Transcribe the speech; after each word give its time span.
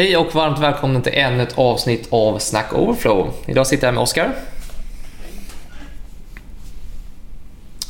Hej 0.00 0.16
och 0.16 0.34
varmt 0.34 0.58
välkommen 0.58 1.02
till 1.02 1.12
ännu 1.14 1.42
ett 1.42 1.58
avsnitt 1.58 2.08
av 2.10 2.38
Snack 2.38 2.72
Overflow. 2.72 3.30
Idag 3.46 3.66
sitter 3.66 3.86
jag 3.86 3.94
med 3.94 4.02
Oskar. 4.02 4.32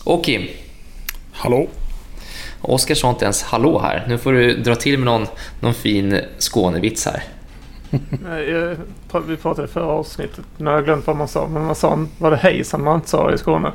Och 0.04 0.24
Kim. 0.24 0.48
Hallå. 1.32 1.68
Oskar 2.60 2.94
sa 2.94 3.10
inte 3.10 3.24
ens 3.24 3.42
hallå 3.42 3.78
här. 3.78 4.04
Nu 4.08 4.18
får 4.18 4.32
du 4.32 4.56
dra 4.56 4.74
till 4.74 4.98
med 4.98 5.04
någon, 5.06 5.26
någon 5.60 5.74
fin 5.74 6.20
Skånevits 6.38 7.06
här. 7.06 7.22
Nej, 8.24 8.76
vi 9.26 9.36
pratade 9.36 9.68
i 9.68 9.70
förra 9.70 9.86
avsnittet. 9.86 10.44
Nu 10.56 10.66
har 10.66 10.72
jag 10.72 10.84
glömt 10.84 11.06
vad 11.06 11.16
man 11.16 11.28
sa. 11.28 11.48
Men 11.48 11.64
man 11.64 11.74
sa, 11.74 12.06
var 12.18 12.30
det 12.30 12.36
hejsan 12.36 12.84
man 12.84 12.94
inte 12.94 13.08
sa 13.08 13.32
i 13.32 13.38
Skåne? 13.38 13.72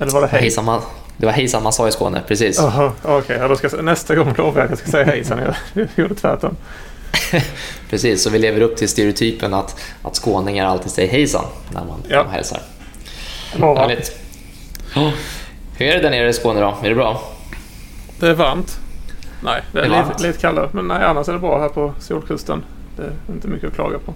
Eller 0.00 0.12
var 0.12 0.20
det 0.20 0.26
hej? 0.26 0.40
Hejsan 0.40 0.64
man, 0.64 0.80
det 1.16 1.26
var 1.26 1.32
hejsan 1.32 1.62
man 1.62 1.72
sa 1.72 1.88
i 1.88 1.92
Skåne, 1.92 2.22
precis. 2.28 2.60
Okej. 3.02 3.16
Okay. 3.16 3.38
Ja, 3.38 3.82
nästa 3.82 4.14
gång 4.14 4.34
lovar 4.38 4.60
jag 4.60 4.64
att 4.64 4.70
jag 4.70 4.78
ska 4.78 4.90
säga 4.90 5.04
hejsan. 5.04 5.40
Jag 5.74 5.88
gjorde 5.96 6.14
tvärtom. 6.14 6.56
precis, 7.90 8.22
så 8.22 8.30
vi 8.30 8.38
lever 8.38 8.60
upp 8.60 8.76
till 8.76 8.88
stereotypen 8.88 9.54
att, 9.54 9.80
att 10.02 10.16
skåningar 10.16 10.66
alltid 10.66 10.90
säger 10.90 11.12
hejsan 11.12 11.44
när 11.74 11.84
man, 11.84 12.02
ja. 12.08 12.26
hälsar. 12.30 12.62
Härligt. 13.60 14.16
Hur 15.74 15.86
är 15.86 15.96
det 15.96 16.02
där 16.02 16.10
nere 16.10 16.28
i 16.28 16.32
Skåne 16.32 16.60
då? 16.60 16.76
Är 16.82 16.88
det 16.88 16.94
bra? 16.94 17.22
Det 18.20 18.26
är 18.28 18.34
varmt. 18.34 18.78
Nej, 19.44 19.62
det 19.72 19.80
är, 19.80 19.88
det 19.88 19.96
är 19.96 20.08
lite, 20.08 20.26
lite 20.26 20.38
kallare. 20.38 20.68
Men 20.72 20.88
nej, 20.88 21.04
annars 21.04 21.28
är 21.28 21.32
det 21.32 21.38
bra 21.38 21.60
här 21.60 21.68
på 21.68 21.94
Solkusten. 22.00 22.64
Det 22.96 23.02
är 23.02 23.34
inte 23.34 23.48
mycket 23.48 23.68
att 23.68 23.74
klaga 23.74 23.98
på. 23.98 24.14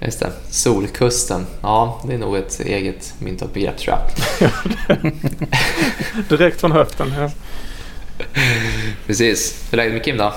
Just 0.00 0.20
det. 0.20 0.32
Solkusten. 0.48 1.46
Ja, 1.62 2.00
det 2.06 2.14
är 2.14 2.18
nog 2.18 2.36
ett 2.36 2.60
eget 2.60 3.14
myntat 3.18 3.54
begrepp 3.54 3.78
tror 3.78 3.96
jag. 3.96 5.12
Direkt 6.28 6.60
från 6.60 6.72
höften. 6.72 7.14
Ja. 7.18 7.30
Precis. 9.06 9.68
Hur 9.70 9.78
är 9.78 9.84
läget 9.84 9.94
med 9.94 10.04
Kim 10.04 10.16
då? 10.16 10.32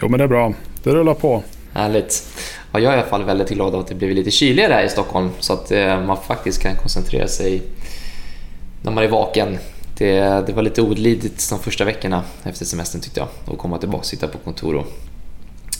Jo, 0.00 0.08
men 0.08 0.18
det 0.18 0.24
är 0.24 0.28
bra. 0.28 0.52
Det 0.86 0.94
rullar 0.94 1.14
på. 1.14 1.42
Härligt. 1.72 2.28
Ja, 2.72 2.80
jag 2.80 2.92
är 2.92 2.96
i 2.96 3.00
alla 3.00 3.08
fall 3.08 3.24
väldigt 3.24 3.48
glad 3.48 3.74
att 3.74 3.86
det 3.86 3.94
blivit 3.94 4.16
lite 4.16 4.30
kyligare 4.30 4.72
här 4.72 4.84
i 4.84 4.88
Stockholm 4.88 5.30
så 5.38 5.52
att 5.52 5.70
eh, 5.70 6.00
man 6.00 6.16
faktiskt 6.16 6.62
kan 6.62 6.76
koncentrera 6.76 7.28
sig 7.28 7.62
när 8.82 8.92
man 8.92 9.04
är 9.04 9.08
vaken. 9.08 9.58
Det, 9.98 10.20
det 10.46 10.52
var 10.52 10.62
lite 10.62 10.82
olidligt 10.82 11.50
de 11.50 11.58
första 11.58 11.84
veckorna 11.84 12.24
efter 12.42 12.64
semestern 12.64 13.00
tyckte 13.00 13.20
jag. 13.20 13.28
Att 13.52 13.58
komma 13.58 13.78
tillbaka 13.78 14.04
sitta 14.04 14.28
på 14.28 14.38
kontor 14.38 14.74
och, 14.74 14.86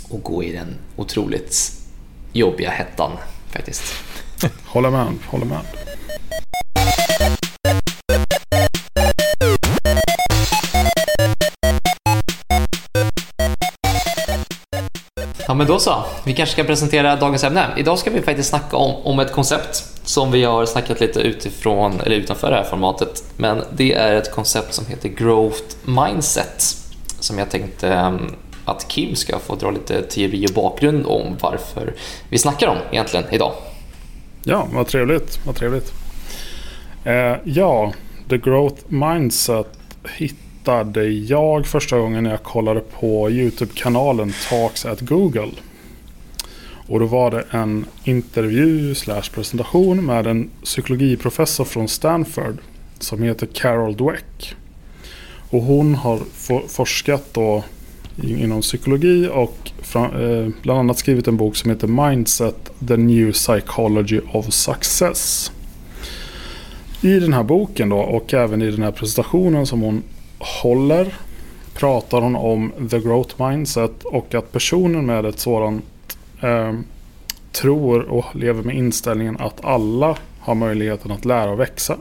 och 0.09 0.23
gå 0.23 0.45
i 0.45 0.53
den 0.53 0.75
otroligt 0.97 1.73
jobbiga 2.33 2.71
hettan 2.71 3.11
faktiskt. 3.51 3.95
Håller 4.65 4.91
med, 4.91 5.07
håller 5.27 5.47
med. 5.47 5.61
Ja 15.47 15.55
men 15.55 15.67
då 15.67 15.79
så, 15.79 16.05
vi 16.25 16.35
kanske 16.35 16.53
ska 16.53 16.65
presentera 16.65 17.17
dagens 17.17 17.45
ämne. 17.45 17.67
Idag 17.77 17.99
ska 17.99 18.11
vi 18.11 18.23
faktiskt 18.23 18.49
snacka 18.49 18.77
om, 18.77 18.95
om 19.07 19.19
ett 19.19 19.33
koncept 19.33 19.85
som 20.05 20.33
vi 20.33 20.45
har 20.45 20.67
snackat 20.67 21.01
lite 21.01 21.21
utifrån, 21.21 22.01
eller 22.01 22.17
utanför 22.17 22.51
det 22.51 22.57
här 22.57 22.65
formatet. 22.65 23.25
Men 23.37 23.63
det 23.73 23.95
är 23.95 24.15
ett 24.15 24.33
koncept 24.33 24.75
som 24.75 24.87
heter 24.87 25.09
Growth 25.09 25.63
Mindset 25.85 26.77
som 27.21 27.39
jag 27.39 27.51
tänkte 27.51 27.89
ehm, 27.89 28.35
att 28.65 28.89
Kim 28.89 29.17
ska 29.17 29.39
få 29.39 29.55
dra 29.55 29.71
lite 29.71 30.03
teori 30.03 30.47
och 30.47 30.55
bakgrund 30.55 31.07
om 31.07 31.37
varför 31.41 31.95
vi 32.29 32.39
snackar 32.39 32.69
om 32.69 32.77
egentligen 32.93 33.27
idag. 33.31 33.53
Ja, 34.45 34.69
vad 34.73 34.87
trevligt. 34.87 35.47
Vad 35.47 35.57
trevligt. 35.57 35.93
Eh, 37.05 37.37
ja, 37.45 37.93
The 38.29 38.39
Growth 38.39 38.83
Mindset 38.89 39.79
hittade 40.67 41.05
jag 41.09 41.67
första 41.67 41.99
gången 41.99 42.25
när 42.25 42.31
jag 42.31 42.43
kollade 42.43 42.81
på 42.81 43.31
YouTube-kanalen 43.31 44.33
Talks 44.49 44.87
at 44.87 45.01
Google. 45.01 45.51
Och 46.89 47.01
då 47.01 47.07
var 47.07 47.31
det 47.31 47.45
en 47.51 47.87
intervju 48.05 48.95
slash 48.95 49.23
presentation 49.35 50.07
med 50.07 50.27
en 50.27 50.51
psykologiprofessor 50.63 51.65
från 51.65 51.89
Stanford 51.89 52.59
som 52.99 53.23
heter 53.23 53.47
Carol 53.47 53.97
Dweck. 53.97 54.55
Och 55.51 55.63
hon 55.63 55.95
har 55.95 56.21
forskat 56.69 57.35
då 57.35 57.65
inom 58.23 58.61
psykologi 58.61 59.29
och 59.33 59.71
eh, 59.95 60.49
bland 60.63 60.79
annat 60.79 60.99
skrivit 60.99 61.29
en 61.29 61.37
bok 61.37 61.57
som 61.57 61.71
heter 61.71 61.87
Mindset, 61.87 62.71
The 62.89 62.97
New 62.97 63.33
Psychology 63.33 64.21
of 64.33 64.53
Success. 64.53 65.53
I 67.01 67.21
den 67.21 67.33
här 67.33 67.43
boken 67.43 67.89
då 67.89 67.99
och 67.99 68.35
även 68.35 68.63
i 68.63 68.71
den 68.71 68.83
här 68.83 68.93
presentationen 68.93 69.67
som 69.67 69.81
hon 69.81 70.03
håller 70.39 71.15
pratar 71.75 72.21
hon 72.21 72.37
om 72.37 72.73
the 72.91 72.99
growth 72.99 73.43
mindset 73.49 74.05
och 74.05 74.35
att 74.35 74.53
personen 74.53 75.07
med 75.07 75.27
ett 75.27 75.39
sådant 75.39 75.85
eh, 76.43 76.73
tror 77.53 78.03
och 78.03 78.37
lever 78.37 78.63
med 78.63 78.77
inställningen 78.77 79.37
att 79.41 79.65
alla 79.65 80.17
har 80.41 80.55
möjligheten 80.55 81.11
att 81.11 81.25
lära 81.25 81.51
och 81.51 81.61
växa. 81.61 81.97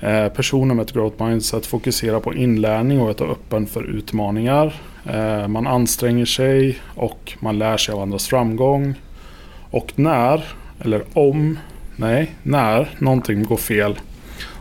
Eh, 0.00 0.28
personer 0.28 0.74
med 0.74 0.82
ett 0.82 0.92
growth 0.92 1.24
mindset 1.24 1.66
fokuserar 1.66 2.20
på 2.20 2.34
inlärning 2.34 3.00
och 3.00 3.10
att 3.10 3.20
vara 3.20 3.30
öppen 3.30 3.66
för 3.66 3.82
utmaningar. 3.82 4.74
Eh, 5.10 5.48
man 5.48 5.66
anstränger 5.66 6.24
sig 6.24 6.78
och 6.94 7.32
man 7.40 7.58
lär 7.58 7.76
sig 7.76 7.94
av 7.94 8.00
andras 8.00 8.28
framgång. 8.28 8.94
Och 9.70 9.92
när, 9.94 10.44
eller 10.80 11.02
om, 11.12 11.58
nej, 11.96 12.34
när 12.42 12.88
någonting 12.98 13.44
går 13.44 13.56
fel 13.56 13.98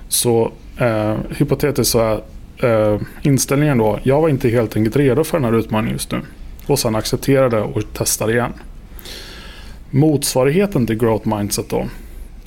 så 0.07 0.51
eh, 0.81 1.17
hypotetiskt 1.37 1.91
så 1.91 1.99
är 1.99 2.93
eh, 2.93 3.01
inställningen 3.21 3.77
då, 3.77 3.99
jag 4.03 4.21
var 4.21 4.29
inte 4.29 4.49
helt 4.49 4.75
enkelt 4.75 4.95
redo 4.95 5.23
för 5.23 5.39
den 5.39 5.45
här 5.45 5.59
utmaningen 5.59 5.93
just 5.93 6.11
nu. 6.11 6.21
Och 6.67 6.79
sen 6.79 6.95
accepterade 6.95 7.61
och 7.61 7.93
testade 7.93 8.33
igen. 8.33 8.53
Motsvarigheten 9.91 10.87
till 10.87 10.97
growth 10.97 11.35
mindset 11.35 11.69
då 11.69 11.85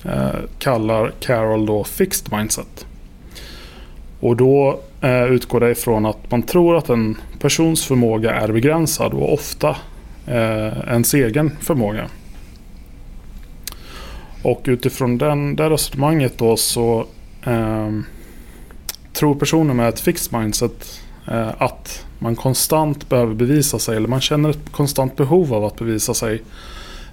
eh, 0.05 0.39
kallar 0.59 1.11
Carol 1.19 1.65
då 1.65 1.83
fixed 1.83 2.37
mindset. 2.37 2.85
Och 4.19 4.35
då 4.35 4.79
eh, 5.01 5.25
utgår 5.25 5.59
det 5.59 5.71
ifrån 5.71 6.05
att 6.05 6.31
man 6.31 6.43
tror 6.43 6.77
att 6.77 6.89
en 6.89 7.17
persons 7.39 7.85
förmåga 7.85 8.31
är 8.33 8.51
begränsad 8.51 9.13
och 9.13 9.33
ofta 9.33 9.69
eh, 10.27 10.79
ens 10.87 11.13
egen 11.13 11.51
förmåga. 11.61 12.09
Och 14.41 14.61
utifrån 14.65 15.17
den, 15.17 15.55
det 15.55 15.69
resonemanget 15.69 16.37
då 16.37 16.57
så 16.57 17.05
eh, 17.43 17.89
tror 19.15 19.35
personer 19.35 19.73
med 19.73 19.89
ett 19.89 19.99
fixed 19.99 20.39
mindset 20.39 21.01
eh, 21.27 21.49
att 21.57 22.05
man 22.19 22.35
konstant 22.35 23.09
behöver 23.09 23.33
bevisa 23.33 23.79
sig 23.79 23.97
eller 23.97 24.07
man 24.07 24.21
känner 24.21 24.49
ett 24.49 24.71
konstant 24.71 25.15
behov 25.15 25.53
av 25.53 25.65
att 25.65 25.75
bevisa 25.75 26.13
sig. 26.13 26.41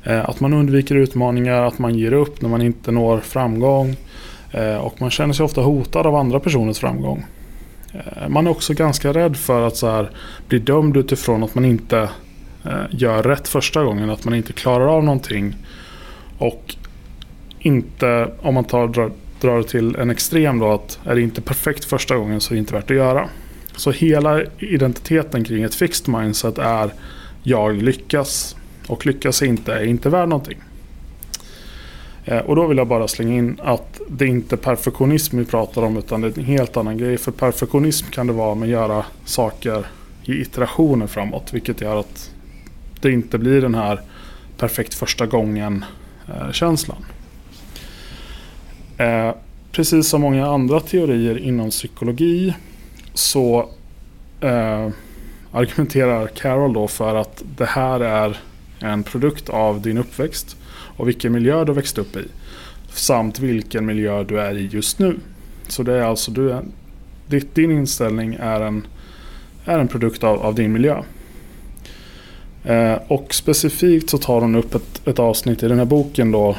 Eh, 0.04 0.28
att 0.28 0.40
man 0.40 0.52
undviker 0.52 0.94
utmaningar, 0.94 1.62
att 1.62 1.78
man 1.78 1.94
ger 1.94 2.12
upp 2.12 2.42
när 2.42 2.48
man 2.48 2.62
inte 2.62 2.92
når 2.92 3.20
framgång. 3.20 3.96
Eh, 4.50 4.76
och 4.76 5.00
man 5.00 5.10
känner 5.10 5.34
sig 5.34 5.44
ofta 5.44 5.60
hotad 5.60 6.06
av 6.06 6.14
andra 6.14 6.40
personers 6.40 6.78
framgång. 6.78 7.24
Eh, 7.92 8.28
man 8.28 8.46
är 8.46 8.50
också 8.50 8.74
ganska 8.74 9.12
rädd 9.12 9.36
för 9.36 9.66
att 9.66 9.76
så 9.76 9.90
här, 9.90 10.10
bli 10.48 10.58
dömd 10.58 10.96
utifrån 10.96 11.42
att 11.42 11.54
man 11.54 11.64
inte 11.64 12.08
eh, 12.64 12.84
gör 12.90 13.22
rätt 13.22 13.48
första 13.48 13.84
gången. 13.84 14.10
Att 14.10 14.24
man 14.24 14.34
inte 14.34 14.52
klarar 14.52 14.86
av 14.86 15.04
någonting. 15.04 15.56
Och 16.38 16.74
inte, 17.58 18.32
om 18.42 18.54
man 18.54 18.64
tar, 18.64 18.88
drar, 18.88 19.10
drar 19.42 19.58
det 19.58 19.64
till 19.64 19.96
en 19.96 20.10
extrem 20.10 20.58
då, 20.58 20.72
att 20.72 20.98
är 21.04 21.14
det 21.14 21.20
inte 21.20 21.40
perfekt 21.40 21.84
första 21.84 22.16
gången 22.16 22.40
så 22.40 22.52
är 22.52 22.54
det 22.54 22.58
inte 22.58 22.74
värt 22.74 22.90
att 22.90 22.96
göra. 22.96 23.28
Så 23.76 23.90
hela 23.90 24.42
identiteten 24.58 25.44
kring 25.44 25.62
ett 25.62 25.74
fixed 25.74 26.14
mindset 26.14 26.58
är 26.58 26.92
jag 27.42 27.82
lyckas. 27.82 28.56
Och 28.86 29.06
lyckas 29.06 29.42
inte 29.42 29.74
är 29.74 29.84
inte 29.84 30.08
värd 30.08 30.28
någonting. 30.28 30.58
Eh, 32.24 32.38
och 32.38 32.56
då 32.56 32.66
vill 32.66 32.78
jag 32.78 32.86
bara 32.86 33.08
slänga 33.08 33.34
in 33.34 33.60
att 33.62 34.00
det 34.08 34.24
är 34.24 34.28
inte 34.28 34.56
perfektionism 34.56 35.38
vi 35.38 35.44
pratar 35.44 35.82
om 35.82 35.96
utan 35.96 36.20
det 36.20 36.28
är 36.28 36.38
en 36.38 36.44
helt 36.44 36.76
annan 36.76 36.98
grej. 36.98 37.18
För 37.18 37.32
perfektionism 37.32 38.06
kan 38.10 38.26
det 38.26 38.32
vara 38.32 38.54
med 38.54 38.66
att 38.66 38.70
göra 38.70 39.04
saker 39.24 39.86
i 40.24 40.40
iterationer 40.40 41.06
framåt. 41.06 41.54
Vilket 41.54 41.80
gör 41.80 42.00
att 42.00 42.30
det 43.00 43.12
inte 43.12 43.38
blir 43.38 43.60
den 43.60 43.74
här 43.74 44.00
perfekt 44.56 44.94
första 44.94 45.26
gången 45.26 45.84
eh, 46.28 46.52
känslan. 46.52 47.04
Eh, 48.96 49.34
precis 49.72 50.08
som 50.08 50.20
många 50.20 50.46
andra 50.46 50.80
teorier 50.80 51.38
inom 51.38 51.70
psykologi 51.70 52.54
så 53.14 53.68
eh, 54.40 54.88
argumenterar 55.52 56.26
Carol 56.26 56.72
då 56.72 56.88
för 56.88 57.14
att 57.14 57.42
det 57.56 57.66
här 57.66 58.00
är 58.00 58.36
en 58.80 59.02
produkt 59.02 59.48
av 59.48 59.80
din 59.80 59.98
uppväxt 59.98 60.56
och 60.96 61.08
vilken 61.08 61.32
miljö 61.32 61.64
du 61.64 61.72
växt 61.72 61.98
upp 61.98 62.16
i. 62.16 62.24
Samt 62.92 63.38
vilken 63.38 63.86
miljö 63.86 64.24
du 64.24 64.40
är 64.40 64.56
i 64.56 64.66
just 64.66 64.98
nu. 64.98 65.16
Så 65.68 65.82
det 65.82 65.92
är 65.92 66.02
alltså 66.02 66.30
du 66.30 66.62
din 67.54 67.70
inställning 67.70 68.36
är 68.40 68.60
en, 68.60 68.86
är 69.64 69.78
en 69.78 69.88
produkt 69.88 70.24
av, 70.24 70.42
av 70.42 70.54
din 70.54 70.72
miljö. 70.72 71.02
Eh, 72.64 72.98
och 73.08 73.34
specifikt 73.34 74.10
så 74.10 74.18
tar 74.18 74.40
hon 74.40 74.54
upp 74.54 74.74
ett, 74.74 75.08
ett 75.08 75.18
avsnitt 75.18 75.62
i 75.62 75.68
den 75.68 75.78
här 75.78 75.84
boken 75.84 76.32
då 76.32 76.56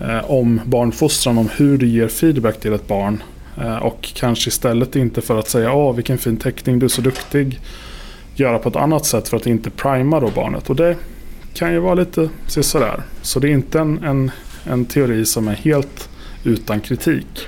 Eh, 0.00 0.30
om 0.30 0.60
barnfostran, 0.64 1.38
om 1.38 1.48
hur 1.56 1.78
du 1.78 1.86
ger 1.86 2.08
feedback 2.08 2.60
till 2.60 2.72
ett 2.72 2.88
barn. 2.88 3.22
Eh, 3.60 3.76
och 3.76 4.12
kanske 4.14 4.48
istället 4.48 4.96
inte 4.96 5.20
för 5.20 5.38
att 5.38 5.48
säga 5.48 5.72
åh 5.72 5.94
vilken 5.94 6.18
fin 6.18 6.36
teckning, 6.36 6.78
du 6.78 6.86
är 6.86 6.88
så 6.88 7.02
duktig. 7.02 7.60
göra 8.34 8.58
på 8.58 8.68
ett 8.68 8.76
annat 8.76 9.06
sätt 9.06 9.28
för 9.28 9.36
att 9.36 9.46
inte 9.46 9.70
prima 9.70 10.20
då 10.20 10.30
barnet. 10.30 10.70
Och 10.70 10.76
det 10.76 10.96
kan 11.54 11.72
ju 11.72 11.78
vara 11.78 11.94
lite 11.94 12.28
sådär. 12.46 13.02
Så 13.22 13.40
det 13.40 13.48
är 13.48 13.52
inte 13.52 13.80
en, 13.80 14.04
en, 14.04 14.30
en 14.64 14.84
teori 14.84 15.24
som 15.24 15.48
är 15.48 15.54
helt 15.54 16.08
utan 16.44 16.80
kritik. 16.80 17.46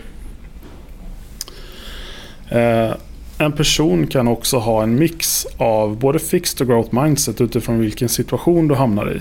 Eh, 2.49 2.95
en 3.39 3.53
person 3.53 4.07
kan 4.07 4.29
också 4.29 4.59
ha 4.59 4.83
en 4.83 4.95
mix 4.95 5.47
av 5.57 5.99
både 5.99 6.19
fixed 6.19 6.61
och 6.61 6.67
growth 6.67 7.03
mindset 7.03 7.41
utifrån 7.41 7.81
vilken 7.81 8.09
situation 8.09 8.69
du 8.69 8.75
hamnar 8.75 9.13
i. 9.13 9.21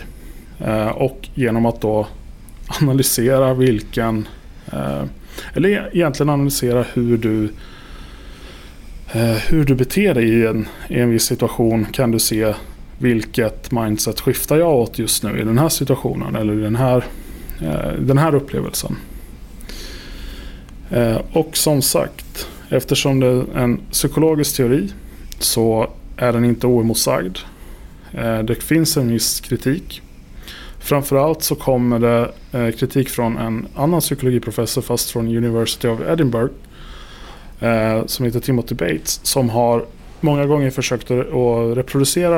Eh, 0.66 0.88
och 0.88 1.30
genom 1.34 1.66
att 1.66 1.82
då 1.82 2.08
analysera 2.82 3.54
vilken, 3.54 4.28
eh, 4.72 5.04
eller 5.54 5.90
egentligen 5.94 6.30
analysera 6.30 6.86
hur 6.94 7.18
du 7.18 7.50
eh, 9.14 9.38
hur 9.50 9.66
du 9.66 9.76
beter 9.76 10.14
dig 10.14 10.30
i 10.30 10.46
en, 10.46 10.68
i 10.88 11.00
en 11.00 11.10
viss 11.10 11.24
situation 11.24 11.86
kan 11.86 12.12
du 12.12 12.20
se 12.20 12.54
vilket 12.98 13.72
mindset 13.72 14.20
skiftar 14.20 14.58
jag 14.58 14.76
åt 14.76 15.00
just 15.00 15.24
nu 15.24 15.40
i 15.40 15.44
den 15.44 15.58
här 15.58 15.70
situationen 15.70 16.36
eller 16.36 16.54
i 16.54 16.62
den 16.62 16.76
här, 16.76 17.04
eh, 17.62 18.00
den 18.00 18.18
här 18.18 18.36
upplevelsen. 18.36 18.96
Eh, 20.92 21.18
och 21.32 21.58
som 21.58 21.82
sagt, 21.82 22.48
eftersom 22.70 23.20
det 23.20 23.28
är 23.28 23.58
en 23.58 23.78
psykologisk 23.92 24.56
teori 24.56 24.90
så 25.40 25.92
är 26.18 26.34
den 26.34 26.46
inte 26.46 26.68
oemotsagd. 26.68 27.38
Det 28.44 28.64
finns 28.64 28.98
en 28.98 29.12
viss 29.12 29.42
kritik 29.42 30.02
Framförallt 30.84 31.44
så 31.44 31.56
kommer 31.56 32.00
det 32.00 32.32
eh, 32.52 32.72
kritik 32.72 33.10
från 33.10 33.38
en 33.38 33.68
annan 33.76 34.00
psykologiprofessor 34.00 34.82
fast 34.82 35.12
från 35.12 35.28
University 35.28 35.88
of 35.88 36.00
Edinburgh. 36.02 36.54
Eh, 37.60 38.06
som 38.06 38.26
heter 38.26 38.40
Timothy 38.40 38.76
Bates. 38.76 39.20
Som 39.24 39.50
har 39.50 39.86
många 40.22 40.46
gånger 40.46 40.70
försökt 40.70 41.12
att 41.12 41.78
reproducera 41.78 42.38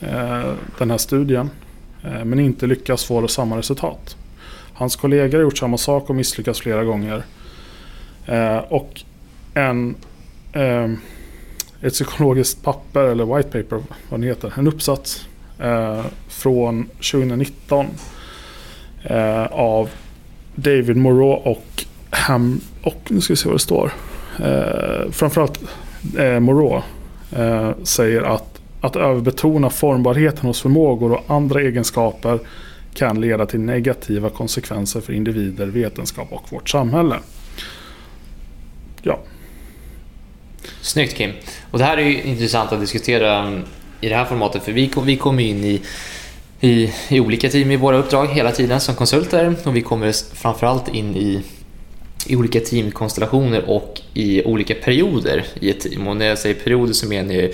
eh, 0.00 0.52
den 0.78 0.90
här 0.90 0.98
studien. 0.98 1.50
Eh, 2.04 2.24
men 2.24 2.38
inte 2.38 2.66
lyckats 2.66 3.04
få 3.04 3.28
samma 3.28 3.58
resultat. 3.58 4.16
Hans 4.74 4.96
kollegor 4.96 5.38
har 5.38 5.42
gjort 5.42 5.58
samma 5.58 5.78
sak 5.78 6.10
och 6.10 6.16
misslyckats 6.16 6.60
flera 6.60 6.84
gånger. 6.84 7.22
Eh, 8.26 8.58
och 8.58 9.00
en, 9.54 9.94
eh, 10.52 10.90
ett 11.80 11.92
psykologiskt 11.92 12.62
papper 12.62 13.04
eller 13.04 13.36
white 13.36 13.48
paper, 13.48 13.82
vad 14.08 14.20
den 14.20 14.22
heter, 14.22 14.52
en 14.56 14.66
uppsats 14.66 15.26
eh, 15.62 16.04
från 16.28 16.84
2019 16.84 17.86
eh, 19.02 19.46
av 19.46 19.90
David 20.54 20.96
Moreau 20.96 21.32
och 21.32 21.84
Ham 22.10 22.60
och 22.82 23.02
nu 23.08 23.20
ska 23.20 23.32
vi 23.32 23.36
se 23.36 23.48
vad 23.48 23.54
det 23.54 23.58
står. 23.62 23.92
Eh, 24.38 25.10
framförallt 25.10 25.60
eh, 26.18 26.40
Moreau 26.40 26.82
eh, 27.36 27.70
säger 27.82 28.22
att, 28.22 28.60
att 28.80 28.96
överbetona 28.96 29.70
formbarheten 29.70 30.46
hos 30.46 30.60
förmågor 30.60 31.12
och 31.12 31.24
andra 31.26 31.60
egenskaper 31.60 32.38
kan 32.94 33.20
leda 33.20 33.46
till 33.46 33.60
negativa 33.60 34.30
konsekvenser 34.30 35.00
för 35.00 35.12
individer, 35.12 35.66
vetenskap 35.66 36.28
och 36.32 36.52
vårt 36.52 36.68
samhälle. 36.68 37.16
Ja. 39.02 39.18
Snyggt 40.80 41.16
Kim. 41.16 41.30
Och 41.70 41.78
det 41.78 41.84
här 41.84 41.96
är 41.96 42.02
ju 42.02 42.22
intressant 42.22 42.72
att 42.72 42.80
diskutera 42.80 43.38
mm, 43.38 43.62
i 44.00 44.08
det 44.08 44.14
här 44.14 44.24
formatet 44.24 44.62
för 44.62 44.72
vi, 44.72 44.88
kom, 44.88 45.06
vi 45.06 45.16
kommer 45.16 45.42
in 45.42 45.64
i, 45.64 45.80
i, 46.60 46.92
i 47.08 47.20
olika 47.20 47.48
team 47.48 47.70
i 47.70 47.76
våra 47.76 47.96
uppdrag 47.96 48.26
hela 48.26 48.52
tiden 48.52 48.80
som 48.80 48.94
konsulter 48.94 49.56
och 49.64 49.76
vi 49.76 49.82
kommer 49.82 50.34
framförallt 50.34 50.94
in 50.94 51.16
i 51.16 51.42
i 52.26 52.36
olika 52.36 52.60
teamkonstellationer 52.60 53.70
och 53.70 54.00
i 54.14 54.44
olika 54.44 54.74
perioder 54.74 55.44
i 55.60 55.70
ett 55.70 55.80
team. 55.80 56.08
Och 56.08 56.16
när 56.16 56.26
jag 56.26 56.38
säger 56.38 56.54
perioder 56.54 56.92
så 56.92 57.08
menar 57.08 57.34
jag 57.34 57.50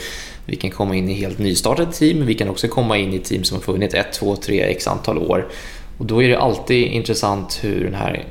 vi 0.47 0.57
kan 0.57 0.71
komma 0.71 0.97
in 0.97 1.09
i 1.09 1.15
helt 1.15 1.39
nystartade 1.39 1.93
team, 1.93 2.27
vi 2.27 2.35
kan 2.35 2.49
också 2.49 2.69
komma 2.69 2.99
in 2.99 3.15
i 3.15 3.19
team 3.19 3.45
som 3.45 3.57
har 3.57 3.63
funnits 3.63 3.95
ett, 3.95 4.13
två, 4.13 4.37
tre, 4.37 4.61
x 4.61 4.87
antal 4.87 5.19
år. 5.19 5.49
Och 5.99 6.07
då 6.07 6.23
är 6.23 6.29
det 6.29 6.39
alltid 6.39 6.87
intressant 6.87 7.59
hur 7.63 7.85
den 7.85 7.95
här 7.95 8.25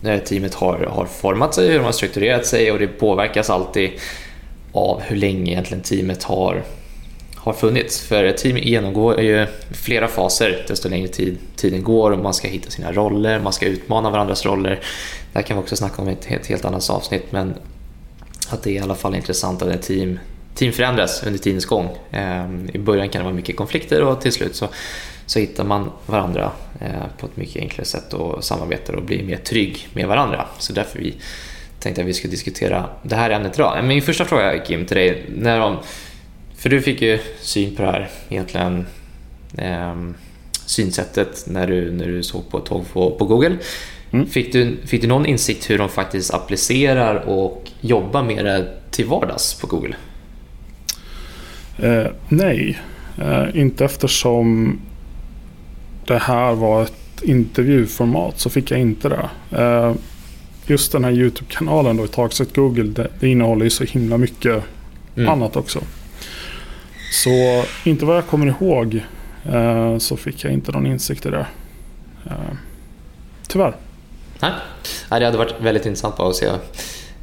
det 0.00 0.18
teamet 0.18 0.54
har, 0.54 0.78
har 0.78 1.06
format 1.06 1.54
sig, 1.54 1.68
hur 1.68 1.78
de 1.78 1.84
har 1.84 1.92
strukturerat 1.92 2.46
sig 2.46 2.72
och 2.72 2.78
det 2.78 2.86
påverkas 2.86 3.50
alltid 3.50 3.90
av 4.72 5.00
hur 5.00 5.16
länge 5.16 5.52
egentligen 5.52 5.82
teamet 5.82 6.22
har 6.22 6.62
har 7.42 7.52
funnits. 7.52 8.00
För 8.00 8.24
ett 8.24 8.36
team 8.36 8.56
genomgår 8.56 9.20
ju 9.20 9.46
flera 9.70 10.08
faser 10.08 10.64
desto 10.68 10.88
längre 10.88 11.08
tid 11.08 11.38
tiden 11.56 11.82
går 11.82 12.10
och 12.10 12.18
man 12.18 12.34
ska 12.34 12.48
hitta 12.48 12.70
sina 12.70 12.92
roller, 12.92 13.40
man 13.40 13.52
ska 13.52 13.66
utmana 13.66 14.10
varandras 14.10 14.46
roller. 14.46 14.70
Det 15.32 15.38
här 15.38 15.42
kan 15.42 15.56
vi 15.56 15.62
också 15.62 15.76
snacka 15.76 16.02
om 16.02 16.08
i 16.08 16.12
ett 16.12 16.24
helt, 16.24 16.46
helt 16.46 16.64
annat 16.64 16.90
avsnitt 16.90 17.32
men 17.32 17.54
att 18.48 18.62
det 18.62 18.70
är 18.70 18.74
i 18.74 18.78
alla 18.78 18.94
fall 18.94 19.14
intressant 19.14 19.62
att 19.62 19.68
ett 19.68 19.82
team, 19.82 20.18
team 20.54 20.72
förändras 20.72 21.22
under 21.26 21.38
tidens 21.38 21.64
gång. 21.64 21.88
Ehm, 22.10 22.70
I 22.72 22.78
början 22.78 23.08
kan 23.08 23.20
det 23.20 23.24
vara 23.24 23.34
mycket 23.34 23.56
konflikter 23.56 24.02
och 24.02 24.20
till 24.20 24.32
slut 24.32 24.56
så, 24.56 24.68
så 25.26 25.38
hittar 25.38 25.64
man 25.64 25.90
varandra 26.06 26.52
eh, 26.80 27.18
på 27.18 27.26
ett 27.26 27.36
mycket 27.36 27.62
enklare 27.62 27.86
sätt 27.86 28.14
och 28.14 28.44
samarbetar 28.44 28.94
och 28.94 29.02
blir 29.02 29.22
mer 29.22 29.36
trygg 29.36 29.88
med 29.92 30.08
varandra. 30.08 30.46
Så 30.58 30.72
därför 30.72 30.98
vi 30.98 31.14
tänkte 31.78 32.02
att 32.02 32.08
vi 32.08 32.14
skulle 32.14 32.30
diskutera 32.30 32.84
det 33.02 33.16
här 33.16 33.30
ämnet 33.30 33.54
idag. 33.54 33.84
Min 33.84 34.02
första 34.02 34.24
fråga 34.24 34.58
Kim 34.58 34.86
till 34.86 34.96
dig, 34.96 35.24
när 35.28 35.60
de 35.60 35.76
för 36.62 36.70
du 36.70 36.80
fick 36.80 37.02
ju 37.02 37.18
syn 37.40 37.76
på 37.76 37.82
det 37.82 37.88
här 37.88 38.08
egentligen 38.28 38.86
eh, 39.58 39.94
synsättet 40.66 41.44
när 41.46 41.66
du, 41.66 41.92
när 41.92 42.06
du 42.06 42.22
såg 42.22 42.50
på 42.50 42.58
ett 42.58 42.64
tåg 42.64 42.92
på, 42.92 43.10
på 43.10 43.24
Google. 43.24 43.56
Mm. 44.10 44.26
Fick, 44.26 44.52
du, 44.52 44.76
fick 44.84 45.02
du 45.02 45.08
någon 45.08 45.26
insikt 45.26 45.70
hur 45.70 45.78
de 45.78 45.88
faktiskt 45.88 46.34
applicerar 46.34 47.14
och 47.14 47.70
jobbar 47.80 48.22
med 48.22 48.44
det 48.44 48.68
till 48.90 49.06
vardags 49.06 49.54
på 49.54 49.66
Google? 49.66 49.94
Eh, 51.78 52.06
nej, 52.28 52.78
eh, 53.18 53.44
inte 53.54 53.84
eftersom 53.84 54.80
det 56.06 56.18
här 56.18 56.54
var 56.54 56.82
ett 56.82 57.22
intervjuformat 57.22 58.40
så 58.40 58.50
fick 58.50 58.70
jag 58.70 58.80
inte 58.80 59.08
det. 59.08 59.30
Eh, 59.62 59.94
just 60.66 60.92
den 60.92 61.04
här 61.04 61.12
YouTube-kanalen 61.12 61.96
då, 61.96 62.06
Talkset 62.06 62.54
Google, 62.54 62.82
det, 62.82 63.08
det 63.20 63.28
innehåller 63.28 63.64
ju 63.64 63.70
så 63.70 63.84
himla 63.84 64.18
mycket 64.18 64.62
mm. 65.16 65.28
annat 65.28 65.56
också. 65.56 65.80
Så 67.12 67.64
inte 67.84 68.04
vad 68.04 68.16
jag 68.16 68.26
kommer 68.26 68.46
ihåg 68.46 69.00
eh, 69.52 69.98
så 69.98 70.16
fick 70.16 70.44
jag 70.44 70.52
inte 70.52 70.72
någon 70.72 70.86
insikt 70.86 71.26
i 71.26 71.30
det. 71.30 71.46
Eh, 72.26 72.32
tyvärr. 73.48 73.76
Nej, 74.40 74.52
det 75.08 75.24
hade 75.24 75.38
varit 75.38 75.54
väldigt 75.60 75.86
intressant 75.86 76.20
att 76.20 76.36
se. 76.36 76.46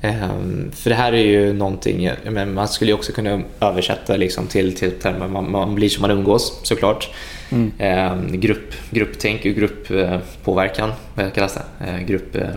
Eh, 0.01 0.29
för 0.71 0.89
det 0.89 0.95
här 0.95 1.13
är 1.13 1.23
ju 1.23 1.53
någonting, 1.53 2.11
men 2.25 2.53
man 2.53 2.67
skulle 2.67 2.91
ju 2.91 2.95
också 2.95 3.11
kunna 3.11 3.41
översätta 3.59 4.17
liksom 4.17 4.47
till, 4.47 4.75
till 4.75 4.91
termer, 4.91 5.27
man, 5.27 5.51
man 5.51 5.75
blir 5.75 5.89
som 5.89 6.01
man 6.01 6.11
umgås 6.11 6.59
såklart. 6.63 7.09
Mm. 7.49 7.71
Eh, 7.77 8.37
grupp, 8.37 8.73
grupptänk 8.89 9.45
och 9.45 9.51
grupppåverkan, 9.51 10.91
vad 11.15 11.33
kallas 11.33 11.53
det? 11.53 11.85
Eh, 11.85 11.99
grupp, 11.99 12.35
eh, 12.35 12.47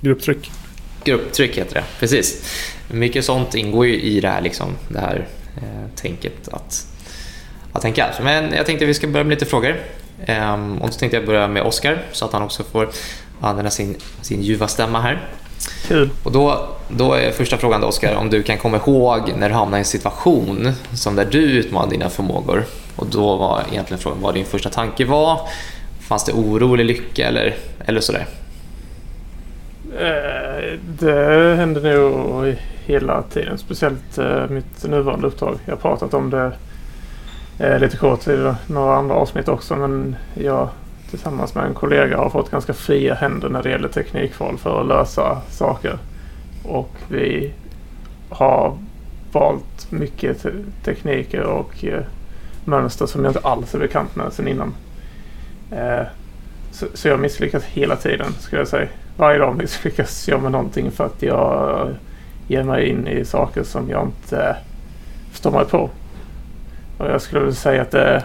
Grupptryck. 0.00 0.50
Grupptryck 1.04 1.58
heter 1.58 1.74
det, 1.74 1.84
precis. 2.00 2.54
Mycket 2.90 3.24
sånt 3.24 3.54
ingår 3.54 3.86
ju 3.86 4.00
i 4.00 4.20
det 4.20 4.28
här, 4.28 4.40
liksom, 4.40 4.68
det 4.88 5.00
här 5.00 5.16
eh, 5.16 5.41
tänket 5.94 6.48
att, 6.48 6.86
att 7.72 7.82
tänka. 7.82 8.10
Men 8.22 8.52
jag 8.52 8.66
tänkte 8.66 8.84
att 8.84 8.88
vi 8.88 8.94
ska 8.94 9.06
börja 9.06 9.24
med 9.24 9.30
lite 9.30 9.46
frågor. 9.46 9.76
Um, 10.28 10.82
och 10.82 10.92
så 10.92 10.98
tänkte 10.98 11.16
jag 11.16 11.26
börja 11.26 11.48
med 11.48 11.62
Oskar 11.62 12.02
så 12.12 12.24
att 12.24 12.32
han 12.32 12.42
också 12.42 12.62
får 12.62 12.90
använda 13.40 13.70
sin, 13.70 13.96
sin 14.20 14.42
ljuva 14.42 14.68
stämma 14.68 15.00
här. 15.00 15.28
Kul. 15.88 16.10
Och 16.22 16.32
då, 16.32 16.68
då 16.88 17.12
är 17.12 17.30
första 17.30 17.58
frågan 17.58 17.80
då 17.80 17.86
Oskar, 17.86 18.14
om 18.14 18.30
du 18.30 18.42
kan 18.42 18.58
komma 18.58 18.76
ihåg 18.76 19.32
när 19.36 19.48
du 19.48 19.54
hamnade 19.54 19.76
i 19.76 19.80
en 19.80 19.84
situation 19.84 20.72
som 20.94 21.16
där 21.16 21.24
du 21.24 21.38
utmanade 21.38 21.90
dina 21.90 22.10
förmågor. 22.10 22.64
Och 22.96 23.06
då 23.06 23.36
var 23.36 23.62
egentligen 23.72 24.02
frågan 24.02 24.20
vad 24.20 24.34
din 24.34 24.46
första 24.46 24.70
tanke 24.70 25.04
var. 25.04 25.48
Fanns 26.00 26.24
det 26.24 26.32
oro 26.32 26.74
eller 26.74 26.84
lycka 26.84 27.28
eller, 27.28 27.56
eller 27.86 28.00
sådär? 28.00 28.26
Eh, 29.98 30.78
det 30.98 31.56
händer 31.56 31.96
nog 31.98 32.56
hela 32.84 33.22
tiden. 33.22 33.58
Speciellt 33.58 34.18
eh, 34.18 34.48
mitt 34.48 34.84
nuvarande 34.84 35.26
uppdrag. 35.26 35.58
Jag 35.64 35.72
har 35.72 35.80
pratat 35.80 36.14
om 36.14 36.30
det 36.30 36.52
eh, 37.58 37.78
lite 37.78 37.96
kort 37.96 38.28
i 38.28 38.54
några 38.66 38.96
andra 38.96 39.14
avsnitt 39.14 39.48
också. 39.48 39.76
Men 39.76 40.16
jag 40.34 40.68
tillsammans 41.10 41.54
med 41.54 41.64
en 41.64 41.74
kollega 41.74 42.16
har 42.16 42.30
fått 42.30 42.50
ganska 42.50 42.72
fria 42.72 43.14
händer 43.14 43.48
när 43.48 43.62
det 43.62 43.70
gäller 43.70 43.88
teknikval 43.88 44.58
för 44.58 44.80
att 44.80 44.86
lösa 44.86 45.40
saker. 45.50 45.98
Och 46.64 46.96
vi 47.08 47.52
har 48.28 48.78
valt 49.32 49.90
mycket 49.90 50.46
tekniker 50.84 51.42
och 51.42 51.84
mönster 52.64 53.06
som 53.06 53.24
jag 53.24 53.30
inte 53.30 53.48
alls 53.48 53.74
är 53.74 53.78
bekant 53.78 54.16
med 54.16 54.32
sedan 54.32 54.48
innan. 54.48 54.74
Så, 56.70 56.86
så 56.94 57.08
jag 57.08 57.20
misslyckas 57.20 57.64
hela 57.64 57.96
tiden 57.96 58.32
skulle 58.32 58.60
jag 58.60 58.68
säga. 58.68 58.88
Varje 59.16 59.38
dag 59.38 59.56
misslyckas 59.56 60.28
jag 60.28 60.42
med 60.42 60.52
någonting 60.52 60.90
för 60.90 61.06
att 61.06 61.22
jag 61.22 61.88
ger 62.48 62.62
mig 62.62 62.88
in 62.88 63.06
i 63.06 63.24
saker 63.24 63.62
som 63.62 63.90
jag 63.90 64.02
inte 64.06 64.56
förstår 65.30 65.50
mig 65.50 65.64
på. 65.64 65.90
Och 66.98 67.06
jag 67.06 67.22
skulle 67.22 67.40
vilja 67.40 67.54
säga 67.54 67.82
att 67.82 67.90
det 67.90 68.24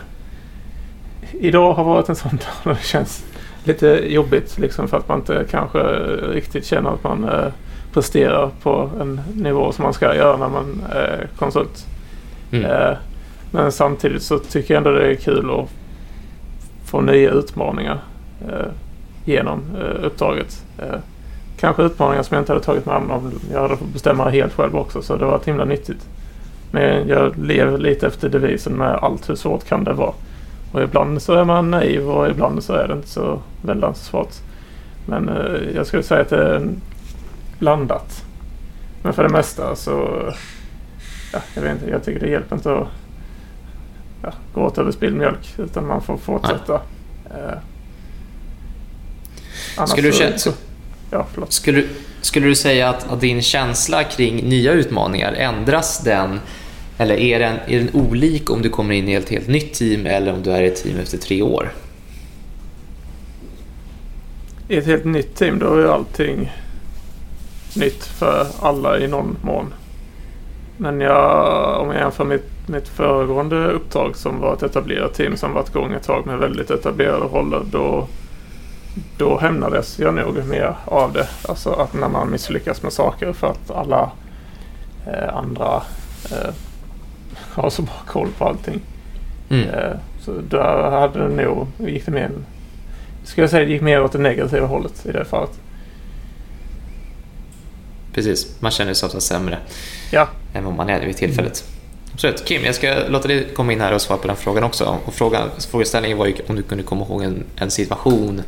idag 1.32 1.74
har 1.74 1.84
varit 1.84 2.10
en 2.10 2.16
sån 2.16 2.40
dag 2.64 2.76
det 2.76 2.84
känns 2.84 3.26
lite 3.64 3.88
jobbigt 3.88 4.58
liksom 4.60 4.88
för 4.88 4.98
att 4.98 5.08
man 5.08 5.20
inte 5.20 5.46
kanske 5.52 5.80
riktigt 6.34 6.66
känner 6.66 6.90
att 6.90 7.04
man 7.04 7.24
eh, 7.24 7.52
presterar 7.94 8.50
på 8.64 8.90
en 9.02 9.22
nivå 9.34 9.72
som 9.72 9.84
man 9.84 9.94
ska 9.94 10.16
göra 10.16 10.38
när 10.38 10.50
man 10.50 10.84
är 10.90 11.28
konsult. 11.40 11.86
Mm. 12.52 12.66
Eh, 12.66 12.98
men 13.52 13.72
samtidigt 13.72 14.24
så 14.24 14.40
tycker 14.40 14.74
jag 14.74 14.78
ändå 14.78 14.92
det 14.92 15.12
är 15.12 15.16
kul 15.16 15.52
att 15.52 15.70
få 16.86 17.02
nya 17.02 17.32
utmaningar 17.32 18.00
eh, 18.50 18.68
genom 19.28 19.64
eh, 19.76 20.06
uppdraget. 20.06 20.64
Eh, 20.78 21.00
kanske 21.60 21.84
utmaningar 21.84 22.24
som 22.24 22.36
jag 22.36 22.42
inte 22.42 22.52
hade 22.52 22.66
tagit 22.66 22.86
mig 22.86 22.96
an 22.96 23.12
om 23.12 23.32
jag 23.52 23.62
hade 23.62 23.78
fått 23.78 23.94
bestämma 23.94 24.30
helt 24.30 24.54
själv 24.54 24.76
också. 24.76 25.02
Så 25.02 25.16
det 25.16 25.26
var 25.26 25.42
himla 25.46 25.66
nyttigt. 25.66 26.08
Men 26.72 27.08
jag 27.08 27.38
lever 27.38 27.78
lite 27.78 28.08
efter 28.08 28.30
devisen 28.30 28.74
med 28.74 28.96
allt 29.02 29.30
hur 29.30 29.36
svårt 29.36 29.64
kan 29.64 29.84
det 29.84 29.94
vara. 29.94 30.14
Och 30.72 30.84
ibland 30.84 31.22
så 31.22 31.34
är 31.34 31.44
man 31.44 31.72
naiv 31.72 32.10
och 32.10 32.30
ibland 32.30 32.64
så 32.64 32.74
är 32.74 32.88
det 32.88 32.94
inte 32.94 33.08
så 33.08 33.40
väldigt 33.62 33.98
svårt. 33.98 34.34
Men 35.06 35.30
eh, 35.30 35.76
jag 35.76 35.88
skulle 35.88 36.04
säga 36.04 36.22
att 36.22 36.30
det 36.30 36.56
är 36.56 36.68
blandat. 37.60 38.26
Men 39.04 39.14
för 39.14 39.24
det 39.24 39.30
mesta 39.30 39.76
så... 39.76 40.10
Ja, 41.34 41.40
jag 41.56 41.62
vet 41.62 41.72
inte, 41.72 41.90
jag 41.90 42.04
tycker 42.04 42.20
det 42.20 42.32
hjälper 42.32 42.56
inte 42.56 42.76
att 42.76 42.88
ja, 44.24 44.32
gå 44.54 44.62
åt 44.62 44.78
över 44.78 44.92
spilld 44.92 45.18
mjölk. 45.18 45.56
Utan 45.58 45.88
man 45.88 46.02
får 46.02 46.18
fortsätta. 46.18 46.74
Eh, 47.26 47.58
skulle, 49.86 50.08
du 50.08 50.14
känna, 50.14 50.38
så, 50.38 50.52
ja, 51.12 51.28
skulle, 51.50 51.84
skulle 52.22 52.48
du 52.48 52.56
säga 52.56 52.90
att, 52.90 53.12
att, 53.12 53.22
din 53.22 53.42
känsla 53.42 54.04
kring 54.04 54.50
nya 54.50 54.72
utmaningar, 54.72 55.34
ändras 55.34 56.00
den? 56.00 56.40
Eller 56.98 57.16
är 57.16 57.40
den, 57.40 57.56
är 57.68 57.80
den 57.80 57.90
olik 57.94 58.50
om 58.50 58.62
du 58.62 58.70
kommer 58.70 58.96
in 58.96 59.10
i 59.10 59.14
ett 59.14 59.30
helt 59.30 59.48
nytt 59.48 59.74
team 59.74 60.06
eller 60.06 60.34
om 60.34 60.44
du 60.44 60.52
är 60.52 60.62
i 60.62 60.68
ett 60.68 60.84
team 60.84 60.98
efter 60.98 61.18
tre 61.18 61.42
år? 61.42 61.72
I 64.68 64.78
ett 64.78 64.86
helt 64.86 65.06
nytt 65.06 65.36
team 65.36 65.60
då 65.60 65.74
är 65.76 65.86
allting 65.86 66.52
nytt 67.76 68.04
för 68.04 68.48
alla 68.62 69.00
i 69.00 69.08
någon 69.08 69.38
mån. 69.42 69.74
Men 70.78 71.02
jag, 71.02 71.82
om 71.82 71.88
jag 71.88 72.00
jämför 72.00 72.26
mitt, 72.26 72.68
mitt 72.68 72.88
föregående 72.88 73.68
uppdrag 73.72 74.16
som 74.16 74.40
var 74.40 74.54
ett 74.54 74.64
etablerat 74.64 75.14
team 75.14 75.38
som 75.38 75.54
varit 75.54 75.70
igång 75.70 75.94
ett 75.94 76.04
tag 76.04 76.26
med 76.26 76.38
väldigt 76.38 76.72
etablerade 76.72 77.26
roller. 77.26 77.62
Då, 77.72 78.08
då 79.18 79.40
hämnades 79.40 80.00
jag 80.00 80.14
nog 80.14 80.46
mer 80.46 80.76
av 80.86 81.14
det. 81.14 81.28
Alltså 81.42 81.72
att 81.72 81.94
när 81.94 82.10
man 82.10 82.32
misslyckas 82.32 82.84
med 82.84 82.94
saker 82.94 83.34
för 83.34 83.48
att 83.48 83.72
alla 83.72 84.12
eh, 85.08 85.38
andra 85.38 85.84
eh, 86.32 86.54
har 87.34 87.70
så 87.70 87.82
bra 87.82 88.02
koll 88.08 88.28
på 88.38 88.46
allting. 88.46 88.82
Mm. 89.50 89.70
Eh, 89.70 89.98
så 90.22 90.32
där 90.50 90.92
hade 90.92 91.20
det 91.20 91.44
nog, 91.44 91.68
gick 91.78 92.06
det 92.06 92.12
mer, 92.12 92.32
skulle 93.24 93.44
jag 93.44 93.52
säga, 93.52 93.66
det 93.66 93.72
gick 93.72 93.82
mer 93.82 94.04
åt 94.04 94.12
det 94.12 94.18
negativa 94.18 94.68
hållet 94.68 95.06
i 95.06 95.12
det 95.12 95.26
fallet. 95.26 95.60
Precis, 98.14 98.62
man 98.62 98.72
känner 98.72 98.94
sig 98.94 99.08
ofta 99.08 99.20
sämre 99.20 99.58
ja. 100.12 100.28
än 100.54 100.66
vad 100.66 100.74
man 100.74 100.90
är 100.90 101.06
vid 101.06 101.18
tillfället. 101.18 101.64
Absolut. 102.14 102.46
Kim, 102.46 102.66
jag 102.66 102.76
ska 102.76 102.96
låta 103.08 103.28
dig 103.28 103.48
komma 103.56 103.74
in 103.74 103.82
här 103.82 103.94
och 103.94 104.02
svara 104.02 104.20
på 104.20 104.28
den 104.28 104.36
frågan 104.36 104.64
också. 104.64 104.98
Och 105.06 105.14
frågan, 105.14 105.50
frågeställningen 105.72 106.18
var 106.18 106.26
ju 106.26 106.34
om 106.48 106.56
du 106.56 106.62
kunde 106.64 106.84
komma 106.84 107.06
ihåg 107.06 107.24
en, 107.24 107.44
en 107.56 107.72
situation 107.72 108.42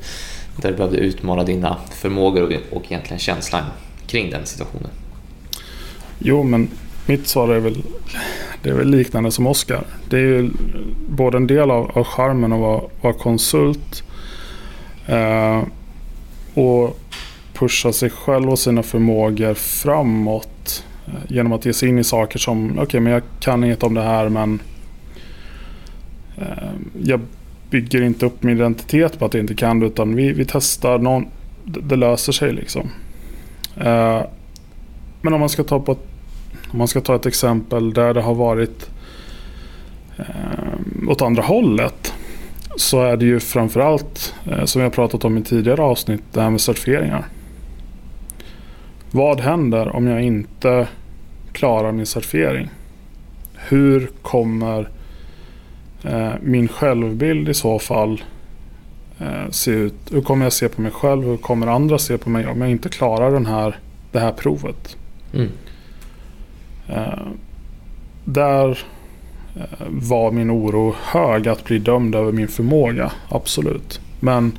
där 0.61 0.71
du 0.71 0.77
behövde 0.77 0.97
utmana 0.97 1.43
dina 1.43 1.77
förmågor 1.91 2.43
och, 2.43 2.77
och 2.77 2.85
egentligen 2.85 3.19
känslan 3.19 3.63
kring 4.07 4.29
den 4.29 4.45
situationen. 4.45 4.89
Jo, 6.19 6.43
men 6.43 6.69
mitt 7.05 7.27
svar 7.27 7.49
är 7.49 7.59
väl, 7.59 7.83
det 8.63 8.69
är 8.69 8.73
väl 8.73 8.89
liknande 8.89 9.31
som 9.31 9.47
Oskar. 9.47 9.83
Det 10.09 10.17
är 10.17 10.21
ju 10.21 10.49
både 11.09 11.37
en 11.37 11.47
del 11.47 11.71
av, 11.71 11.91
av 11.97 12.03
charmen 12.03 12.53
att 12.53 12.59
vara, 12.59 12.81
vara 13.01 13.13
konsult 13.13 14.03
eh, 15.07 15.63
och 16.53 16.99
pusha 17.53 17.93
sig 17.93 18.09
själv 18.09 18.49
och 18.49 18.59
sina 18.59 18.83
förmågor 18.83 19.53
framåt 19.53 20.83
eh, 21.07 21.13
genom 21.27 21.53
att 21.53 21.65
ge 21.65 21.73
sig 21.73 21.89
in 21.89 21.99
i 21.99 22.03
saker 22.03 22.39
som, 22.39 22.71
okej 22.71 22.83
okay, 22.83 22.99
men 22.99 23.13
jag 23.13 23.21
kan 23.39 23.63
inget 23.63 23.83
om 23.83 23.93
det 23.93 24.03
här 24.03 24.29
men 24.29 24.61
eh, 26.37 26.69
jag 27.03 27.21
bygger 27.69 28.01
inte 28.01 28.25
upp 28.25 28.43
min 28.43 28.57
identitet 28.57 29.19
på 29.19 29.25
att 29.25 29.33
jag 29.33 29.43
inte 29.43 29.55
kan 29.55 29.79
det 29.79 29.85
utan 29.85 30.15
vi, 30.15 30.31
vi 30.31 30.45
testar, 30.45 30.99
någon, 30.99 31.27
det, 31.63 31.79
det 31.81 31.95
löser 31.95 32.31
sig 32.31 32.53
liksom. 32.53 32.89
Eh, 33.77 34.21
men 35.21 35.33
om 35.33 35.39
man 35.39 35.49
ska 35.49 35.63
ta 35.63 35.79
på 35.79 35.91
ett, 35.91 36.07
om 36.71 36.77
man 36.77 36.87
ska 36.87 37.01
ta 37.01 37.15
ett 37.15 37.25
exempel 37.25 37.93
där 37.93 38.13
det 38.13 38.21
har 38.21 38.35
varit 38.35 38.89
eh, 40.17 41.07
åt 41.07 41.21
andra 41.21 41.43
hållet 41.43 42.13
så 42.75 43.01
är 43.01 43.17
det 43.17 43.25
ju 43.25 43.39
framförallt, 43.39 44.35
eh, 44.51 44.65
som 44.65 44.81
jag 44.81 44.93
pratat 44.93 45.25
om 45.25 45.37
i 45.37 45.41
tidigare 45.41 45.81
avsnitt, 45.81 46.23
det 46.31 46.41
här 46.41 46.49
med 46.49 46.61
certifieringar. 46.61 47.25
Vad 49.11 49.39
händer 49.39 49.95
om 49.95 50.07
jag 50.07 50.21
inte 50.21 50.87
klarar 51.51 51.91
min 51.91 52.05
certifiering? 52.05 52.69
Hur 53.55 54.09
kommer 54.21 54.79
eh, 54.79 54.87
min 56.41 56.67
självbild 56.67 57.49
i 57.49 57.53
så 57.53 57.79
fall 57.79 58.23
eh, 59.19 59.49
se 59.49 59.71
ut? 59.71 59.93
Hur 60.11 60.21
kommer 60.21 60.45
jag 60.45 60.53
se 60.53 60.69
på 60.69 60.81
mig 60.81 60.91
själv? 60.91 61.23
Hur 61.23 61.37
kommer 61.37 61.67
andra 61.67 61.97
se 61.97 62.17
på 62.17 62.29
mig 62.29 62.47
om 62.47 62.61
jag 62.61 62.71
inte 62.71 62.89
klarar 62.89 63.31
den 63.31 63.45
här, 63.45 63.79
det 64.11 64.19
här 64.19 64.31
provet? 64.31 64.97
Mm. 65.33 65.49
Eh, 66.87 67.27
där 68.25 68.79
eh, 69.55 69.87
var 69.89 70.31
min 70.31 70.51
oro 70.51 70.95
hög 71.03 71.47
att 71.47 71.63
bli 71.63 71.79
dömd 71.79 72.15
över 72.15 72.31
min 72.31 72.47
förmåga, 72.47 73.11
absolut. 73.29 74.01
Men 74.19 74.57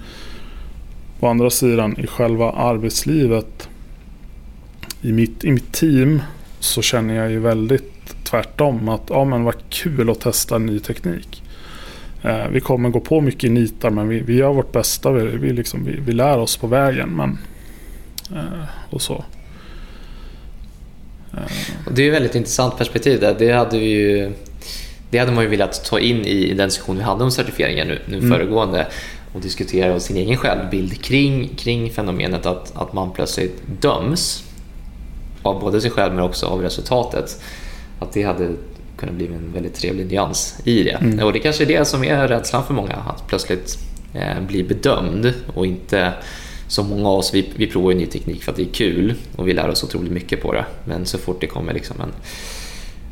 å 1.20 1.26
andra 1.26 1.50
sidan 1.50 2.00
i 2.00 2.06
själva 2.06 2.52
arbetslivet 2.52 3.68
i 5.02 5.12
mitt, 5.12 5.44
i 5.44 5.52
mitt 5.52 5.72
team 5.72 6.22
så 6.60 6.82
känner 6.82 7.14
jag 7.14 7.30
ju 7.30 7.38
väldigt 7.38 7.99
tvärtom. 8.30 8.88
Att 8.88 9.02
ja, 9.08 9.24
men 9.24 9.44
vad 9.44 9.54
kul 9.68 10.10
att 10.10 10.20
testa 10.20 10.58
ny 10.58 10.80
teknik. 10.80 11.42
Eh, 12.22 12.48
vi 12.48 12.60
kommer 12.60 12.88
gå 12.88 13.00
på 13.00 13.20
mycket 13.20 13.50
nitar 13.50 13.90
men 13.90 14.08
vi, 14.08 14.20
vi 14.20 14.34
gör 14.34 14.52
vårt 14.52 14.72
bästa. 14.72 15.12
Vi, 15.12 15.36
vi, 15.36 15.52
liksom, 15.52 15.84
vi, 15.84 16.00
vi 16.06 16.12
lär 16.12 16.38
oss 16.38 16.56
på 16.56 16.66
vägen. 16.66 17.08
Men, 17.08 17.38
eh, 18.36 18.68
och 18.90 19.02
så. 19.02 19.24
Eh. 21.32 21.38
Det 21.92 22.02
är 22.02 22.08
ett 22.08 22.14
väldigt 22.14 22.34
intressant 22.34 22.76
perspektiv. 22.78 23.20
Där. 23.20 23.36
Det, 23.38 23.52
hade 23.52 23.78
vi 23.78 23.86
ju, 23.86 24.32
det 25.10 25.18
hade 25.18 25.32
man 25.32 25.44
ju 25.44 25.50
velat 25.50 25.84
ta 25.84 25.98
in 25.98 26.24
i 26.24 26.54
den 26.54 26.68
diskussion 26.68 26.96
vi 26.96 27.02
hade 27.02 27.24
om 27.24 27.30
certifieringen 27.30 27.88
nu, 27.88 27.98
nu 28.06 28.18
mm. 28.18 28.30
föregående 28.30 28.86
och 29.32 29.40
diskutera 29.40 30.00
sin 30.00 30.16
egen 30.16 30.36
självbild 30.36 31.02
kring, 31.02 31.48
kring 31.48 31.90
fenomenet 31.90 32.46
att, 32.46 32.76
att 32.76 32.92
man 32.92 33.12
plötsligt 33.12 33.62
döms 33.80 34.44
av 35.42 35.60
både 35.60 35.80
sig 35.80 35.90
själv 35.90 36.14
men 36.14 36.24
också 36.24 36.46
av 36.46 36.62
resultatet. 36.62 37.42
Att 38.00 38.12
det 38.12 38.22
hade 38.22 38.48
kunnat 38.96 39.14
bli 39.14 39.26
en 39.26 39.52
väldigt 39.54 39.74
trevlig 39.74 40.06
nyans 40.06 40.56
i 40.64 40.82
det. 40.82 40.90
Mm. 40.90 41.26
Och 41.26 41.32
det 41.32 41.38
kanske 41.38 41.64
är 41.64 41.66
det 41.66 41.84
som 41.84 42.04
är 42.04 42.28
rädslan 42.28 42.66
för 42.66 42.74
många, 42.74 42.94
att 42.94 43.26
plötsligt 43.26 43.78
eh, 44.14 44.40
bli 44.40 44.62
bedömd 44.62 45.34
och 45.54 45.66
inte 45.66 46.12
som 46.68 46.88
många 46.88 47.08
av 47.08 47.18
oss, 47.18 47.34
vi, 47.34 47.52
vi 47.56 47.66
provar 47.66 47.94
ny 47.94 48.06
teknik 48.06 48.42
för 48.42 48.52
att 48.52 48.56
det 48.56 48.62
är 48.62 48.72
kul 48.72 49.14
och 49.36 49.48
vi 49.48 49.52
lär 49.52 49.68
oss 49.68 49.84
otroligt 49.84 50.12
mycket 50.12 50.42
på 50.42 50.52
det. 50.52 50.64
Men 50.84 51.06
så 51.06 51.18
fort 51.18 51.40
det 51.40 51.46
kommer 51.46 51.72
liksom 51.72 52.00
en, 52.00 52.12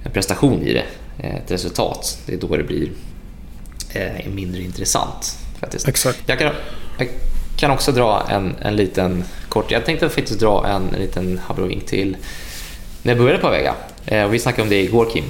en 0.05 0.11
prestation 0.13 0.63
i 0.63 0.73
det, 0.73 0.85
eh, 1.19 1.37
ett 1.37 1.51
resultat, 1.51 2.19
det 2.27 2.35
är 2.35 2.39
då 2.39 2.57
det 2.57 2.65
blir 2.65 2.91
eh, 3.93 4.31
mindre 4.35 4.63
intressant. 4.63 5.39
Faktiskt. 5.61 5.89
Exakt. 5.89 6.23
Jag 6.27 6.39
kan, 6.39 6.53
jag 6.99 7.09
kan 7.57 7.71
också 7.71 7.93
dra 7.93 8.27
en, 8.31 8.55
en 8.61 8.77
liten 8.77 9.25
kort, 9.49 9.71
jag 9.71 9.85
tänkte 9.85 10.09
faktiskt 10.09 10.41
dra 10.41 10.67
en, 10.67 10.95
en 10.95 11.01
liten 11.01 11.41
abrovink 11.49 11.87
till 11.87 12.17
när 13.03 13.13
jag 13.13 13.19
började 13.19 13.39
på 13.39 13.47
Avega. 13.47 13.75
Eh, 14.11 14.29
vi 14.29 14.39
snackade 14.39 14.63
om 14.63 14.69
det 14.69 14.83
igår 14.83 15.09
Kim, 15.13 15.25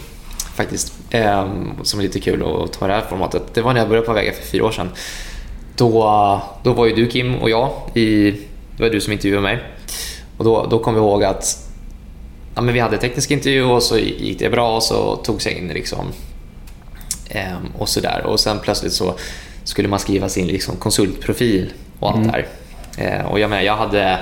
faktiskt, 0.54 0.92
eh, 1.10 1.48
som 1.82 2.00
är 2.00 2.02
lite 2.04 2.20
kul 2.20 2.42
att 2.42 2.72
ta 2.72 2.86
det 2.86 2.92
här 2.92 3.04
formatet. 3.08 3.42
Det 3.54 3.62
var 3.62 3.72
när 3.72 3.80
jag 3.80 3.88
började 3.88 4.06
på 4.06 4.12
Avega 4.12 4.32
för 4.32 4.42
fyra 4.42 4.64
år 4.64 4.70
sedan. 4.70 4.88
Då, 5.76 6.42
då 6.62 6.72
var 6.72 6.86
ju 6.86 6.94
du 6.94 7.06
Kim 7.06 7.34
och 7.34 7.50
jag, 7.50 7.70
i, 7.94 8.30
det 8.76 8.82
var 8.82 8.90
du 8.90 9.00
som 9.00 9.12
intervjuade 9.12 9.42
mig. 9.42 9.58
Och 10.36 10.44
då, 10.44 10.66
då 10.70 10.78
kom 10.78 10.94
vi 10.94 11.00
ihåg 11.00 11.24
att 11.24 11.70
ja, 12.54 12.60
men 12.60 12.74
vi 12.74 12.80
hade 12.80 12.98
teknisk 12.98 13.30
intervju 13.30 13.64
och 13.64 13.82
så 13.82 13.98
gick 13.98 14.38
det 14.38 14.50
bra 14.50 14.76
och 14.76 14.82
så 14.82 15.16
tog 15.16 15.42
sig 15.42 15.58
in 15.58 15.68
liksom. 15.68 16.06
Eh, 17.28 17.56
och 17.78 17.88
sådär. 17.88 18.22
Och 18.26 18.40
sen 18.40 18.58
plötsligt 18.58 18.92
så 18.92 19.14
skulle 19.64 19.88
man 19.88 19.98
skriva 19.98 20.28
sin 20.28 20.46
liksom, 20.46 20.76
konsultprofil 20.76 21.72
och 21.98 22.08
allt 22.08 22.16
mm. 22.16 22.26
det 22.26 22.32
här. 22.32 23.20
Eh, 23.20 23.26
och 23.26 23.40
jag, 23.40 23.50
menar, 23.50 23.62
jag 23.62 23.76
hade 23.76 24.18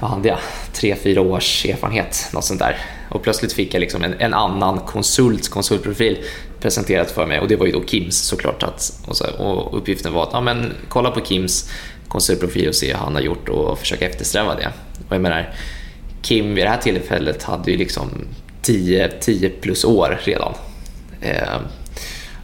vad 0.00 0.10
hade 0.10 0.28
jag? 0.28 0.38
Tre, 0.72 0.96
fyra 0.96 1.20
års 1.20 1.66
erfarenhet, 1.66 2.28
något 2.32 2.44
sånt 2.44 2.60
där. 2.60 2.76
Och 3.10 3.22
plötsligt 3.22 3.52
fick 3.52 3.74
jag 3.74 3.80
liksom 3.80 4.04
en, 4.04 4.14
en 4.18 4.34
annan 4.34 4.78
konsults 4.78 5.48
konsultprofil 5.48 6.18
presenterat 6.60 7.10
för 7.10 7.26
mig 7.26 7.40
och 7.40 7.48
det 7.48 7.56
var 7.56 7.66
ju 7.66 7.72
då 7.72 7.84
Kims 7.86 8.18
såklart. 8.18 8.62
Att, 8.62 9.00
och, 9.06 9.16
så, 9.16 9.26
och 9.30 9.78
uppgiften 9.78 10.12
var 10.12 10.22
att 10.22 10.32
ja, 10.32 10.40
men, 10.40 10.72
kolla 10.88 11.10
på 11.10 11.20
Kims 11.20 11.70
konsultprofil 12.08 12.68
och 12.68 12.74
se 12.74 12.86
hur 12.86 12.94
han 12.94 13.14
har 13.14 13.22
gjort 13.22 13.48
och 13.48 13.78
försöka 13.78 14.06
eftersträva 14.06 14.54
det. 14.54 14.72
Och 15.08 15.14
jag 15.14 15.22
menar, 15.22 15.54
Kim 16.22 16.54
vid 16.54 16.64
det 16.64 16.70
här 16.70 16.78
tillfället 16.78 17.42
hade 17.42 17.70
ju 17.70 17.76
liksom 17.76 18.10
10, 18.62 19.08
10 19.20 19.50
plus 19.50 19.84
år 19.84 20.20
redan. 20.24 20.52
Eh, 21.20 21.60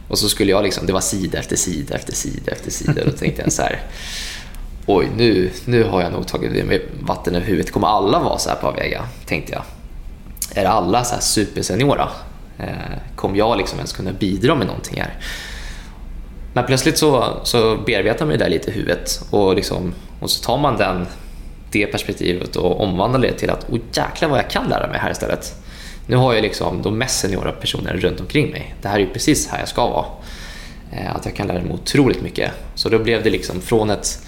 och 0.07 0.19
så 0.19 0.29
skulle 0.29 0.51
jag 0.51 0.63
liksom, 0.63 0.85
det 0.85 0.93
var 0.93 1.01
sida 1.01 1.39
efter 1.39 1.55
sida 1.55 1.95
efter 1.95 2.13
sida 2.13 2.51
efter 2.51 2.71
sida. 2.71 3.01
Och 3.01 3.11
då 3.11 3.17
tänkte 3.17 3.41
jag 3.41 3.53
så 3.53 3.61
här, 3.61 3.81
oj 4.87 5.09
nu, 5.15 5.51
nu 5.65 5.83
har 5.83 6.01
jag 6.01 6.11
nog 6.11 6.27
tagit 6.27 6.65
med 6.65 6.81
vatten 6.99 7.35
över 7.35 7.45
huvudet. 7.45 7.71
Kommer 7.71 7.87
alla 7.87 8.19
vara 8.19 8.37
så 8.37 8.49
här 8.49 8.55
på 8.55 8.67
Avega? 8.67 9.03
Tänkte 9.25 9.53
jag. 9.53 9.63
Är 10.63 10.65
alla 10.65 11.03
så 11.03 11.13
här 11.13 11.21
superseniora? 11.21 12.09
Eh, 12.59 12.67
kommer 13.15 13.37
jag 13.37 13.57
liksom 13.57 13.77
ens 13.77 13.93
kunna 13.93 14.13
bidra 14.13 14.55
med 14.55 14.67
någonting 14.67 15.01
här? 15.01 15.13
Men 16.53 16.65
plötsligt 16.65 16.97
så, 16.97 17.37
så 17.43 17.77
bearbetar 17.85 18.25
man 18.25 18.37
det 18.37 18.43
där 18.43 18.49
lite 18.49 18.69
i 18.69 18.73
huvudet 18.73 19.21
och, 19.29 19.55
liksom, 19.55 19.93
och 20.19 20.29
så 20.29 20.43
tar 20.43 20.57
man 20.57 20.77
den, 20.77 21.07
det 21.71 21.87
perspektivet 21.87 22.55
och 22.55 22.81
omvandlar 22.81 23.19
det 23.19 23.31
till 23.31 23.49
att 23.49 23.69
oh, 23.69 23.79
jäklar 23.93 24.29
vad 24.29 24.39
jag 24.39 24.49
kan 24.49 24.69
lära 24.69 24.87
mig 24.87 24.99
här 24.99 25.11
istället. 25.11 25.55
Nu 26.07 26.15
har 26.15 26.33
jag 26.33 26.41
liksom 26.41 26.81
de 26.81 26.97
mest 26.97 27.19
seniora 27.19 27.51
personerna 27.51 27.99
runt 27.99 28.19
omkring 28.19 28.51
mig. 28.51 28.75
Det 28.81 28.87
här 28.87 28.95
är 28.95 28.99
ju 28.99 29.09
precis 29.13 29.47
här 29.47 29.59
jag 29.59 29.67
ska 29.67 29.87
vara. 29.87 30.05
Eh, 30.91 31.15
att 31.15 31.25
jag 31.25 31.35
kan 31.35 31.47
lära 31.47 31.61
mig 31.61 31.73
otroligt 31.73 32.21
mycket. 32.21 32.51
Så 32.75 32.89
då 32.89 32.99
blev 32.99 33.23
det 33.23 33.29
liksom 33.29 33.61
från 33.61 33.89
ett 33.89 34.19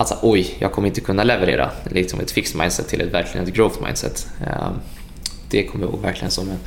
alltså, 0.00 0.18
oj, 0.22 0.56
jag 0.58 0.72
kommer 0.72 0.88
inte 0.88 1.00
kunna 1.00 1.24
leverera, 1.24 1.70
liksom 1.84 2.20
ett 2.20 2.30
fixed 2.30 2.60
mindset 2.60 2.88
till 2.88 3.00
ett 3.00 3.14
verkligen 3.14 3.46
ett 3.46 3.54
growth 3.54 3.82
mindset. 3.82 4.28
Eh, 4.46 4.70
det 5.50 5.64
kommer 5.64 5.84
jag 5.84 5.92
ihåg 5.92 6.02
verkligen 6.02 6.30
som 6.30 6.50
en, 6.50 6.58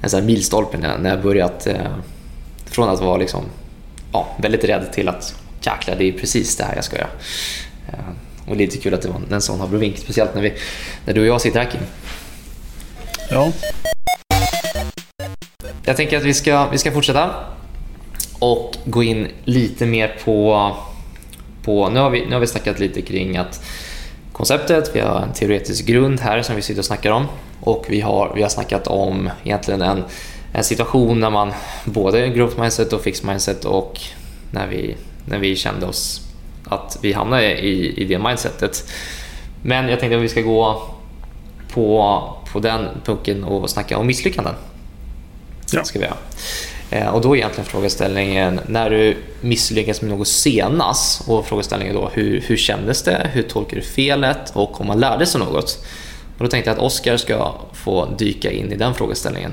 en 0.00 0.10
sån 0.10 0.26
milstolpe 0.26 0.78
när 0.78 1.10
jag 1.10 1.22
börjat 1.22 1.66
eh, 1.66 1.96
från 2.66 2.88
att 2.88 3.00
vara 3.00 3.16
liksom, 3.16 3.44
ja, 4.12 4.36
väldigt 4.38 4.64
rädd 4.64 4.92
till 4.92 5.08
att 5.08 5.34
jäklar, 5.60 5.96
det 5.96 6.04
är 6.04 6.12
precis 6.12 6.56
det 6.56 6.64
här 6.64 6.74
jag 6.74 6.84
ska 6.84 6.96
göra. 6.96 7.08
Och 8.46 8.56
lite 8.56 8.78
kul 8.78 8.94
att 8.94 9.02
det 9.02 9.08
var 9.08 9.20
en 9.30 9.40
sån 9.40 9.60
abrovink, 9.60 9.98
speciellt 9.98 10.34
när, 10.34 10.42
vi, 10.42 10.52
när 11.04 11.14
du 11.14 11.20
och 11.20 11.26
jag 11.26 11.40
sitter 11.40 11.60
här 11.60 11.70
Kim. 11.70 11.80
Ja. 13.30 13.52
Jag 15.84 15.96
tänker 15.96 16.16
att 16.16 16.24
vi 16.24 16.34
ska, 16.34 16.68
vi 16.68 16.78
ska 16.78 16.92
fortsätta 16.92 17.30
och 18.38 18.76
gå 18.84 19.02
in 19.02 19.28
lite 19.44 19.86
mer 19.86 20.16
på... 20.24 20.76
på 21.62 21.88
nu, 21.88 22.00
har 22.00 22.10
vi, 22.10 22.26
nu 22.26 22.32
har 22.32 22.40
vi 22.40 22.46
snackat 22.46 22.78
lite 22.78 23.02
kring 23.02 23.36
att 23.36 23.64
konceptet, 24.32 24.90
vi 24.94 25.00
har 25.00 25.20
en 25.20 25.32
teoretisk 25.32 25.86
grund 25.86 26.20
här 26.20 26.42
som 26.42 26.56
vi 26.56 26.62
sitter 26.62 26.80
och 26.80 26.84
snackar 26.84 27.10
om 27.10 27.26
och 27.60 27.86
vi 27.88 28.00
har, 28.00 28.32
vi 28.34 28.42
har 28.42 28.48
snackat 28.48 28.86
om 28.86 29.30
egentligen 29.44 29.82
en, 29.82 30.04
en 30.52 30.64
situation 30.64 31.20
när 31.20 31.30
man 31.30 31.52
både 31.84 32.28
growth 32.28 32.60
mindset 32.60 32.92
och 32.92 33.00
fixed 33.00 33.26
mindset 33.26 33.64
och 33.64 34.00
när 34.50 34.66
vi, 34.66 34.96
när 35.24 35.38
vi 35.38 35.56
kände 35.56 35.86
oss 35.86 36.20
att 36.64 36.98
vi 37.02 37.12
hamnade 37.12 37.58
i, 37.60 38.02
i 38.02 38.04
det 38.04 38.18
mindsetet. 38.18 38.90
Men 39.62 39.88
jag 39.88 40.00
tänkte 40.00 40.16
att 40.16 40.22
vi 40.22 40.28
ska 40.28 40.40
gå 40.40 40.82
på, 41.72 42.22
på 42.52 42.60
den 42.60 42.88
pucken 43.04 43.44
och 43.44 43.70
snacka 43.70 43.98
om 43.98 44.06
misslyckanden. 44.06 44.54
Ja. 45.72 45.84
Ska 45.84 45.98
vi 45.98 46.04
göra. 46.04 46.16
Eh, 46.90 47.08
och 47.08 47.20
då 47.20 47.32
är 47.32 47.36
egentligen 47.36 47.66
frågeställningen, 47.70 48.60
när 48.66 48.90
du 48.90 49.16
misslyckas 49.40 50.02
med 50.02 50.10
något 50.10 50.28
senast 50.28 51.28
och 51.28 51.46
frågeställningen 51.46 51.94
då, 51.94 52.10
hur, 52.12 52.40
hur 52.40 52.56
kändes 52.56 53.02
det? 53.02 53.30
Hur 53.32 53.42
tolkar 53.42 53.76
du 53.76 53.82
felet? 53.82 54.50
Och 54.54 54.80
om 54.80 54.86
man 54.86 55.00
lärde 55.00 55.26
sig 55.26 55.40
något? 55.40 55.84
Och 56.38 56.44
då 56.44 56.50
tänkte 56.50 56.70
jag 56.70 56.76
att 56.76 56.82
Oskar 56.82 57.16
ska 57.16 57.54
få 57.72 58.06
dyka 58.18 58.50
in 58.50 58.72
i 58.72 58.76
den 58.76 58.94
frågeställningen. 58.94 59.52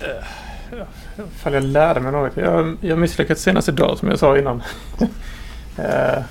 Eh, 0.00 0.78
ifall 1.36 1.54
jag 1.54 1.62
lärde 1.62 2.00
mig 2.00 2.12
något? 2.12 2.36
Jag, 2.36 2.76
jag 2.80 2.98
misslyckades 2.98 3.42
senast 3.42 3.68
idag 3.68 3.98
som 3.98 4.08
jag 4.08 4.18
sa 4.18 4.38
innan. 4.38 4.62
Eh, 5.78 6.22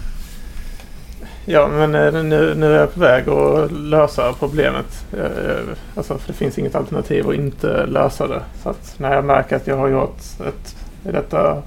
Ja, 1.47 1.67
men 1.67 1.95
eh, 1.95 2.23
nu, 2.23 2.55
nu 2.55 2.75
är 2.75 2.79
jag 2.79 2.93
på 2.93 2.99
väg 2.99 3.29
att 3.29 3.71
lösa 3.71 4.33
problemet. 4.39 5.05
Eh, 5.13 5.25
eh, 5.25 5.77
alltså, 5.95 6.17
för 6.17 6.27
det 6.27 6.37
finns 6.37 6.57
inget 6.57 6.75
alternativ 6.75 7.29
att 7.29 7.35
inte 7.35 7.85
lösa 7.85 8.27
det. 8.27 8.41
Så 8.63 8.69
att 8.69 8.95
när 8.97 9.13
jag 9.13 9.25
märker 9.25 9.55
att 9.55 9.67
jag 9.67 9.77
har 9.77 9.87
gjort 9.87 10.19
ett... 10.47 10.75
I 11.09 11.11
detta, 11.11 11.61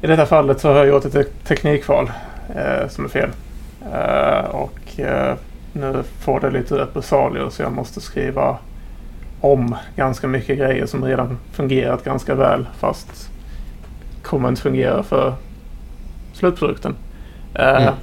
i 0.00 0.06
detta 0.06 0.26
fallet 0.26 0.60
så 0.60 0.68
har 0.68 0.76
jag 0.76 0.86
gjort 0.86 1.04
ett 1.04 1.44
teknikval 1.44 2.10
eh, 2.54 2.88
som 2.88 3.04
är 3.04 3.08
fel. 3.08 3.30
Eh, 3.92 4.44
och 4.50 5.00
eh, 5.00 5.34
nu 5.72 6.02
får 6.20 6.40
det 6.40 6.50
lite 6.50 6.74
repressalier 6.74 7.48
så 7.50 7.62
jag 7.62 7.72
måste 7.72 8.00
skriva 8.00 8.58
om 9.40 9.76
ganska 9.96 10.26
mycket 10.26 10.58
grejer 10.58 10.86
som 10.86 11.04
redan 11.04 11.38
fungerat 11.52 12.04
ganska 12.04 12.34
väl 12.34 12.66
fast 12.78 13.30
kommer 14.22 14.48
inte 14.48 14.62
fungera 14.62 15.02
för 15.02 15.34
slutprodukten. 16.32 16.96
Eh, 17.54 17.82
mm. 17.82 17.94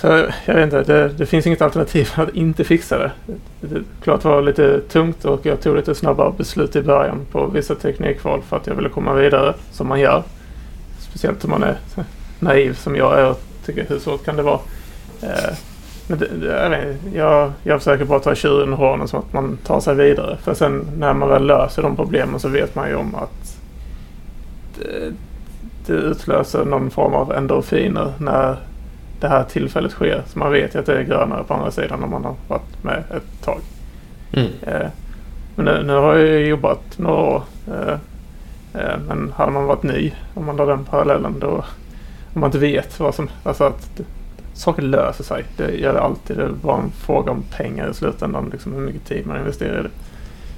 Så 0.00 0.06
jag 0.44 0.54
vet 0.54 0.64
inte, 0.64 0.82
det, 0.82 1.08
det 1.08 1.26
finns 1.26 1.46
inget 1.46 1.62
alternativ 1.62 2.04
för 2.04 2.22
att 2.28 2.34
inte 2.34 2.64
fixa 2.64 2.98
det. 2.98 3.10
det. 3.26 3.66
det 3.74 3.84
klart 4.02 4.24
var 4.24 4.42
lite 4.42 4.80
tungt 4.80 5.24
och 5.24 5.46
jag 5.46 5.60
tog 5.60 5.76
lite 5.76 5.94
snabbare 5.94 6.32
beslut 6.38 6.76
i 6.76 6.82
början 6.82 7.26
på 7.32 7.46
vissa 7.46 7.74
teknikval 7.74 8.42
för 8.42 8.56
att 8.56 8.66
jag 8.66 8.74
ville 8.74 8.88
komma 8.88 9.14
vidare 9.14 9.54
som 9.70 9.88
man 9.88 10.00
gör. 10.00 10.22
Speciellt 10.98 11.44
om 11.44 11.50
man 11.50 11.62
är 11.62 11.76
naiv 12.38 12.74
som 12.74 12.96
jag 12.96 13.20
är 13.20 13.30
och 13.30 13.40
tycker 13.66 13.86
hur 13.88 13.98
svårt 13.98 14.24
kan 14.24 14.36
det 14.36 14.42
vara. 14.42 14.60
Eh, 15.22 15.54
men 16.06 16.18
det, 16.18 16.28
jag, 16.46 16.70
vet, 16.70 16.96
jag, 17.14 17.52
jag 17.62 17.78
försöker 17.78 18.04
bara 18.04 18.20
ta 18.20 18.34
tjuren 18.34 18.72
och 18.72 18.78
hornen 18.78 19.08
så 19.08 19.16
att 19.16 19.32
man 19.32 19.58
tar 19.64 19.80
sig 19.80 19.94
vidare. 19.94 20.36
För 20.42 20.54
sen 20.54 20.86
när 20.98 21.14
man 21.14 21.28
väl 21.28 21.46
löser 21.46 21.82
de 21.82 21.96
problemen 21.96 22.40
så 22.40 22.48
vet 22.48 22.74
man 22.74 22.88
ju 22.88 22.94
om 22.94 23.14
att 23.14 23.60
det, 24.78 25.12
det 25.86 25.92
utlöser 25.92 26.64
någon 26.64 26.90
form 26.90 27.14
av 27.14 27.32
endorfiner 27.32 28.12
när 28.18 28.56
det 29.20 29.28
här 29.28 29.44
tillfället 29.44 29.92
sker. 29.92 30.22
Så 30.26 30.38
man 30.38 30.52
vet 30.52 30.74
ju 30.74 30.78
att 30.78 30.86
det 30.86 30.98
är 30.98 31.02
grönare 31.02 31.44
på 31.44 31.54
andra 31.54 31.70
sidan 31.70 32.02
om 32.04 32.10
man 32.10 32.24
har 32.24 32.34
varit 32.48 32.84
med 32.84 33.04
ett 33.10 33.44
tag. 33.44 33.60
Mm. 34.32 34.50
Eh, 34.62 34.88
men 35.54 35.64
nu, 35.64 35.82
nu, 35.82 35.92
har 35.92 36.16
jag 36.16 36.42
jobbat 36.42 36.98
några 36.98 37.16
år. 37.16 37.42
Eh, 37.68 37.94
eh, 38.82 38.98
men 39.08 39.32
hade 39.36 39.52
man 39.52 39.64
varit 39.64 39.82
ny, 39.82 40.12
om 40.34 40.46
man 40.46 40.56
drar 40.56 40.66
den 40.66 40.84
parallellen, 40.84 41.38
då 41.40 41.64
om 42.34 42.40
man 42.40 42.48
inte 42.48 42.58
vet 42.58 43.00
vad 43.00 43.14
som... 43.14 43.28
Alltså 43.42 43.64
att 43.64 43.96
det, 43.96 44.04
saker 44.52 44.82
löser 44.82 45.24
sig. 45.24 45.44
Det 45.56 45.70
gör 45.70 45.92
det 45.92 46.00
alltid. 46.00 46.36
Det 46.36 46.42
är 46.42 46.48
bara 46.48 46.78
en 46.78 46.90
fråga 46.90 47.32
om 47.32 47.42
pengar 47.56 47.90
i 47.90 47.94
slutändan. 47.94 48.48
Liksom 48.52 48.72
hur 48.72 48.80
mycket 48.80 49.04
tid 49.04 49.26
man 49.26 49.38
investerar 49.38 49.80
i 49.80 49.82
det. 49.82 49.90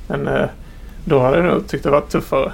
Men 0.08 0.48
då 1.04 1.18
hade 1.18 1.36
jag 1.36 1.46
nog 1.46 1.68
tyckt 1.68 1.84
det 1.84 1.90
var 1.90 2.00
tuffare. 2.00 2.52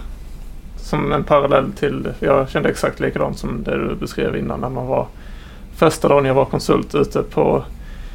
Som 0.76 1.12
en 1.12 1.24
parallell 1.24 1.72
till... 1.72 2.08
Jag 2.20 2.48
kände 2.48 2.68
exakt 2.68 3.00
likadant 3.00 3.38
som 3.38 3.62
det 3.62 3.88
du 3.88 3.94
beskrev 3.94 4.36
innan 4.36 4.60
när 4.60 4.68
man 4.68 4.86
var 4.86 5.06
första 5.78 6.08
dagen 6.08 6.24
jag 6.24 6.34
var 6.34 6.44
konsult 6.44 6.94
ute 6.94 7.22
på 7.22 7.64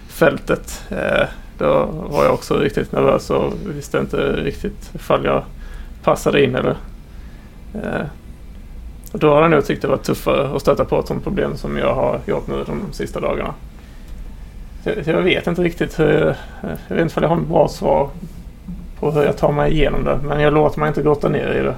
fältet. 0.07 0.83
Eh, 0.89 1.27
då 1.57 1.85
var 2.09 2.23
jag 2.23 2.33
också 2.33 2.57
riktigt 2.57 2.91
nervös 2.91 3.29
och 3.29 3.53
visste 3.65 3.97
inte 3.97 4.17
riktigt 4.17 4.91
ifall 4.93 5.25
jag 5.25 5.43
passade 6.03 6.43
in 6.43 6.55
eller... 6.55 6.75
Eh. 7.73 8.05
Och 9.11 9.19
då 9.19 9.33
har 9.33 9.41
jag 9.41 9.51
nog 9.51 9.65
tyckt 9.65 9.81
det 9.81 9.87
var 9.87 9.97
tuffare 9.97 10.55
att 10.55 10.61
stöta 10.61 10.85
på 10.85 10.99
ett 10.99 11.07
sådant 11.07 11.23
problem 11.23 11.57
som 11.57 11.77
jag 11.77 11.95
har 11.95 12.19
gjort 12.25 12.47
nu 12.47 12.63
de 12.65 12.93
sista 12.93 13.19
dagarna. 13.19 13.53
Jag 15.05 15.21
vet 15.21 15.47
inte 15.47 15.61
riktigt 15.61 15.99
hur... 15.99 16.35
Jag 16.87 16.95
vet 16.95 17.01
inte 17.01 17.19
om 17.19 17.23
jag 17.23 17.29
har 17.29 17.37
ett 17.37 17.47
bra 17.47 17.67
svar 17.67 18.09
på 18.99 19.11
hur 19.11 19.23
jag 19.23 19.37
tar 19.37 19.51
mig 19.51 19.71
igenom 19.71 20.03
det. 20.03 20.19
Men 20.23 20.39
jag 20.39 20.53
låter 20.53 20.79
mig 20.79 20.87
inte 20.87 21.01
grotta 21.01 21.29
ner 21.29 21.53
i 21.53 21.63
det. 21.63 21.75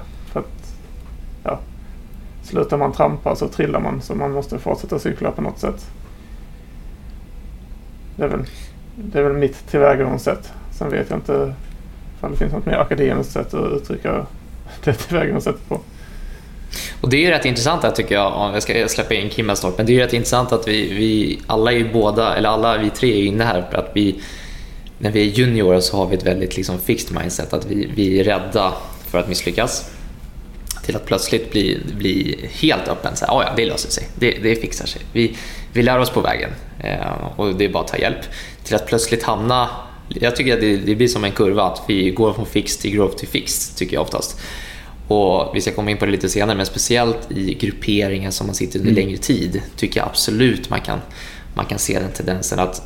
Slutar 2.46 2.76
man 2.76 2.92
trampa 2.92 3.36
så 3.36 3.48
trillar 3.48 3.80
man 3.80 4.02
så 4.02 4.14
man 4.14 4.32
måste 4.32 4.58
fortsätta 4.58 4.98
cykla 4.98 5.30
på 5.30 5.42
något 5.42 5.58
sätt. 5.58 5.86
Det 8.16 8.24
är 8.24 8.28
väl, 8.28 8.44
det 8.94 9.18
är 9.18 9.22
väl 9.22 9.32
mitt 9.32 9.70
tillvägagångssätt. 9.70 10.52
Sen 10.78 10.90
vet 10.90 11.10
jag 11.10 11.18
inte 11.18 11.54
om 12.20 12.30
det 12.30 12.36
finns 12.36 12.52
något 12.52 12.66
mer 12.66 12.74
akademiskt 12.74 13.32
sätt 13.32 13.54
att 13.54 13.72
uttrycka 13.72 14.26
det 14.84 14.92
tillvägagångssättet 14.92 15.68
på. 15.68 15.80
Och 17.00 17.10
det 17.10 17.16
är 17.16 17.20
ju 17.20 17.30
rätt 17.30 17.44
intressant 17.44 17.82
här 17.82 17.90
tycker 17.90 18.14
jag, 18.14 18.32
om 18.32 18.54
jag 18.54 18.62
ska 18.62 18.88
släppa 18.88 19.14
in 19.14 19.28
Kim 19.28 19.56
snart, 19.56 19.76
men 19.76 19.86
det 19.86 19.92
är 19.92 19.94
ju 19.94 20.00
rätt 20.00 20.12
intressant 20.12 20.52
att 20.52 20.68
vi, 20.68 20.94
vi 20.94 21.40
alla 21.46 21.72
är 21.72 21.76
ju 21.76 21.92
båda, 21.92 22.36
eller 22.36 22.48
alla 22.48 22.78
vi 22.78 22.90
tre 22.90 23.22
är 23.22 23.26
inne 23.26 23.44
här 23.44 23.66
för 23.70 23.78
att 23.78 23.90
vi, 23.94 24.22
när 24.98 25.10
vi 25.10 25.20
är 25.20 25.38
juniorer 25.38 25.80
så 25.80 25.96
har 25.96 26.06
vi 26.06 26.16
ett 26.16 26.26
väldigt 26.26 26.56
liksom 26.56 26.78
fixed 26.78 27.18
mindset, 27.20 27.52
att 27.52 27.66
vi, 27.66 27.92
vi 27.96 28.20
är 28.20 28.24
rädda 28.24 28.72
för 29.06 29.18
att 29.18 29.28
misslyckas 29.28 29.95
till 30.86 30.96
att 30.96 31.06
plötsligt 31.06 31.50
bli, 31.50 31.80
bli 31.96 32.48
helt 32.52 32.88
öppen. 32.88 33.16
Så 33.16 33.26
här, 33.26 33.32
ja, 33.32 33.52
det 33.56 33.66
löser 33.66 33.90
sig, 33.90 34.08
det, 34.14 34.30
det 34.30 34.56
fixar 34.56 34.86
sig. 34.86 35.02
Vi, 35.12 35.36
vi 35.72 35.82
lär 35.82 35.98
oss 35.98 36.10
på 36.10 36.20
vägen 36.20 36.50
eh, 36.80 37.26
och 37.36 37.54
det 37.54 37.64
är 37.64 37.68
bara 37.68 37.82
att 37.82 37.88
ta 37.88 37.98
hjälp. 37.98 38.20
Till 38.64 38.74
att 38.74 38.86
plötsligt 38.86 39.22
hamna, 39.22 39.68
jag 40.08 40.36
tycker 40.36 40.54
att 40.54 40.60
det, 40.60 40.76
det 40.76 40.94
blir 40.94 41.08
som 41.08 41.24
en 41.24 41.32
kurva, 41.32 41.62
att 41.62 41.82
vi 41.88 42.10
går 42.10 42.32
från 42.32 42.46
fix 42.46 42.76
till 42.76 42.90
growth 42.90 43.16
till 43.16 43.28
fix, 43.28 43.74
tycker 43.74 43.94
jag 43.94 44.02
oftast. 44.02 44.40
Och 45.08 45.56
vi 45.56 45.60
ska 45.60 45.72
komma 45.72 45.90
in 45.90 45.96
på 45.96 46.06
det 46.06 46.12
lite 46.12 46.28
senare, 46.28 46.56
men 46.56 46.66
speciellt 46.66 47.30
i 47.30 47.54
grupperingen 47.54 48.32
som 48.32 48.46
man 48.46 48.54
sitter 48.54 48.78
under 48.78 48.92
mm. 48.92 49.04
längre 49.04 49.18
tid 49.18 49.62
tycker 49.76 50.00
jag 50.00 50.08
absolut 50.08 50.70
man 50.70 50.80
kan, 50.80 51.00
man 51.54 51.66
kan 51.66 51.78
se 51.78 51.98
den 51.98 52.12
tendensen 52.12 52.58
att 52.58 52.82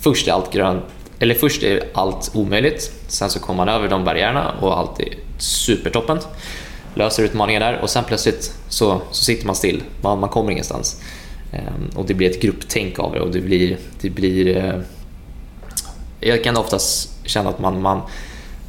först 0.00 0.28
är 0.28 0.32
allt 0.32 0.52
grönt, 0.52 0.84
eller 1.18 1.34
först 1.34 1.62
är 1.62 1.84
allt 1.94 2.30
omöjligt, 2.34 2.92
sen 3.08 3.30
så 3.30 3.40
kommer 3.40 3.56
man 3.56 3.68
över 3.68 3.88
de 3.88 4.04
barriärerna 4.04 4.54
och 4.60 4.78
allt 4.78 5.00
är 5.00 5.08
supertoppen 5.38 6.18
löser 6.94 7.22
utmaningar 7.22 7.60
där 7.60 7.78
och 7.82 7.90
sen 7.90 8.04
plötsligt 8.04 8.54
så, 8.68 9.02
så 9.10 9.24
sitter 9.24 9.46
man 9.46 9.54
still. 9.54 9.82
Man, 10.00 10.20
man 10.20 10.28
kommer 10.28 10.52
ingenstans. 10.52 11.02
Ehm, 11.52 11.90
och 11.96 12.06
det 12.06 12.14
blir 12.14 12.30
ett 12.30 12.42
grupptänk 12.42 12.98
av 12.98 13.12
det 13.12 13.20
och 13.20 13.30
det 13.30 13.40
blir... 13.40 13.76
Det 14.00 14.10
blir 14.10 14.56
eh, 14.56 14.74
jag 16.20 16.44
kan 16.44 16.56
oftast 16.56 17.10
känna 17.24 17.50
att 17.50 17.58
man, 17.58 17.82
man, 17.82 18.00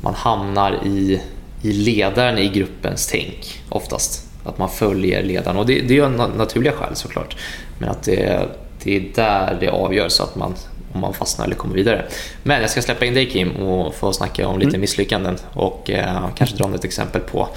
man 0.02 0.14
hamnar 0.14 0.80
i, 0.86 1.22
i 1.62 1.74
ledaren 1.74 2.38
i 2.38 2.50
gruppens 2.50 3.08
tänk 3.08 3.62
oftast. 3.70 4.30
Att 4.46 4.58
man 4.58 4.70
följer 4.70 5.24
ledaren 5.24 5.58
och 5.58 5.66
det, 5.66 5.82
det 5.82 5.98
är 5.98 6.10
ju 6.10 6.10
naturliga 6.10 6.72
skäl 6.72 6.96
såklart. 6.96 7.38
Men 7.80 7.90
att 7.90 8.04
det, 8.04 8.48
det 8.84 8.96
är 8.96 9.06
där 9.16 9.58
det 9.60 9.70
avgörs 9.70 10.12
så 10.12 10.24
att 10.24 10.36
man 10.36 10.54
om 10.94 11.02
man 11.02 11.14
fastnar 11.14 11.46
eller 11.46 11.56
kommer 11.56 11.76
vidare. 11.76 12.06
Men 12.44 12.62
jag 12.62 12.70
ska 12.70 12.82
släppa 12.82 13.06
in 13.06 13.14
dig 13.14 13.30
Kim 13.30 13.52
och 13.52 13.96
få 13.96 14.14
snacka 14.14 14.48
om 14.48 14.60
lite 14.60 14.70
mm. 14.70 14.82
misslyckanden 14.82 15.38
och 15.54 15.90
eh, 15.90 16.28
kanske 16.36 16.58
dra 16.58 16.68
något 16.68 16.86
exempel 16.86 17.22
på 17.22 17.50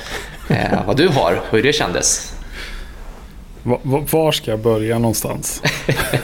eh, 0.49 0.87
vad 0.87 0.97
du 0.97 1.09
har 1.09 1.33
och 1.33 1.57
hur 1.57 1.63
det 1.63 1.73
kändes. 1.73 2.37
Var 3.63 4.33
ska 4.33 4.51
jag 4.51 4.61
börja 4.61 4.99
någonstans? 4.99 5.63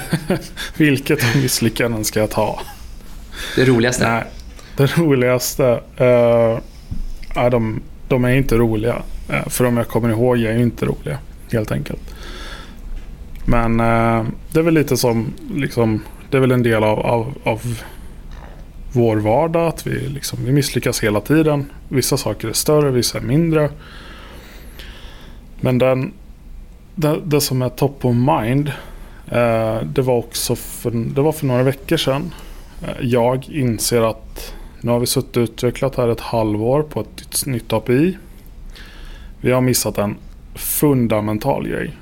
Vilket 0.76 1.24
av 1.24 1.42
misslyckanden 1.42 2.04
ska 2.04 2.20
jag 2.20 2.30
ta? 2.30 2.60
Det 3.56 3.64
roligaste? 3.64 4.08
Nej, 4.08 4.24
det 4.76 4.98
roligaste? 4.98 5.80
Uh, 6.00 6.58
ja, 7.34 7.50
de, 7.50 7.82
de 8.08 8.24
är 8.24 8.30
inte 8.30 8.56
roliga. 8.56 9.02
Uh, 9.30 9.48
för 9.48 9.64
om 9.64 9.76
jag 9.76 9.88
kommer 9.88 10.08
ihåg 10.08 10.38
är 10.38 10.52
ju 10.52 10.62
inte 10.62 10.86
roliga. 10.86 11.18
Helt 11.52 11.72
enkelt. 11.72 12.00
Men 13.44 13.80
uh, 13.80 14.26
det 14.52 14.58
är 14.58 14.62
väl 14.62 14.74
lite 14.74 14.96
som, 14.96 15.32
liksom, 15.54 16.02
det 16.32 16.38
är 16.38 16.40
väl 16.40 16.52
en 16.52 16.62
del 16.62 16.84
av, 16.84 17.00
av, 17.00 17.34
av 17.44 17.82
vår 18.92 19.16
vardag. 19.16 19.68
Att 19.68 19.86
vi, 19.86 20.08
liksom, 20.08 20.38
vi 20.44 20.52
misslyckas 20.52 21.02
hela 21.02 21.20
tiden. 21.20 21.70
Vissa 21.88 22.16
saker 22.16 22.48
är 22.48 22.52
större, 22.52 22.90
vissa 22.90 23.18
är 23.18 23.22
mindre. 23.22 23.70
Men 25.60 25.78
den, 25.78 26.12
det, 26.94 27.20
det 27.24 27.40
som 27.40 27.62
är 27.62 27.68
top 27.68 28.04
of 28.04 28.14
mind. 28.14 28.68
Eh, 29.30 29.82
det 29.82 30.02
var 30.02 30.16
också 30.16 30.56
för, 30.56 30.90
det 30.90 31.20
var 31.20 31.32
för 31.32 31.46
några 31.46 31.62
veckor 31.62 31.96
sedan. 31.96 32.34
Eh, 32.82 32.88
jag 33.00 33.48
inser 33.48 34.00
att 34.00 34.54
nu 34.80 34.90
har 34.90 34.98
vi 34.98 35.06
suttit 35.06 35.36
och 35.36 35.42
utvecklat 35.42 35.96
här 35.96 36.08
ett 36.08 36.20
halvår 36.20 36.82
på 36.82 37.00
ett 37.00 37.46
nytt 37.46 37.72
API. 37.72 38.18
Vi 39.40 39.52
har 39.52 39.60
missat 39.60 39.98
en 39.98 40.16
fundamental 40.54 41.68
grej. 41.68 41.94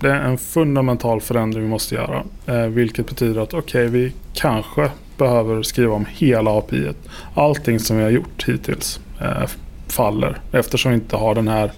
Det 0.00 0.10
är 0.10 0.20
en 0.20 0.38
fundamental 0.38 1.20
förändring 1.20 1.62
vi 1.62 1.68
måste 1.68 1.94
göra. 1.94 2.24
Eh, 2.46 2.66
vilket 2.66 3.06
betyder 3.06 3.40
att 3.40 3.54
okej, 3.54 3.86
okay, 3.86 4.00
vi 4.00 4.12
kanske 4.34 4.90
behöver 5.18 5.62
skriva 5.62 5.94
om 5.94 6.06
hela 6.08 6.50
API. 6.50 6.88
Allting 7.34 7.80
som 7.80 7.96
vi 7.96 8.02
har 8.02 8.10
gjort 8.10 8.48
hittills 8.48 9.00
eh, 9.20 9.48
faller 9.88 10.38
eftersom 10.52 10.90
vi 10.90 10.94
inte 10.94 11.16
har 11.16 11.34
den 11.34 11.48
här, 11.48 11.72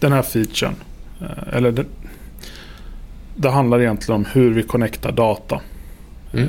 den 0.00 0.12
här 0.12 0.22
featuren. 0.22 0.74
Eh, 1.20 1.56
eller 1.56 1.72
det, 1.72 1.84
det, 3.36 3.50
handlar 3.50 3.80
egentligen 3.80 4.16
om 4.20 4.26
hur 4.32 4.54
vi 4.54 4.62
connectar 4.62 5.12
data. 5.12 5.60
Mm. 6.32 6.48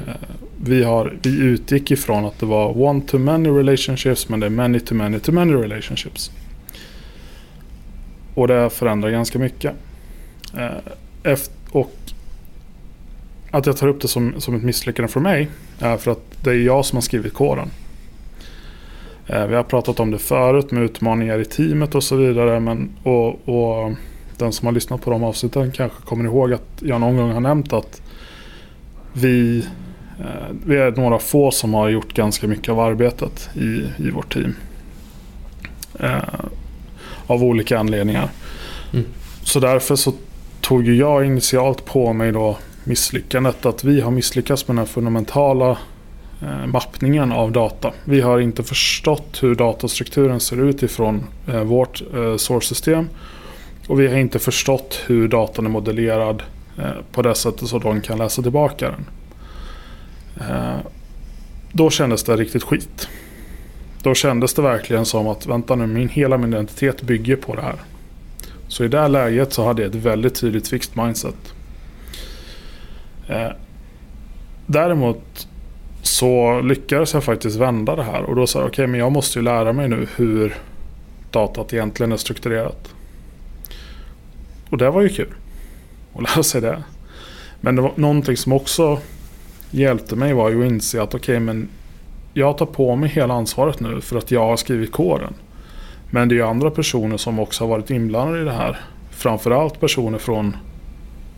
Vi, 0.64 0.84
har, 0.84 1.14
vi 1.22 1.40
utgick 1.40 1.92
ifrån 1.92 2.26
att 2.26 2.40
det 2.40 2.46
var 2.46 2.74
one-to-many 2.78 3.58
relationships 3.58 4.30
men 4.30 4.40
det 4.40 4.46
är 4.46 4.50
many-to-many-to-many 4.50 5.54
relationships. 5.54 6.32
Och 8.36 8.48
det 8.48 8.70
förändrar 8.70 9.10
ganska 9.10 9.40
mycket. 9.40 9.74
Eh, 10.58 11.38
och 11.72 11.94
att 13.52 13.66
jag 13.66 13.78
tar 13.78 13.88
upp 13.88 14.02
det 14.02 14.08
som, 14.08 14.34
som 14.38 14.56
ett 14.56 14.64
misslyckande 14.64 15.12
för 15.12 15.20
mig 15.20 15.50
är 15.80 15.98
för 15.98 16.12
att 16.12 16.24
det 16.44 16.50
är 16.50 16.56
jag 16.56 16.86
som 16.86 16.98
har 16.98 17.02
skrivit 17.02 17.34
koden. 17.34 17.70
Vi 19.28 19.56
har 19.56 19.64
pratat 19.64 20.00
om 20.00 20.12
det 20.12 20.18
förut 20.18 20.72
med 20.72 20.84
utmaningar 20.84 21.40
i 21.40 21.46
teamet 21.46 21.96
och 21.96 22.04
så 22.04 22.16
vidare. 22.16 22.60
Men, 22.60 22.90
och, 23.04 23.50
och 23.50 23.94
den 24.38 24.52
som 24.54 24.66
har 24.66 24.74
lyssnat 24.74 25.02
på 25.02 25.10
de 25.10 25.24
avsnitten 25.24 25.72
kanske 25.72 26.02
kommer 26.02 26.26
ihåg 26.26 26.54
att 26.54 26.68
jag 26.80 27.02
någon 27.02 27.18
gång 27.18 27.32
har 27.32 27.40
nämnt 27.40 27.74
att 27.74 28.02
vi, 29.14 29.66
eh, 30.20 30.56
vi 30.66 30.78
är 30.78 30.92
några 30.92 31.20
få 31.20 31.52
som 31.52 31.74
har 31.74 31.90
gjort 31.90 32.14
ganska 32.14 32.48
mycket 32.48 32.70
av 32.70 32.80
arbetet 32.80 33.50
i, 33.56 33.84
i 33.98 34.10
vårt 34.10 34.34
team. 34.34 34.56
Eh, 36.00 36.18
av 37.28 37.44
olika 37.44 37.80
anledningar. 37.80 38.30
Mm. 38.94 39.06
Så 39.44 39.60
därför 39.60 39.96
så 39.96 40.14
tog 40.64 40.88
jag 40.88 41.26
initialt 41.26 41.86
på 41.86 42.14
mig 42.14 42.32
då 42.32 42.58
misslyckandet 42.84 43.66
att 43.66 43.84
vi 43.84 44.02
har 44.02 44.12
misslyckats 44.12 44.68
med 44.68 44.76
den 44.76 44.86
här 44.86 44.94
fundamentala 44.94 45.78
eh, 46.42 46.68
mappningen 46.68 47.32
av 47.32 47.52
data. 47.52 47.94
Vi 48.04 48.22
har 48.22 48.40
inte 48.40 48.64
förstått 48.64 49.44
hur 49.44 49.56
datastrukturen 49.56 50.40
ser 50.40 50.70
ut 50.70 50.84
ifrån 50.84 51.24
eh, 51.48 51.64
vårt 51.64 52.02
eh, 52.02 52.38
source-system 52.38 53.10
och 53.88 54.00
vi 54.00 54.08
har 54.08 54.18
inte 54.18 54.40
förstått 54.40 55.00
hur 55.06 55.28
datan 55.28 55.66
är 55.66 55.70
modellerad 55.70 56.44
på 57.12 57.22
det 57.22 57.36
sättet 57.36 57.68
så 57.68 57.80
de 57.80 58.02
kan 58.02 58.18
läsa 58.18 58.42
tillbaka 58.42 58.92
den. 58.92 59.06
Då 61.72 61.90
kändes 61.90 62.24
det 62.24 62.36
riktigt 62.36 62.64
skit. 62.64 63.08
Då 64.02 64.14
kändes 64.14 64.54
det 64.54 64.62
verkligen 64.62 65.06
som 65.06 65.28
att 65.28 65.46
vänta 65.46 65.76
nu, 65.76 65.88
min, 65.88 66.10
hela 66.10 66.38
min 66.38 66.54
identitet 66.54 67.02
bygger 67.02 67.36
på 67.36 67.56
det 67.56 67.62
här. 67.62 67.76
Så 68.74 68.84
i 68.84 68.88
det 68.88 69.00
här 69.00 69.10
läget 69.10 69.54
så 69.54 69.66
hade 69.66 69.82
jag 69.82 69.90
ett 69.90 70.02
väldigt 70.02 70.36
tydligt 70.36 70.68
fixed 70.68 70.98
mindset. 70.98 71.54
Eh, 73.28 73.52
däremot 74.66 75.48
så 76.02 76.62
lyckades 76.62 77.14
jag 77.14 77.24
faktiskt 77.24 77.56
vända 77.56 77.96
det 77.96 78.04
här 78.04 78.24
och 78.24 78.36
då 78.36 78.48
sa 78.48 78.60
jag 78.60 78.68
okej 78.68 78.84
okay, 78.84 78.88
men 78.88 79.00
jag 79.00 79.12
måste 79.12 79.40
ju 79.40 79.44
lära 79.44 79.74
mig 79.74 79.90
nu 79.90 80.08
hur 80.16 80.56
datat 81.32 81.74
egentligen 81.74 82.12
är 82.12 82.18
strukturerat. 82.18 82.94
Och 84.70 84.78
det 84.78 84.90
var 84.90 85.02
ju 85.02 85.10
kul. 85.10 85.34
Att 86.14 86.22
lära 86.22 86.44
sig 86.44 86.62
det. 86.62 86.84
Men 87.62 87.76
det 87.76 87.82
var 87.82 87.92
någonting 87.96 88.38
som 88.38 88.54
också 88.54 89.00
hjälpte 89.72 90.16
mig 90.16 90.34
var 90.34 90.50
ju 90.50 90.66
att 90.66 90.72
inse 90.72 91.02
att 91.02 91.16
okej 91.16 91.20
okay, 91.20 91.40
men 91.40 91.70
jag 92.34 92.58
tar 92.58 92.66
på 92.66 92.96
mig 92.96 93.10
hela 93.10 93.34
ansvaret 93.34 93.80
nu 93.80 94.02
för 94.02 94.18
att 94.18 94.32
jag 94.32 94.46
har 94.46 94.58
skrivit 94.58 94.92
koden. 94.92 95.34
Men 96.14 96.30
det 96.30 96.36
är 96.36 96.38
ju 96.38 96.46
andra 96.46 96.72
personer 96.72 97.18
som 97.18 97.40
också 97.40 97.64
har 97.64 97.70
varit 97.70 97.90
inblandade 97.90 98.42
i 98.42 98.44
det 98.44 98.52
här. 98.52 98.80
Framförallt 99.12 99.80
personer 99.80 100.18
från 100.18 100.58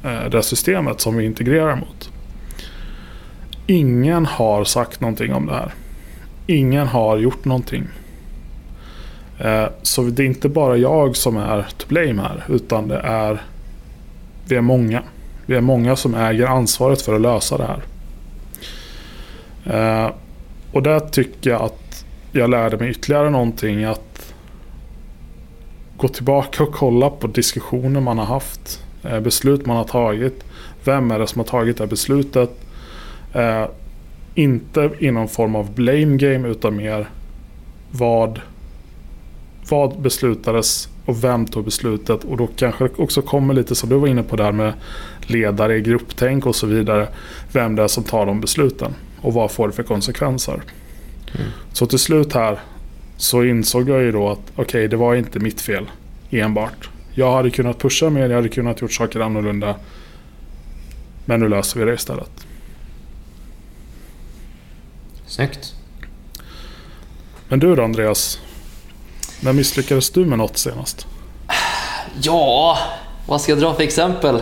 eh, 0.04 0.30
det 0.32 0.44
systemet 0.44 1.02
som 1.02 1.18
vi 1.18 1.26
integrerar 1.26 1.76
mot. 1.76 2.10
Ingen 3.68 4.26
har 4.26 4.64
sagt 4.64 5.02
någonting 5.02 5.34
om 5.34 5.46
det 5.46 5.54
här. 5.54 5.74
Ingen 6.48 6.88
har 6.88 7.18
gjort 7.18 7.46
någonting. 7.46 7.84
Eh, 9.40 9.66
så 9.82 10.02
det 10.02 10.24
är 10.24 10.28
inte 10.28 10.50
bara 10.50 10.78
jag 10.78 11.16
som 11.16 11.38
är 11.38 11.68
to 11.78 11.88
blame 11.88 12.22
här. 12.22 12.44
Utan 12.50 12.88
det 12.88 13.00
är 13.00 13.42
vi 14.48 14.56
är 14.56 14.62
många. 14.62 15.04
Vi 15.46 15.56
är 15.56 15.62
många 15.62 15.96
som 15.96 16.16
äger 16.16 16.46
ansvaret 16.46 17.02
för 17.02 17.16
att 17.16 17.22
lösa 17.22 17.58
det 17.58 17.68
här. 17.68 17.84
Eh, 20.06 20.12
och 20.72 20.84
där 20.84 21.00
tycker 21.00 21.50
jag 21.50 21.62
att 21.62 22.06
jag 22.32 22.50
lärde 22.50 22.78
mig 22.78 22.90
ytterligare 22.90 23.30
någonting. 23.30 23.84
Att 23.84 24.15
gå 26.06 26.10
tillbaka 26.14 26.64
och 26.64 26.74
kolla 26.74 27.10
på 27.10 27.28
diskussioner 27.28 28.02
man 28.02 28.18
har 28.18 28.26
haft. 28.26 28.84
Eh, 29.04 29.20
beslut 29.20 29.66
man 29.66 29.78
har 29.78 29.84
tagit. 29.84 30.44
Vem 30.84 31.12
är 31.12 31.20
det 31.20 31.28
som 31.28 31.40
har 31.40 31.46
tagit 31.46 31.78
det 31.78 31.84
här 31.84 31.90
beslutet? 31.90 32.50
Inte 34.36 34.90
i 35.00 35.12
någon 35.12 35.28
form 35.28 35.56
av 35.56 35.74
blame 35.74 36.18
game 36.18 36.48
utan 36.48 36.76
mer 36.76 37.10
vad 37.92 38.40
vad 39.70 40.02
beslutades 40.02 40.90
och 41.06 41.24
vem 41.24 41.46
tog 41.46 41.66
beslutet? 41.66 42.24
Och 42.24 42.38
då 42.38 42.48
kanske 42.56 42.84
det 42.84 42.98
också 42.98 43.22
kommer 43.22 43.54
lite 43.54 43.76
som 43.76 43.90
du 43.90 43.96
var 43.96 44.08
inne 44.08 44.24
på 44.24 44.36
där 44.36 44.52
med 44.52 44.74
ledare, 45.22 45.82
grupptänk 45.82 46.46
och 46.46 46.56
så 46.56 46.68
vidare. 46.68 47.08
Vem 47.52 47.76
det 47.76 47.84
är 47.84 47.88
som 47.88 48.04
tar 48.04 48.26
de 48.26 48.42
besluten 48.42 48.94
och 49.22 49.34
vad 49.34 49.52
får 49.52 49.68
det 49.68 49.74
för 49.74 49.84
konsekvenser? 49.84 50.62
Mm. 51.36 51.48
Så 51.74 51.86
till 51.86 52.00
slut 52.00 52.34
här 52.34 52.60
så 53.18 53.44
insåg 53.44 53.90
jag 53.90 54.02
ju 54.02 54.12
då 54.12 54.30
att 54.30 54.40
okej, 54.40 54.64
okay, 54.64 54.88
det 54.88 54.98
var 54.98 55.16
inte 55.16 55.40
mitt 55.40 55.62
fel 55.62 55.86
enbart. 56.30 56.90
Jag 57.14 57.34
hade 57.34 57.50
kunnat 57.50 57.80
pusha 57.80 58.10
mer, 58.10 58.30
jag 58.30 58.36
hade 58.36 58.50
kunnat 58.50 58.82
gjort 58.82 58.94
saker 58.94 59.20
annorlunda. 59.20 59.76
Men 61.26 61.40
nu 61.40 61.50
löser 61.50 61.80
vi 61.80 61.86
det 61.86 61.94
istället. 61.94 62.46
Snyggt. 65.26 65.74
Men 67.48 67.60
du 67.60 67.76
då 67.76 67.84
Andreas? 67.84 68.40
När 69.42 69.54
misslyckades 69.54 70.10
du 70.10 70.26
med 70.26 70.38
något 70.38 70.58
senast? 70.58 71.08
Ja, 72.22 72.78
vad 73.28 73.42
ska 73.42 73.52
jag 73.52 73.60
dra 73.60 73.74
för 73.74 73.84
exempel? 73.84 74.36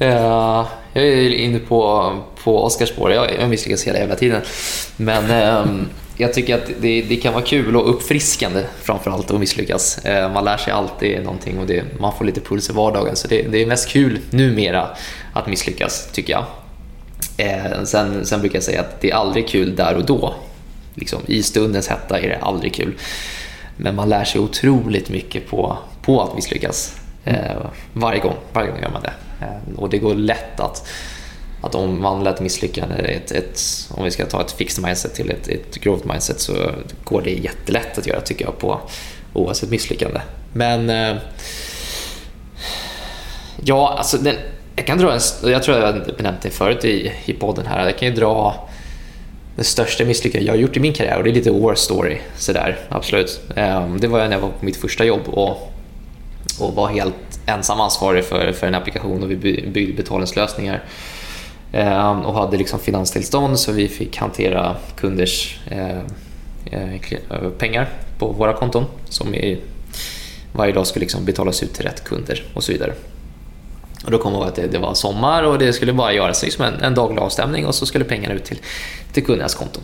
Uh, 0.00 0.68
jag 0.92 1.04
är 1.04 1.30
inne 1.30 1.58
på, 1.58 2.12
på 2.44 2.64
Oscars 2.64 2.88
spår. 2.88 3.12
Jag, 3.12 3.34
jag 3.40 3.50
misslyckas 3.50 3.86
hela 3.86 3.98
jävla 3.98 4.16
tiden. 4.16 4.42
Men 4.96 5.30
eh, 5.30 5.84
jag 6.16 6.34
tycker 6.34 6.54
att 6.54 6.70
det, 6.80 7.02
det, 7.02 7.16
kan 7.16 7.32
vara 7.32 7.44
kul 7.44 7.76
och 7.76 7.90
uppfriskande 7.90 8.64
framförallt 8.82 9.30
att 9.30 9.40
misslyckas. 9.40 9.98
Eh, 10.04 10.32
man 10.32 10.44
lär 10.44 10.56
sig 10.56 10.72
alltid 10.72 11.24
någonting 11.24 11.58
och 11.58 11.66
det, 11.66 11.84
man 12.00 12.12
får 12.18 12.24
lite 12.24 12.40
puls 12.40 12.70
i 12.70 12.72
vardagen. 12.72 13.16
Så 13.16 13.28
det, 13.28 13.42
det 13.42 13.62
är 13.62 13.66
mest 13.66 13.88
kul 13.88 14.18
numera 14.30 14.88
att 15.32 15.46
misslyckas, 15.46 16.08
tycker 16.12 16.32
jag. 16.32 16.44
Eh, 17.36 17.84
sen, 17.84 18.26
sen 18.26 18.40
brukar 18.40 18.56
jag 18.56 18.64
säga 18.64 18.80
att 18.80 19.00
det 19.00 19.10
är 19.10 19.14
aldrig 19.14 19.48
kul 19.48 19.76
där 19.76 19.96
och 19.96 20.04
då. 20.04 20.34
Liksom, 20.94 21.20
I 21.26 21.42
stundens 21.42 21.88
hetta 21.88 22.20
är 22.20 22.28
det 22.28 22.38
aldrig 22.38 22.74
kul. 22.74 22.94
Men 23.76 23.94
man 23.94 24.08
lär 24.08 24.24
sig 24.24 24.40
otroligt 24.40 25.10
mycket 25.10 25.48
på, 25.48 25.78
på 26.02 26.22
att 26.22 26.34
misslyckas. 26.34 26.96
Eh, 27.24 27.36
varje 27.92 28.20
gång, 28.20 28.34
varje 28.52 28.70
gång 28.70 28.80
gör 28.82 28.90
man 28.90 29.02
det. 29.02 29.12
Eh, 29.40 29.76
och 29.76 29.90
det 29.90 29.98
går 29.98 30.14
lätt 30.14 30.60
att, 30.60 30.88
att 31.62 31.74
omvandla 31.74 32.30
ett 32.30 32.40
misslyckande, 32.40 32.94
ett, 32.94 33.32
ett, 33.32 33.60
om 33.90 34.04
vi 34.04 34.10
ska 34.10 34.26
ta 34.26 34.40
ett 34.40 34.52
fixed 34.52 34.84
mindset 34.84 35.14
till 35.14 35.30
ett, 35.30 35.48
ett 35.48 35.80
growth 35.80 36.06
mindset 36.06 36.40
så 36.40 36.70
går 37.04 37.22
det 37.22 37.30
jättelätt 37.30 37.98
att 37.98 38.06
göra 38.06 38.20
tycker 38.20 38.44
jag 38.44 38.58
på 38.58 38.80
oavsett 39.32 39.70
misslyckande. 39.70 40.20
Men 40.52 40.90
eh, 40.90 41.16
ja, 43.64 43.94
alltså 43.98 44.18
den, 44.18 44.36
jag 44.76 44.86
kan 44.86 44.98
dra 44.98 45.12
en, 45.12 45.20
jag 45.50 45.62
tror 45.62 45.78
jag 45.78 45.86
har 45.86 46.14
benämnt 46.16 46.42
det 46.42 46.50
förut 46.50 46.84
i, 46.84 47.12
i 47.24 47.32
podden 47.32 47.66
här, 47.66 47.84
jag 47.84 47.98
kan 47.98 48.08
ju 48.08 48.14
dra 48.14 48.68
det 49.56 49.64
största 49.64 50.04
misslyckandet 50.04 50.46
jag 50.46 50.54
har 50.54 50.58
gjort 50.58 50.76
i 50.76 50.80
min 50.80 50.92
karriär 50.92 51.16
och 51.18 51.24
det 51.24 51.30
är 51.30 51.34
lite 51.34 51.50
war 51.50 51.74
story 51.74 52.18
sådär, 52.36 52.78
absolut. 52.88 53.40
Ehm, 53.56 54.00
det 54.00 54.08
var 54.08 54.18
när 54.18 54.32
jag 54.32 54.40
var 54.40 54.48
på 54.48 54.64
mitt 54.64 54.76
första 54.76 55.04
jobb 55.04 55.28
och, 55.28 55.72
och 56.60 56.74
var 56.74 56.88
helt 56.88 57.40
ensam 57.46 57.80
ansvarig 57.80 58.24
för, 58.24 58.52
för 58.52 58.66
en 58.66 58.74
applikation 58.74 59.22
och 59.22 59.30
vi 59.30 59.36
byggde 59.36 59.92
betalningslösningar 60.02 60.84
ehm, 61.72 62.20
och 62.20 62.34
hade 62.34 62.56
liksom 62.56 62.78
finanstillstånd 62.78 63.58
så 63.58 63.72
vi 63.72 63.88
fick 63.88 64.16
hantera 64.16 64.76
kunders 64.96 65.60
eh, 65.70 65.98
eh, 66.70 67.50
pengar 67.58 67.88
på 68.18 68.26
våra 68.26 68.52
konton 68.52 68.84
som 69.08 69.34
i, 69.34 69.58
varje 70.52 70.72
dag 70.72 70.86
skulle 70.86 71.00
liksom 71.00 71.24
betalas 71.24 71.62
ut 71.62 71.74
till 71.74 71.84
rätt 71.84 72.04
kunder 72.04 72.44
och 72.54 72.64
så 72.64 72.72
vidare. 72.72 72.92
Och 74.04 74.10
då 74.10 74.18
kom 74.18 74.32
jag 74.32 74.40
ihåg 74.40 74.48
att 74.48 74.54
det, 74.54 74.66
det, 74.66 74.78
var 74.78 74.94
sommar 74.94 75.42
och 75.42 75.58
det 75.58 75.72
skulle 75.72 75.92
bara 75.92 76.12
göras 76.12 76.42
liksom 76.42 76.64
en, 76.64 76.74
en 76.74 76.94
daglig 76.94 77.22
avstämning 77.22 77.66
och 77.66 77.74
så 77.74 77.86
skulle 77.86 78.04
pengarna 78.04 78.34
ut 78.34 78.44
till, 78.44 78.58
till 79.12 79.24
kundernas 79.24 79.54
konton. 79.54 79.82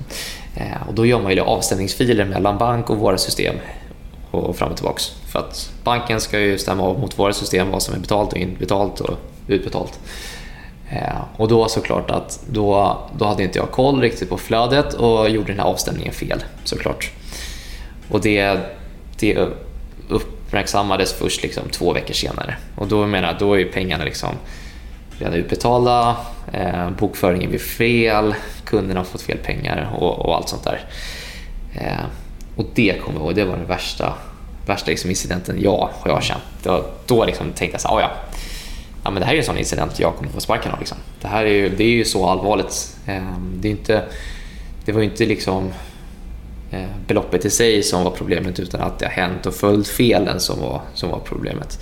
Eh, 0.56 0.88
och 0.88 0.94
då 0.94 1.06
gör 1.06 1.20
man 1.20 1.32
ju 1.32 1.40
avstämningsfiler 1.40 2.24
mellan 2.24 2.58
bank 2.58 2.90
och 2.90 2.96
våra 2.96 3.18
system 3.18 3.54
och 4.36 4.56
fram 4.56 4.70
och 4.70 4.76
tillbaks. 4.76 5.10
För 5.32 5.38
att 5.38 5.72
banken 5.84 6.20
ska 6.20 6.40
ju 6.40 6.58
stämma 6.58 6.82
av 6.82 7.00
mot 7.00 7.18
våra 7.18 7.32
system 7.32 7.70
vad 7.70 7.82
som 7.82 7.94
är 7.94 7.98
betalt 7.98 8.32
och 8.32 8.38
inbetalt 8.38 9.00
och 9.00 9.18
utbetalt. 9.46 10.00
Eh, 10.90 11.20
och 11.36 11.48
då 11.48 11.68
såklart 11.68 12.10
att 12.10 12.40
då, 12.50 12.98
då 13.18 13.24
hade 13.24 13.42
inte 13.42 13.58
jag 13.58 13.70
koll 13.70 14.00
riktigt 14.00 14.28
på 14.28 14.38
flödet 14.38 14.94
och 14.94 15.30
gjorde 15.30 15.46
den 15.46 15.58
här 15.58 15.66
avstämningen 15.66 16.12
fel 16.12 16.44
såklart. 16.64 17.10
Och 18.10 18.20
det, 18.20 18.58
det 19.18 19.48
uppmärksammades 20.08 21.12
först 21.12 21.42
liksom 21.42 21.68
två 21.70 21.92
veckor 21.92 22.14
senare. 22.14 22.56
Och 22.76 22.86
då 22.86 23.06
menar 23.06 23.28
jag, 23.28 23.38
då 23.38 23.60
är 23.60 23.64
pengarna 23.64 24.04
liksom 24.04 24.30
redan 25.18 25.34
utbetalda, 25.34 26.16
eh, 26.52 26.90
bokföringen 26.90 27.50
blir 27.50 27.58
fel, 27.58 28.34
kunderna 28.64 29.00
har 29.00 29.04
fått 29.04 29.22
fel 29.22 29.38
pengar 29.38 29.96
och, 29.98 30.18
och 30.26 30.36
allt 30.36 30.48
sånt 30.48 30.64
där. 30.64 30.84
Eh, 31.74 32.04
och 32.56 32.66
det 32.74 33.00
kommer 33.00 33.18
jag 33.18 33.26
ihåg, 33.26 33.34
det 33.34 33.44
var 33.44 33.56
den 33.56 33.66
värsta, 33.66 34.14
värsta 34.66 34.90
liksom 34.90 35.10
incidenten 35.10 35.62
jag 35.62 35.90
har 35.92 36.10
jag 36.10 36.22
känt. 36.22 36.42
Då, 36.62 36.84
då 37.06 37.24
liksom 37.24 37.52
tänkte 37.52 37.74
jag 37.74 37.80
så 37.80 37.88
här, 37.88 37.96
ah, 37.96 38.00
ja, 38.00 38.10
ja 39.04 39.10
men 39.10 39.20
det 39.20 39.26
här 39.26 39.34
är 39.34 39.38
en 39.38 39.44
sån 39.44 39.58
incident 39.58 40.00
jag 40.00 40.16
kommer 40.16 40.30
få 40.30 40.40
sparken 40.40 40.72
av. 40.72 40.78
Liksom. 40.78 40.98
Det 41.20 41.28
här 41.28 41.44
är 41.44 41.50
ju, 41.50 41.68
det 41.68 41.84
är 41.84 41.88
ju 41.88 42.04
så 42.04 42.26
allvarligt. 42.26 42.96
Ehm, 43.06 43.58
det, 43.60 43.68
är 43.68 43.72
inte, 43.72 44.04
det 44.84 44.92
var 44.92 45.00
ju 45.00 45.06
inte 45.06 45.26
liksom 45.26 45.72
eh, 46.70 46.88
beloppet 47.06 47.44
i 47.44 47.50
sig 47.50 47.82
som 47.82 48.04
var 48.04 48.10
problemet 48.10 48.60
utan 48.60 48.80
att 48.80 48.98
det 48.98 49.06
har 49.06 49.12
hänt 49.12 49.46
och 49.46 49.54
följt 49.54 49.88
felen 49.88 50.40
som 50.40 50.60
var, 50.60 50.80
som 50.94 51.10
var 51.10 51.18
problemet. 51.18 51.80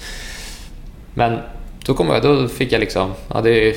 Men 1.15 1.39
då, 1.85 1.95
kom 1.95 2.09
jag, 2.09 2.23
då 2.23 2.49
fick 2.49 2.73
jag 2.73 2.81
liksom, 2.81 3.13
ja, 3.29 3.41
det 3.41 3.69
är 3.69 3.75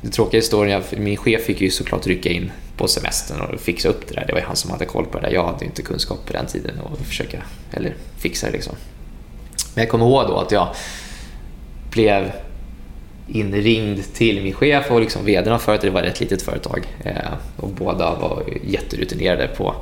det 0.00 0.10
tråkiga 0.10 0.38
historien, 0.38 0.82
min 0.96 1.16
chef 1.16 1.44
fick 1.44 1.60
ju 1.60 1.70
såklart 1.70 2.06
rycka 2.06 2.28
in 2.28 2.52
på 2.76 2.88
semestern 2.88 3.40
och 3.40 3.60
fixa 3.60 3.88
upp 3.88 4.08
det 4.08 4.14
där. 4.14 4.24
Det 4.26 4.32
var 4.32 4.40
ju 4.40 4.46
han 4.46 4.56
som 4.56 4.70
hade 4.70 4.84
koll 4.84 5.06
på 5.06 5.18
det 5.18 5.26
där. 5.26 5.34
Jag 5.34 5.46
hade 5.46 5.64
inte 5.64 5.82
kunskap 5.82 6.26
på 6.26 6.32
den 6.32 6.46
tiden 6.46 6.80
och 6.80 6.98
försöka, 6.98 7.42
eller 7.70 7.94
fixa 8.18 8.46
det 8.46 8.52
liksom. 8.52 8.74
Men 9.74 9.82
jag 9.82 9.90
kommer 9.90 10.06
ihåg 10.06 10.26
då 10.28 10.36
att 10.36 10.52
jag 10.52 10.68
blev 11.90 12.32
inringd 13.28 14.14
till 14.14 14.42
min 14.42 14.52
chef 14.52 14.90
och 14.90 15.00
liksom 15.00 15.24
vdn 15.24 15.52
av 15.52 15.58
företaget, 15.58 15.82
det 15.82 15.90
var 15.90 16.02
ett 16.02 16.08
rätt 16.08 16.20
litet 16.20 16.42
företag. 16.42 16.86
Eh, 17.04 17.32
och 17.56 17.68
båda 17.68 18.14
var 18.14 18.44
jätterutinerade 18.64 19.48
på 19.48 19.74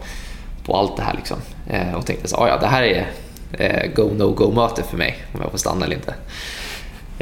på 0.64 0.76
allt 0.76 0.96
det 0.96 1.02
här 1.02 1.14
liksom. 1.14 1.38
Eh, 1.70 1.94
och 1.94 2.06
tänkte 2.06 2.28
så 2.28 2.36
ah, 2.36 2.48
ja 2.48 2.58
det 2.60 2.66
här 2.66 2.82
är 2.82 3.10
eh, 3.52 3.92
go 3.94 4.10
no 4.14 4.30
go 4.30 4.52
möte 4.52 4.82
för 4.82 4.96
mig 4.96 5.16
om 5.34 5.40
jag 5.42 5.50
får 5.50 5.58
stanna 5.58 5.84
eller 5.84 5.96
inte. 5.96 6.14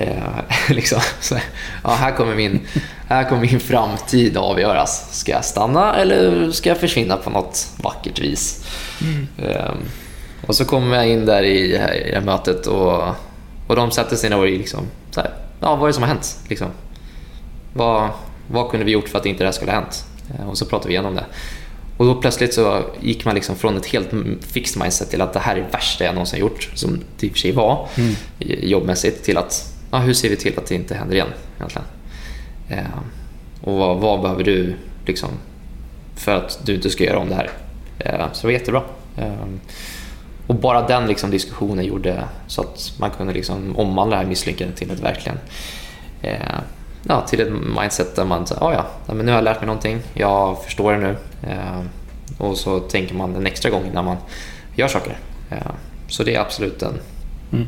Eh, 0.00 0.44
liksom. 0.68 1.00
så, 1.20 1.36
ja, 1.84 1.90
här, 1.90 2.16
kommer 2.16 2.34
min, 2.34 2.60
här 3.08 3.28
kommer 3.28 3.42
min 3.42 3.60
framtid 3.60 4.36
avgöras. 4.36 5.18
Ska 5.20 5.32
jag 5.32 5.44
stanna 5.44 5.96
eller 5.96 6.50
ska 6.52 6.68
jag 6.68 6.78
försvinna 6.78 7.16
på 7.16 7.30
något 7.30 7.68
vackert 7.76 8.18
vis? 8.18 8.66
Mm. 9.02 9.26
Eh, 9.38 9.72
och 10.46 10.54
så 10.54 10.64
kommer 10.64 10.96
jag 10.96 11.08
in 11.08 11.26
där 11.26 11.42
i, 11.42 11.58
i 11.58 11.72
det 11.72 12.14
här 12.14 12.20
mötet 12.20 12.66
och, 12.66 13.02
och 13.66 13.76
de 13.76 13.90
sätter 13.90 14.16
sig 14.16 14.30
ner 14.30 14.38
och 14.38 14.46
liksom, 14.46 14.80
så 15.10 15.20
här, 15.20 15.30
ja, 15.60 15.76
vad 15.76 15.82
är 15.82 15.86
det 15.86 15.92
som 15.92 16.02
har 16.02 16.08
hänt? 16.08 16.38
Liksom? 16.48 16.68
Vad, 17.72 18.08
vad 18.50 18.70
kunde 18.70 18.86
vi 18.86 18.92
gjort 18.92 19.08
för 19.08 19.18
att 19.18 19.26
inte 19.26 19.44
det 19.44 19.46
här 19.46 19.52
skulle 19.52 19.70
ha 19.70 19.80
hänt? 19.80 20.04
Eh, 20.38 20.48
och 20.48 20.58
så 20.58 20.66
pratar 20.66 20.88
vi 20.88 20.94
igenom 20.94 21.14
det. 21.14 21.24
Och 21.96 22.06
då 22.06 22.14
plötsligt 22.14 22.54
så 22.54 22.82
gick 23.00 23.24
man 23.24 23.34
liksom 23.34 23.56
från 23.56 23.76
ett 23.76 23.86
helt 23.86 24.10
fixed 24.40 24.82
mindset 24.82 25.10
till 25.10 25.20
att 25.20 25.32
det 25.32 25.40
här 25.40 25.56
är 25.56 25.60
det 25.60 25.68
värsta 25.72 26.04
jag 26.04 26.14
någonsin 26.14 26.40
gjort, 26.40 26.70
som 26.74 27.00
det 27.18 27.26
i 27.26 27.30
och 27.30 27.32
för 27.32 27.38
sig 27.38 27.52
var 27.52 27.88
mm. 27.94 28.14
jobbmässigt, 28.62 29.24
till 29.24 29.36
att 29.36 29.79
ja, 29.90 29.98
hur 29.98 30.14
ser 30.14 30.30
vi 30.30 30.36
till 30.36 30.58
att 30.58 30.66
det 30.66 30.74
inte 30.74 30.94
händer 30.94 31.14
igen 31.14 31.28
egentligen? 31.56 31.86
Eh, 32.68 33.00
och 33.60 33.76
vad, 33.76 33.96
vad, 33.96 34.22
behöver 34.22 34.44
du 34.44 34.74
liksom, 35.06 35.28
för 36.16 36.36
att 36.36 36.60
du 36.66 36.74
inte 36.74 36.90
ska 36.90 37.04
göra 37.04 37.18
om 37.18 37.28
det 37.28 37.34
här? 37.34 37.50
Eh, 37.98 38.32
så 38.32 38.40
det 38.40 38.46
var 38.46 38.52
jättebra. 38.52 38.82
Eh, 39.16 39.44
och 40.46 40.54
bara 40.54 40.86
den 40.86 41.06
liksom, 41.06 41.30
diskussionen 41.30 41.84
gjorde 41.84 42.24
så 42.46 42.60
att 42.60 42.92
man 42.98 43.10
kunde 43.10 43.32
liksom 43.32 43.76
omvandla 43.76 44.16
det 44.16 44.22
här 44.22 44.28
misslyckandet 44.28 44.76
till 44.76 44.90
ett 44.90 45.00
verkligen 45.00 45.38
eh, 46.22 46.60
ja, 47.08 47.20
till 47.20 47.40
ett 47.40 47.52
mindset 47.76 48.16
där 48.16 48.24
man 48.24 48.46
säger, 48.46 48.64
ah, 48.64 48.72
ja, 48.72 49.14
men 49.14 49.26
nu 49.26 49.32
har 49.32 49.38
jag 49.38 49.44
lärt 49.44 49.60
mig 49.60 49.66
någonting, 49.66 50.00
jag 50.14 50.62
förstår 50.64 50.92
det 50.92 50.98
nu. 50.98 51.16
Eh, 51.50 51.80
och 52.38 52.56
så 52.56 52.80
tänker 52.80 53.14
man 53.14 53.36
en 53.36 53.46
extra 53.46 53.70
gång 53.70 53.90
när 53.94 54.02
man 54.02 54.16
gör 54.74 54.88
saker. 54.88 55.18
Eh, 55.50 55.58
så 56.08 56.24
det 56.24 56.34
är 56.34 56.40
absolut 56.40 56.82
en... 56.82 57.00
mm 57.52 57.66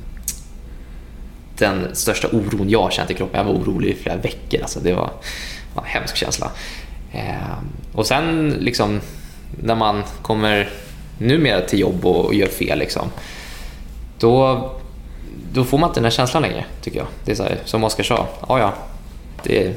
den 1.58 1.96
största 1.96 2.28
oron 2.28 2.70
jag 2.70 2.82
har 2.82 2.90
känt 2.90 3.10
i 3.10 3.14
kroppen. 3.14 3.38
Jag 3.38 3.44
var 3.44 3.60
orolig 3.60 3.88
i 3.88 3.94
flera 3.94 4.16
veckor. 4.16 4.62
Alltså 4.62 4.80
det 4.80 4.92
var, 4.92 5.10
var 5.74 5.82
en 5.82 5.88
hemsk 5.88 6.16
känsla. 6.16 6.50
Eh, 7.12 7.58
och 7.92 8.06
sen 8.06 8.56
liksom, 8.60 9.00
när 9.62 9.74
man 9.74 10.02
kommer 10.22 10.70
numera 11.18 11.60
till 11.60 11.80
jobb 11.80 12.06
och, 12.06 12.24
och 12.24 12.34
gör 12.34 12.46
fel, 12.46 12.78
liksom, 12.78 13.10
då, 14.18 14.70
då 15.52 15.64
får 15.64 15.78
man 15.78 15.90
inte 15.90 16.00
den 16.00 16.04
här 16.04 16.10
känslan 16.10 16.42
längre, 16.42 16.64
tycker 16.82 16.98
jag. 16.98 17.06
Det 17.24 17.32
är 17.32 17.36
så 17.36 17.42
här, 17.42 17.58
som 17.64 17.84
Oskar 17.84 18.04
sa, 18.04 18.28
ah, 18.40 18.58
ja, 18.58 18.74
det, 19.42 19.74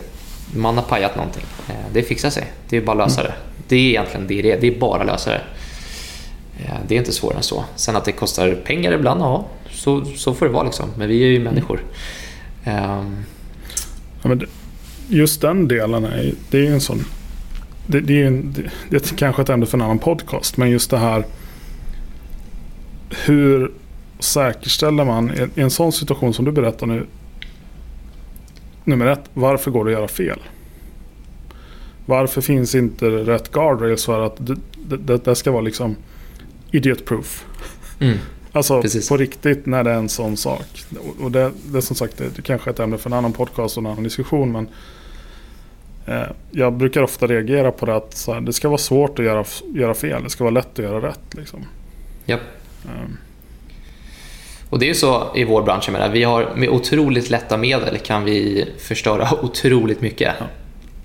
man 0.55 0.75
har 0.75 0.83
pajat 0.83 1.15
någonting. 1.15 1.43
Eh, 1.69 1.75
det 1.93 2.03
fixar 2.03 2.29
sig. 2.29 2.45
Det 2.69 2.77
är 2.77 2.81
bara 2.81 3.03
att 3.03 3.09
lösa 3.09 3.21
mm. 3.21 3.31
det. 3.31 3.37
Det 3.67 3.75
är 3.75 3.89
egentligen 3.89 4.27
det 4.27 4.41
det 4.41 4.51
är. 4.51 4.61
Det 4.61 4.67
är 4.67 4.79
bara 4.79 5.01
att 5.01 5.07
lösa 5.07 5.31
det. 5.31 5.41
Eh, 6.59 6.75
det 6.87 6.95
är 6.95 6.99
inte 6.99 7.11
svårare 7.11 7.37
än 7.37 7.43
så. 7.43 7.65
Sen 7.75 7.95
att 7.95 8.05
det 8.05 8.11
kostar 8.11 8.55
pengar 8.55 8.91
ibland, 8.91 9.21
ja, 9.21 9.45
så, 9.69 10.05
så 10.05 10.33
får 10.33 10.45
det 10.45 10.51
vara 10.51 10.63
liksom. 10.63 10.89
Men 10.97 11.07
vi 11.07 11.23
är 11.23 11.27
ju 11.27 11.39
människor. 11.39 11.79
Um... 12.65 13.25
Ja, 14.21 14.29
men 14.29 14.41
just 15.07 15.41
den 15.41 15.67
delen 15.67 16.05
är, 16.05 16.33
det 16.49 16.67
är 16.67 16.71
en 16.71 16.81
sån... 16.81 17.05
Det, 17.87 18.01
det 18.01 18.21
är, 18.21 18.27
en, 18.27 18.55
det 18.89 19.11
är 19.11 19.15
kanske 19.17 19.41
ett 19.41 19.49
ämne 19.49 19.65
för 19.65 19.77
en 19.77 19.81
annan 19.81 19.99
podcast, 19.99 20.57
men 20.57 20.69
just 20.69 20.89
det 20.89 20.97
här 20.97 21.25
hur 23.09 23.71
säkerställer 24.19 25.05
man 25.05 25.31
i 25.55 25.61
en 25.61 25.69
sån 25.69 25.91
situation 25.91 26.33
som 26.33 26.45
du 26.45 26.51
berättar 26.51 26.87
nu 26.87 27.05
nummer 28.83 29.05
ett, 29.05 29.29
varför 29.33 29.71
går 29.71 29.85
det 29.85 29.91
att 29.91 29.97
göra 29.97 30.07
fel? 30.07 30.39
Varför 32.05 32.41
finns 32.41 32.75
inte 32.75 33.05
rätt 33.05 33.51
guardrails 33.51 34.05
för 34.05 34.25
att 34.25 34.35
det, 34.37 34.57
det, 34.97 35.25
det 35.25 35.35
ska 35.35 35.51
vara 35.51 35.61
liksom 35.61 35.95
idiot 36.75 37.05
proof? 37.05 37.45
Mm. 37.99 38.17
Alltså 38.51 38.81
Precis. 38.81 39.09
på 39.09 39.17
riktigt 39.17 39.65
när 39.65 39.83
det 39.83 39.91
är 39.91 39.95
en 39.95 40.09
sån 40.09 40.37
sak. 40.37 40.83
Och 41.19 41.31
det, 41.31 41.51
det 41.65 41.77
är 41.77 41.81
som 41.81 41.95
sagt 41.95 42.17
det, 42.17 42.35
det 42.35 42.41
kanske 42.41 42.69
är 42.69 42.73
ett 42.73 42.79
ämne 42.79 42.97
för 42.97 43.09
en 43.09 43.13
annan 43.13 43.33
podcast 43.33 43.77
och 43.77 43.83
en 43.83 43.87
annan 43.87 44.03
diskussion. 44.03 44.51
Men 44.51 44.67
eh, 46.05 46.29
jag 46.51 46.73
brukar 46.73 47.01
ofta 47.01 47.27
reagera 47.27 47.71
på 47.71 47.85
det 47.85 47.95
att 47.95 48.25
här, 48.27 48.41
det 48.41 48.53
ska 48.53 48.69
vara 48.69 48.77
svårt 48.77 49.19
att 49.19 49.25
göra, 49.25 49.45
göra 49.73 49.93
fel. 49.93 50.23
Det 50.23 50.29
ska 50.29 50.43
vara 50.43 50.53
lätt 50.53 50.79
att 50.79 50.85
göra 50.85 51.07
rätt. 51.07 51.33
Liksom. 51.33 51.65
Yep. 52.27 52.39
Um, 52.83 53.17
och 54.69 54.79
det 54.79 54.89
är 54.89 54.93
så 54.93 55.31
i 55.35 55.43
vår 55.43 55.61
bransch, 55.61 55.83
jag 55.87 55.93
menar, 55.93 56.09
vi 56.09 56.23
har 56.23 56.55
med 56.55 56.69
otroligt 56.69 57.29
lätta 57.29 57.57
medel 57.57 57.97
kan 57.97 58.23
vi 58.23 58.65
förstöra 58.77 59.29
otroligt 59.43 60.01
mycket. 60.01 60.33
Ja. 60.39 60.45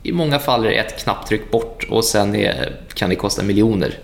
I 0.02 0.12
många 0.12 0.38
fall 0.38 0.64
är 0.64 0.70
det 0.70 0.76
ett 0.76 1.02
knapptryck 1.04 1.50
bort 1.50 1.87
och 1.90 2.04
sen 2.04 2.35
är, 2.35 2.76
kan 2.94 3.11
det 3.11 3.16
kosta 3.16 3.42
miljoner. 3.42 3.98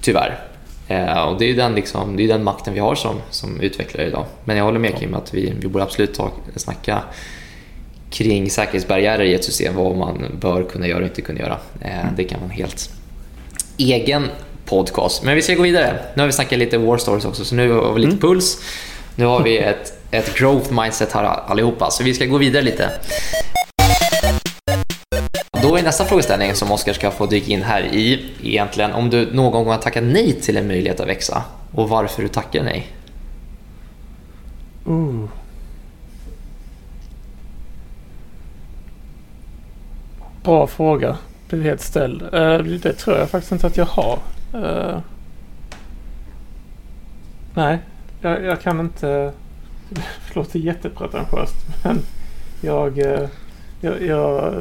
Tyvärr. 0.00 0.49
Eh, 0.90 1.22
och 1.22 1.38
det 1.38 1.50
är 1.50 1.56
den, 1.56 1.74
liksom, 1.74 2.16
det 2.16 2.22
är 2.22 2.28
den 2.28 2.44
makten 2.44 2.74
vi 2.74 2.80
har 2.80 2.94
som, 2.94 3.16
som 3.30 3.60
utvecklare 3.60 4.06
idag. 4.06 4.24
Men 4.44 4.56
jag 4.56 4.64
håller 4.64 4.78
med 4.78 4.98
Kim 4.98 5.14
att 5.14 5.34
vi, 5.34 5.52
vi 5.60 5.68
borde 5.68 5.84
absolut 5.84 6.14
ta, 6.14 6.30
snacka 6.56 7.02
kring 8.10 8.50
säkerhetsbarriärer 8.50 9.24
i 9.24 9.34
ett 9.34 9.44
system, 9.44 9.76
vad 9.76 9.96
man 9.96 10.38
bör 10.40 10.62
kunna 10.62 10.86
göra 10.86 10.98
och 10.98 11.04
inte 11.04 11.22
kunna 11.22 11.40
göra. 11.40 11.58
Eh, 11.80 12.00
mm. 12.00 12.14
Det 12.16 12.24
kan 12.24 12.40
vara 12.40 12.50
en 12.50 12.56
helt 12.56 12.90
egen 13.76 14.28
podcast. 14.64 15.22
Men 15.22 15.36
vi 15.36 15.42
ska 15.42 15.54
gå 15.54 15.62
vidare. 15.62 15.98
Nu 16.14 16.22
har 16.22 16.26
vi 16.26 16.32
snackat 16.32 16.58
lite 16.58 16.78
War 16.78 16.98
Stories 16.98 17.24
också, 17.24 17.44
så 17.44 17.54
nu 17.54 17.72
har 17.72 17.92
vi 17.92 18.00
lite 18.00 18.10
mm. 18.10 18.20
puls. 18.20 18.62
Nu 19.14 19.24
har 19.24 19.42
vi 19.42 19.58
ett, 19.58 19.92
ett 20.10 20.38
growth 20.38 20.72
mindset 20.72 21.12
här 21.12 21.24
allihopa, 21.24 21.90
så 21.90 22.04
vi 22.04 22.14
ska 22.14 22.24
gå 22.24 22.38
vidare 22.38 22.62
lite. 22.62 22.90
Då 25.70 25.76
är 25.76 25.82
nästa 25.82 26.04
frågeställning 26.04 26.54
som 26.54 26.72
Oskar 26.72 26.92
ska 26.92 27.10
få 27.10 27.26
dyka 27.26 27.52
in 27.52 27.62
här 27.62 27.82
i 27.82 28.30
egentligen 28.42 28.92
om 28.92 29.10
du 29.10 29.32
någon 29.32 29.52
gång 29.52 29.66
har 29.66 29.76
tackat 29.76 30.04
nej 30.04 30.40
till 30.40 30.56
en 30.56 30.66
möjlighet 30.66 31.00
att 31.00 31.08
växa 31.08 31.42
och 31.74 31.88
varför 31.88 32.22
du 32.22 32.28
tackar 32.28 32.62
nej. 32.62 32.86
Uh. 34.88 35.24
bra 40.42 40.66
fråga. 40.66 41.16
Blev 41.48 41.62
helt 41.62 41.80
ställd. 41.80 42.22
Uh, 42.22 42.58
det 42.58 42.92
tror 42.92 43.16
jag 43.16 43.30
faktiskt 43.30 43.52
inte 43.52 43.66
att 43.66 43.76
jag 43.76 43.86
har. 43.86 44.18
Uh, 44.54 44.98
nej, 47.54 47.78
jag, 48.20 48.44
jag, 48.44 48.60
kan 48.60 48.80
inte... 48.80 49.06
Det 49.88 50.34
låter 50.34 50.58
jättepretentiöst 50.58 51.56
men 51.84 51.98
jag, 52.60 52.98
uh, 52.98 53.28
jag, 53.80 54.02
jag, 54.02 54.54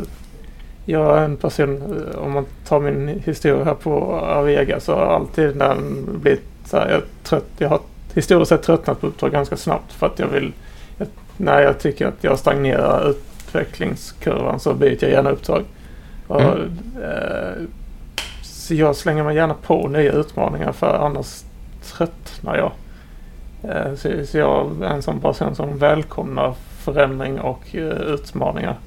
jag 0.89 1.17
är 1.17 1.25
en 1.25 1.37
person, 1.37 2.03
om 2.15 2.31
man 2.31 2.45
tar 2.67 2.79
min 2.79 3.21
historia 3.25 3.63
här 3.63 3.73
på 3.73 3.91
Avega 4.15 4.79
så 4.79 4.95
har 4.95 5.05
alltid 5.05 5.55
när 5.55 5.67
den 5.67 6.19
blivit 6.21 6.45
så 6.65 6.77
här, 6.77 6.89
jag, 6.89 7.01
trött, 7.23 7.45
jag 7.57 7.69
har 7.69 7.79
historiskt 8.13 8.49
sett 8.49 8.63
tröttnat 8.63 9.01
på 9.01 9.07
uppdrag 9.07 9.31
ganska 9.31 9.57
snabbt 9.57 9.93
för 9.93 10.07
att 10.07 10.19
jag 10.19 10.27
vill, 10.27 10.53
jag, 10.97 11.07
när 11.37 11.61
jag 11.61 11.79
tycker 11.79 12.07
att 12.07 12.23
jag 12.23 12.39
stagnerar 12.39 13.09
utvecklingskurvan 13.09 14.59
så 14.59 14.73
byter 14.73 15.03
jag 15.03 15.11
gärna 15.11 15.29
uppdrag. 15.29 15.63
Och, 16.27 16.41
mm. 16.41 16.77
eh, 17.03 17.63
så 18.41 18.75
jag 18.75 18.95
slänger 18.95 19.23
mig 19.23 19.35
gärna 19.35 19.53
på 19.53 19.87
nya 19.87 20.11
utmaningar 20.11 20.71
för 20.71 21.05
annars 21.05 21.43
tröttnar 21.83 22.57
jag. 22.57 22.71
Eh, 23.71 23.95
så, 23.95 24.09
så, 24.25 24.37
jag 24.37 24.81
är 24.81 24.89
en 24.89 25.01
sån 25.01 25.19
person 25.19 25.55
som 25.55 25.77
välkomnar 25.77 26.53
förändring 26.69 27.39
och 27.39 27.75
eh, 27.75 28.01
utmaningar. 28.01 28.77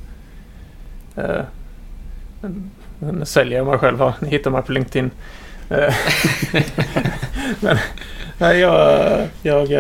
Nu 2.99 3.25
säljer 3.25 3.59
jag 3.59 3.67
mig 3.67 3.79
själv 3.79 3.99
här. 3.99 4.13
Ni 4.21 4.29
hittar 4.29 4.51
mig 4.51 4.63
på 4.63 4.73
LinkedIn. 4.73 5.11
Eh, 5.71 5.95
men 7.61 7.77
nej, 8.39 8.59
jag, 8.59 9.29
jag, 9.43 9.73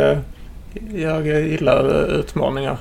jag 0.94 1.26
gillar 1.26 2.10
utmaningar. 2.18 2.76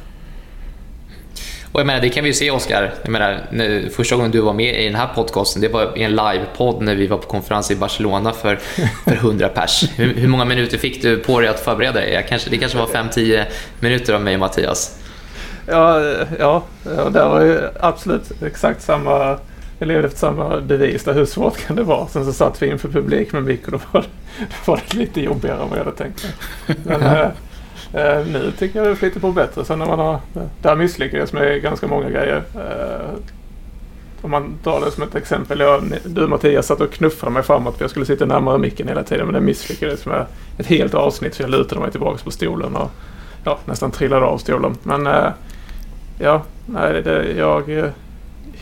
Och 1.71 1.79
jag 1.79 1.87
menar, 1.87 2.01
det 2.01 2.09
kan 2.09 2.23
vi 2.23 2.29
ju 2.29 2.33
se 2.33 2.51
Oskar. 2.51 2.93
Jag 3.03 3.11
menar, 3.11 3.39
nu, 3.51 3.89
första 3.89 4.15
gången 4.15 4.31
du 4.31 4.41
var 4.41 4.53
med 4.53 4.81
i 4.81 4.85
den 4.85 4.95
här 4.95 5.07
podcasten, 5.15 5.61
det 5.61 5.67
var 5.67 5.97
i 5.97 6.03
en 6.03 6.15
livepodd 6.15 6.81
när 6.81 6.95
vi 6.95 7.07
var 7.07 7.17
på 7.17 7.27
konferens 7.27 7.71
i 7.71 7.75
Barcelona 7.75 8.33
för, 8.33 8.55
för 9.03 9.15
100 9.15 9.49
pers. 9.49 9.83
Hur, 9.95 10.13
hur 10.13 10.27
många 10.27 10.45
minuter 10.45 10.77
fick 10.77 11.01
du 11.01 11.17
på 11.17 11.39
dig 11.39 11.49
att 11.49 11.59
förbereda 11.59 11.93
dig? 11.93 12.25
Kanske, 12.29 12.49
det 12.49 12.57
kanske 12.57 12.77
var 12.77 12.87
5-10 12.87 13.45
minuter 13.79 14.13
av 14.13 14.21
mig 14.21 14.33
och 14.33 14.39
Mattias. 14.39 14.99
Ja, 15.67 16.01
ja, 16.39 16.63
ja 16.83 17.09
det 17.09 17.25
var 17.25 17.41
ju 17.41 17.59
absolut 17.79 18.31
exakt 18.41 18.81
samma 18.81 19.37
jag 19.81 19.87
levde 19.87 20.07
efter 20.07 20.19
samma 20.19 20.59
devis 20.59 21.03
där. 21.03 21.13
Hur 21.13 21.25
svårt 21.25 21.57
kan 21.57 21.75
det 21.75 21.83
vara? 21.83 22.07
Sen 22.07 22.25
så 22.25 22.33
satt 22.33 22.61
vi 22.61 22.67
inför 22.67 22.89
publik 22.89 23.33
med 23.33 23.43
mick 23.43 23.65
och 23.65 23.71
då 23.71 23.79
var, 23.91 24.01
det, 24.01 24.07
då 24.39 24.71
var 24.71 24.81
det 24.89 24.97
lite 24.97 25.21
jobbigare 25.21 25.63
än 25.63 25.69
vad 25.69 25.79
jag 25.79 25.83
hade 25.85 25.97
tänkt 25.97 26.23
mig. 26.23 26.33
Men 26.83 27.01
äh, 27.01 27.29
äh, 27.93 28.25
nu 28.25 28.51
tycker 28.57 28.79
jag 28.79 28.87
det 28.87 28.95
flyter 28.95 29.19
på 29.19 29.31
bättre. 29.31 29.65
Sen 29.65 29.79
när 29.79 29.85
man 29.85 29.99
har, 29.99 30.19
där 30.61 30.75
misslyckades 30.75 31.33
med 31.33 31.61
ganska 31.61 31.87
många 31.87 32.09
grejer. 32.09 32.43
Äh, 32.55 33.17
om 34.21 34.31
man 34.31 34.53
tar 34.63 34.81
det 34.81 34.91
som 34.91 35.03
ett 35.03 35.15
exempel. 35.15 35.59
Jag, 35.59 35.93
du 36.05 36.27
Mattias 36.27 36.67
satt 36.67 36.81
och 36.81 36.91
knuffade 36.91 37.31
mig 37.31 37.43
framåt 37.43 37.77
för 37.77 37.83
jag 37.83 37.91
skulle 37.91 38.05
sitta 38.05 38.25
närmare 38.25 38.57
micken 38.57 38.87
hela 38.87 39.03
tiden. 39.03 39.25
Men 39.25 39.33
det 39.33 39.41
misslyckades 39.41 40.05
med 40.05 40.25
ett 40.57 40.67
helt 40.67 40.93
avsnitt 40.93 41.35
så 41.35 41.43
jag 41.43 41.49
lutade 41.49 41.81
mig 41.81 41.91
tillbaka 41.91 42.23
på 42.23 42.31
stolen 42.31 42.75
och 42.75 42.91
ja, 43.43 43.59
nästan 43.65 43.91
trillade 43.91 44.25
av 44.25 44.37
stolen. 44.37 44.77
Men 44.83 45.09
ja, 46.19 46.43
nej, 46.65 47.01
det, 47.01 47.31
jag 47.37 47.91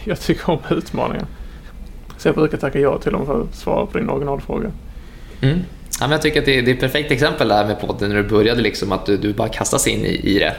jag 0.04 0.20
tycker 0.20 0.50
om 0.50 0.60
utmaningar. 0.70 1.26
Så 2.18 2.28
jag 2.28 2.36
brukar 2.36 2.58
tacka 2.58 2.80
ja 2.80 2.98
till 2.98 3.12
dem 3.12 3.26
för 3.26 3.42
att 3.42 3.56
svara 3.56 3.86
på 3.86 3.98
din 3.98 4.10
originalfråga. 4.10 4.72
Mm. 5.42 5.60
Ja, 6.00 6.08
men 6.08 6.12
jag 6.12 6.22
tycker 6.22 6.40
att 6.40 6.46
det 6.46 6.58
är, 6.58 6.62
det 6.62 6.72
är 6.72 6.76
ett 6.76 6.82
perfekt 6.82 7.12
exempel 7.12 7.48
där 7.48 7.66
med 7.66 7.82
podden 7.82 8.10
när 8.10 8.16
du 8.16 8.30
började, 8.30 8.62
liksom, 8.62 8.92
att 8.92 9.06
du, 9.06 9.18
du 9.18 9.34
bara 9.34 9.50
kastas 9.50 9.88
in 9.88 10.06
i, 10.06 10.36
i 10.36 10.40
det. 10.40 10.56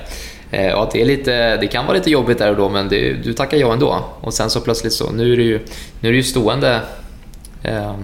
Eh, 0.51 0.75
och 0.75 0.83
att 0.83 0.91
det, 0.91 1.03
är 1.03 1.07
lite, 1.07 1.57
det 1.57 1.67
kan 1.67 1.87
vara 1.87 1.97
lite 1.97 2.11
jobbigt 2.11 2.39
där 2.39 2.51
och 2.51 2.57
då, 2.57 2.69
men 2.69 2.89
det, 2.89 3.13
du 3.13 3.33
tackar 3.33 3.57
ja 3.57 3.73
ändå. 3.73 4.05
Och 4.21 4.35
sen 4.35 4.51
så 4.51 4.61
plötsligt 4.61 4.93
så, 4.93 5.11
nu 5.11 5.33
är 5.33 5.37
du 5.37 5.43
ju, 5.43 5.61
nu 6.01 6.09
är 6.09 6.13
du 6.13 6.23
stående 6.23 6.81
eh, 7.63 7.95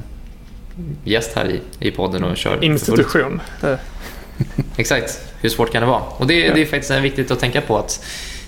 gäst 1.05 1.37
här 1.37 1.51
i, 1.51 1.61
i 1.89 1.91
podden 1.91 2.25
och 2.25 2.37
kör. 2.37 2.65
Institution. 2.65 3.41
Exakt. 4.77 5.21
Hur 5.41 5.49
svårt 5.49 5.73
kan 5.73 5.81
det 5.83 5.89
vara? 5.89 6.03
Och 6.17 6.27
det, 6.27 6.41
ja. 6.41 6.55
det 6.55 6.61
är 6.61 6.67
faktiskt 6.67 6.91
viktigt 6.91 7.31
att 7.31 7.41
tänka 7.41 7.61
på 7.61 7.79
att 7.79 8.05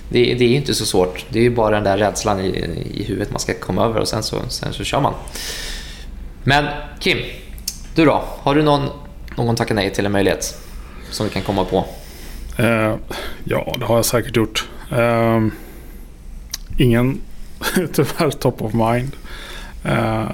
det, 0.09 0.33
det 0.33 0.45
är 0.45 0.55
inte 0.55 0.73
så 0.73 0.85
svårt. 0.85 1.25
Det 1.29 1.39
är 1.39 1.43
ju 1.43 1.49
bara 1.49 1.75
den 1.75 1.83
där 1.83 1.97
rädslan 1.97 2.39
i, 2.39 2.47
i 2.93 3.03
huvudet 3.03 3.31
man 3.31 3.39
ska 3.39 3.53
komma 3.53 3.85
över 3.85 3.99
och 3.99 4.07
sen 4.07 4.23
så, 4.23 4.41
sen 4.49 4.73
så 4.73 4.83
kör 4.83 5.01
man. 5.01 5.13
Men 6.43 6.65
Kim, 6.99 7.17
du 7.95 8.05
då? 8.05 8.23
Har 8.27 8.55
du 8.55 8.63
någon, 8.63 8.89
någon 9.37 9.55
tackat 9.55 9.75
nej 9.75 9.93
till 9.93 10.05
en 10.05 10.11
möjlighet 10.11 10.61
som 11.11 11.25
du 11.25 11.31
kan 11.31 11.41
komma 11.41 11.65
på? 11.65 11.85
Uh, 12.59 12.95
ja, 13.43 13.75
det 13.79 13.85
har 13.85 13.95
jag 13.95 14.05
säkert 14.05 14.35
gjort. 14.35 14.67
Uh, 14.93 15.47
ingen 16.77 17.21
tyvärr 17.93 18.31
top 18.31 18.61
of 18.61 18.73
mind. 18.73 19.15
Uh, 19.85 20.31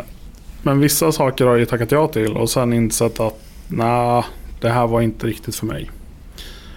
men 0.62 0.80
vissa 0.80 1.12
saker 1.12 1.46
har 1.46 1.58
jag 1.58 1.70
tackat 1.70 1.92
ja 1.92 2.08
till 2.08 2.38
och 2.38 2.50
sen 2.50 2.74
insett 2.74 3.20
att 3.20 3.40
nej, 3.68 4.24
det 4.62 4.70
här 4.70 4.88
var 4.88 5.02
inte 5.02 5.28
riktigt 5.28 5.56
för 5.56 5.66
mig. 5.66 5.92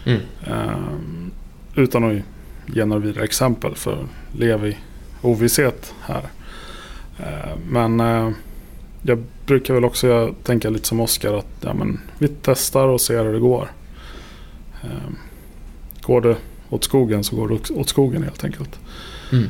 Mm. 0.07 0.21
utan 1.75 2.05
att 2.05 2.23
ge 2.73 2.85
några 2.85 3.03
vidare 3.03 3.25
exempel 3.25 3.75
för 3.75 4.07
leva 4.33 4.67
i 4.67 4.77
ovisshet 5.23 5.95
här. 6.01 6.23
Eh, 7.19 7.57
men 7.69 8.01
eh, 8.01 8.31
jag 9.03 9.23
brukar 9.47 9.75
väl 9.75 9.85
också 9.85 10.35
tänka 10.43 10.71
lite 10.71 10.89
som 10.89 11.01
Oskar 11.01 11.35
att 11.35 11.47
ja, 11.61 11.75
men 11.75 12.01
vi 12.19 12.29
testar 12.43 12.89
och 12.89 13.01
ser 13.01 13.25
hur 13.25 13.33
det 13.33 13.39
går. 13.39 13.69
Eh, 14.83 15.11
går 16.03 16.21
det 16.21 16.37
åt 16.71 16.85
skogen 16.85 17.25
så 17.25 17.37
går 17.37 17.49
det 17.49 17.71
åt 17.75 17.89
skogen 17.89 18.23
helt 18.23 18.45
enkelt. 18.45 18.79
Mm. 19.33 19.47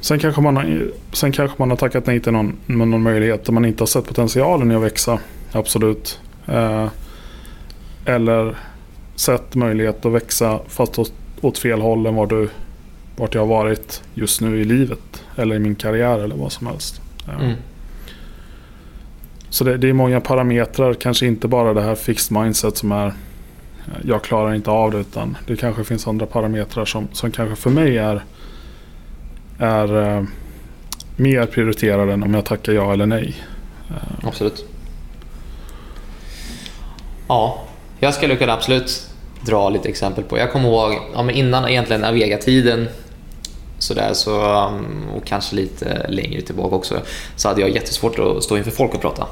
Sen 0.00 0.18
kanske, 0.18 0.40
man 0.40 0.56
har, 0.56 0.90
sen 1.12 1.32
kanske 1.32 1.56
man 1.58 1.70
har 1.70 1.76
tackat 1.76 2.06
nej 2.06 2.20
till 2.20 2.32
någon, 2.32 2.56
någon 2.66 3.02
möjlighet 3.02 3.44
där 3.44 3.52
man 3.52 3.64
inte 3.64 3.82
har 3.82 3.86
sett 3.86 4.04
potentialen 4.04 4.72
i 4.72 4.74
att 4.74 4.82
växa. 4.82 5.18
Absolut. 5.52 6.20
Eller 8.04 8.56
sett 9.14 9.54
möjlighet 9.54 10.06
att 10.06 10.12
växa 10.12 10.60
fast 10.68 10.98
åt 11.40 11.58
fel 11.58 11.80
håll 11.80 12.06
än 12.06 12.14
var 12.14 12.26
du, 12.26 12.48
vart 13.16 13.34
jag 13.34 13.42
har 13.42 13.46
varit 13.46 14.02
just 14.14 14.40
nu 14.40 14.60
i 14.60 14.64
livet. 14.64 15.24
Eller 15.36 15.56
i 15.56 15.58
min 15.58 15.74
karriär 15.74 16.18
eller 16.18 16.36
vad 16.36 16.52
som 16.52 16.66
helst. 16.66 17.00
Mm. 17.40 17.52
Så 19.50 19.64
det, 19.64 19.76
det, 19.76 19.88
är 19.88 19.92
många 19.92 20.20
parametrar, 20.20 20.94
kanske 20.94 21.26
inte 21.26 21.48
bara 21.48 21.74
det 21.74 21.82
här 21.82 21.94
fixed 21.94 22.38
mindset 22.38 22.76
som 22.76 22.92
är 22.92 23.12
jag 24.04 24.22
klarar 24.22 24.54
inte 24.54 24.70
av 24.70 24.90
det 24.90 24.98
utan 24.98 25.36
det 25.46 25.56
kanske 25.56 25.84
finns 25.84 26.06
andra 26.06 26.26
parametrar 26.26 26.84
som, 26.84 27.08
som 27.12 27.30
kanske 27.30 27.56
för 27.56 27.70
mig 27.70 27.98
är, 27.98 28.24
är 29.58 30.16
eh, 30.16 30.24
mer 31.16 31.46
prioriterade 31.46 32.12
än 32.12 32.22
om 32.22 32.34
jag 32.34 32.44
tackar 32.44 32.72
ja 32.72 32.92
eller 32.92 33.06
nej. 33.06 33.36
Eh. 33.88 34.28
Absolut. 34.28 34.64
Ja, 37.28 37.64
jag 37.98 38.14
skulle 38.14 38.36
kunna 38.36 38.52
absolut 38.52 39.10
dra 39.46 39.68
lite 39.68 39.88
exempel 39.88 40.24
på. 40.24 40.38
Jag 40.38 40.52
kommer 40.52 40.68
ihåg 40.68 40.98
ja, 41.14 41.22
men 41.22 41.34
innan 41.34 41.68
egentligen 41.68 42.04
Avega-tiden 42.04 42.88
sådär 43.78 44.14
så, 44.14 44.40
mm, 44.40 45.08
och 45.08 45.24
kanske 45.24 45.56
lite 45.56 46.06
längre 46.08 46.40
tillbaka 46.40 46.76
också, 46.76 47.00
så 47.36 47.48
hade 47.48 47.60
jag 47.60 47.70
jättesvårt 47.70 48.18
att 48.18 48.44
stå 48.44 48.56
inför 48.56 48.70
folk 48.70 48.94
och 48.94 49.00
prata. 49.00 49.26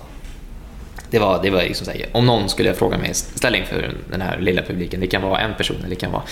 Det 1.10 1.18
var, 1.18 1.42
det 1.42 1.50
var 1.50 1.62
liksom 1.62 1.86
såhär, 1.86 2.06
om 2.12 2.26
någon 2.26 2.48
skulle 2.48 2.74
fråga 2.74 2.98
mig, 2.98 3.14
ställ 3.14 3.54
inför 3.54 3.94
den 4.10 4.20
här 4.20 4.38
lilla 4.38 4.62
publiken, 4.62 5.00
det 5.00 5.06
kan 5.06 5.22
vara 5.22 5.40
en 5.40 5.54
person 5.54 5.76
eller 5.78 5.88
det 5.88 5.96
kan 5.96 6.12
vara 6.12 6.22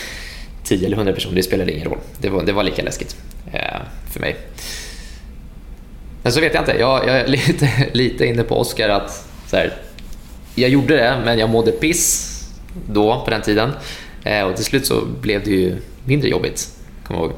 10 0.64 0.87
eller 0.87 0.97
100 0.97 1.12
personer, 1.12 1.37
det 1.37 1.42
spelade 1.42 1.73
ingen 1.73 1.88
roll. 1.88 1.99
Det 2.18 2.29
var, 2.29 2.42
det 2.42 2.53
var 2.53 2.62
lika 2.62 2.83
läskigt 2.83 3.16
eh, 3.53 3.61
för 4.12 4.21
mig. 4.21 4.37
Men 6.23 6.33
så 6.33 6.40
vet 6.40 6.55
jag 6.55 6.62
inte, 6.62 6.77
jag, 6.79 7.09
jag 7.09 7.16
är 7.16 7.27
lite, 7.37 7.71
lite 7.92 8.27
inne 8.27 8.42
på 8.42 8.61
Oscar 8.61 8.88
att 8.88 9.29
så 9.47 9.57
här, 9.57 9.73
jag 10.55 10.71
gjorde 10.71 10.97
det, 10.97 11.23
men 11.25 11.38
jag 11.38 11.51
mådde 11.51 11.73
piss 11.73 12.32
då, 12.87 13.22
på 13.24 13.30
den 13.30 13.42
tiden. 13.42 13.70
Eh, 14.24 14.42
och 14.42 14.56
till 14.56 14.64
slut 14.64 14.87
så 14.87 15.04
blev 15.20 15.44
det 15.44 15.50
ju 15.50 15.76
mindre 16.04 16.28
jobbigt, 16.28 16.68
kommer 17.04 17.20
jag 17.20 17.30
ihåg. 17.30 17.37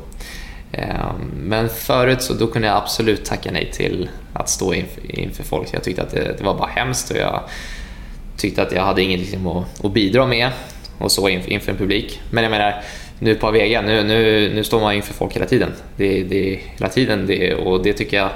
Eh, 0.72 1.12
men 1.36 1.68
förut 1.68 2.22
så 2.22 2.34
då 2.34 2.46
kunde 2.46 2.68
jag 2.68 2.76
absolut 2.76 3.24
tacka 3.24 3.50
nej 3.50 3.70
till 3.72 4.08
att 4.32 4.48
stå 4.48 4.74
inför, 4.74 5.18
inför 5.20 5.44
folk. 5.44 5.68
Jag 5.72 5.82
tyckte 5.84 6.02
att 6.02 6.10
det, 6.10 6.34
det, 6.38 6.44
var 6.44 6.54
bara 6.54 6.70
hemskt 6.70 7.10
och 7.10 7.16
jag 7.16 7.40
tyckte 8.36 8.62
att 8.62 8.72
jag 8.72 8.82
hade 8.82 9.02
ingenting 9.02 9.26
liksom 9.30 9.46
att, 9.46 9.84
att 9.84 9.92
bidra 9.92 10.26
med 10.26 10.50
och 10.98 11.12
så 11.12 11.28
inför, 11.28 11.52
inför 11.52 11.72
en 11.72 11.78
publik. 11.78 12.20
Men 12.30 12.44
jag 12.44 12.50
menar, 12.50 12.82
nu 13.18 13.34
på 13.34 13.46
Avega, 13.46 13.82
nu, 13.82 14.02
nu, 14.02 14.50
nu 14.54 14.64
står 14.64 14.80
man 14.80 14.94
inför 14.94 15.14
folk 15.14 15.36
hela 15.36 15.46
tiden. 15.46 15.72
Det, 15.96 16.22
det, 16.22 16.60
hela 16.76 16.88
tiden 16.88 17.26
det, 17.26 17.54
och 17.54 17.82
det 17.82 17.92
tycker 17.92 18.16
jag 18.16 18.30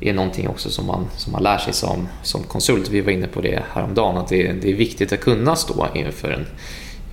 är 0.00 0.12
någonting 0.12 0.48
också 0.48 0.70
som 0.70 0.86
man, 0.86 1.06
som 1.16 1.32
man 1.32 1.42
lär 1.42 1.58
sig 1.58 1.72
som, 1.72 2.08
som 2.22 2.42
konsult. 2.42 2.88
Vi 2.88 3.00
var 3.00 3.12
inne 3.12 3.26
på 3.26 3.40
det 3.40 3.62
häromdagen, 3.72 4.16
att 4.16 4.28
det, 4.28 4.52
det 4.52 4.70
är 4.70 4.74
viktigt 4.74 5.12
att 5.12 5.20
kunna 5.20 5.56
stå 5.56 5.86
inför 5.94 6.30
en 6.30 6.46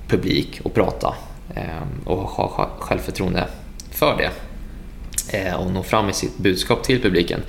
publik 0.08 0.62
och 0.64 0.74
prata 0.74 1.16
eh, 1.56 1.64
och 2.06 2.18
ha 2.18 2.70
självförtroende 2.80 3.48
för 3.92 4.18
det 4.18 4.32
eh, 5.38 5.54
och 5.56 5.72
nå 5.72 5.84
fram 5.84 6.06
med 6.06 6.16
sitt 6.16 6.38
budskap 6.38 6.84
till 6.84 7.02
publiken. 7.02 7.40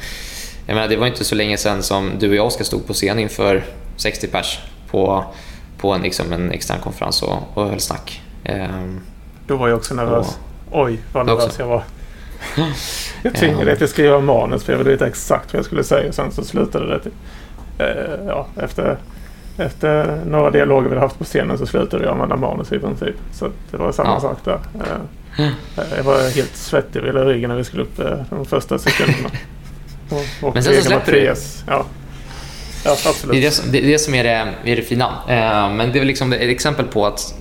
Jag 0.67 0.75
menar, 0.75 0.89
det 0.89 0.97
var 0.97 1.07
inte 1.07 1.25
så 1.25 1.35
länge 1.35 1.57
sedan 1.57 1.83
som 1.83 2.11
du 2.19 2.29
och 2.29 2.35
jag 2.37 2.53
ska 2.53 2.65
stå 2.65 2.79
på 2.79 2.93
scen 2.93 3.19
inför 3.19 3.65
60 3.97 4.27
pers 4.27 4.59
på, 4.91 5.25
på 5.79 5.93
en, 5.93 6.03
liksom 6.03 6.33
en 6.33 6.53
extern 6.53 6.81
konferens 6.81 7.23
och, 7.23 7.39
och 7.55 7.69
höll 7.69 7.81
snack. 7.81 8.23
Eh, 8.45 8.67
Då 9.47 9.57
var 9.57 9.69
jag 9.69 9.77
också 9.77 9.95
nervös. 9.95 10.39
Och, 10.71 10.85
Oj, 10.85 10.99
vad 11.13 11.27
nervös 11.27 11.59
jag 11.59 11.67
var. 11.67 11.83
jag 13.23 13.35
tvingade 13.35 13.65
dig 13.65 13.77
till 13.77 13.85
att 13.85 13.91
skriva 13.91 14.21
manus 14.21 14.65
för 14.65 14.73
jag 14.73 14.79
ville 14.79 14.91
veta 14.91 15.07
exakt 15.07 15.53
vad 15.53 15.59
jag 15.59 15.65
skulle 15.67 15.85
säga. 15.85 16.13
Sen 16.13 16.33
så 16.33 16.45
slutade 16.45 16.87
det 16.89 17.01
till, 17.01 17.13
eh, 17.79 18.27
ja, 18.27 18.47
efter, 18.57 18.97
efter 19.59 20.21
några 20.27 20.51
dialoger 20.51 20.83
vi 20.83 20.89
hade 20.89 21.01
haft 21.01 21.19
på 21.19 21.25
scenen 21.25 21.59
så 21.59 21.67
slutade 21.67 22.05
jag 22.05 22.13
använda 22.13 22.37
manus 22.37 22.73
i 22.73 22.79
princip. 22.79 23.15
Så 23.33 23.49
det 23.71 23.77
var 23.77 23.93
samma 23.93 24.11
Ja. 24.11 24.21
sak 24.21 24.39
där. 24.45 24.59
Eh, 24.75 25.49
jag 25.97 26.05
var 26.05 26.35
helt 26.35 26.57
svettig 26.57 27.03
vid 27.03 27.15
ryggen 27.15 27.51
när 27.51 27.57
vi 27.57 27.65
skulle 27.65 27.83
upp 27.83 27.99
eh, 27.99 28.19
de 28.31 28.47
första 28.47 28.79
sekunderna. 28.79 29.29
Och, 30.11 30.49
och 30.49 30.55
Men 30.55 30.63
sen 30.63 30.75
så 30.75 30.83
släpper 30.83 31.13
du. 31.13 31.25
Ja, 31.25 31.35
ja 31.67 31.85
absolut. 33.07 33.33
Det 33.33 33.39
är 33.39 33.43
det 33.43 33.51
som, 33.51 33.73
det, 33.73 33.79
är 33.79 33.87
det 33.89 33.99
som 33.99 34.15
är, 34.15 34.25
det, 34.25 34.73
är 34.73 34.77
det 34.77 34.83
fina. 34.83 35.05
Eh, 35.29 35.75
men 35.75 35.79
det 35.79 35.99
är 35.99 36.01
väl 36.01 36.07
liksom 36.07 36.33
ett 36.33 36.41
exempel 36.41 36.87
på 36.87 37.07
att, 37.07 37.35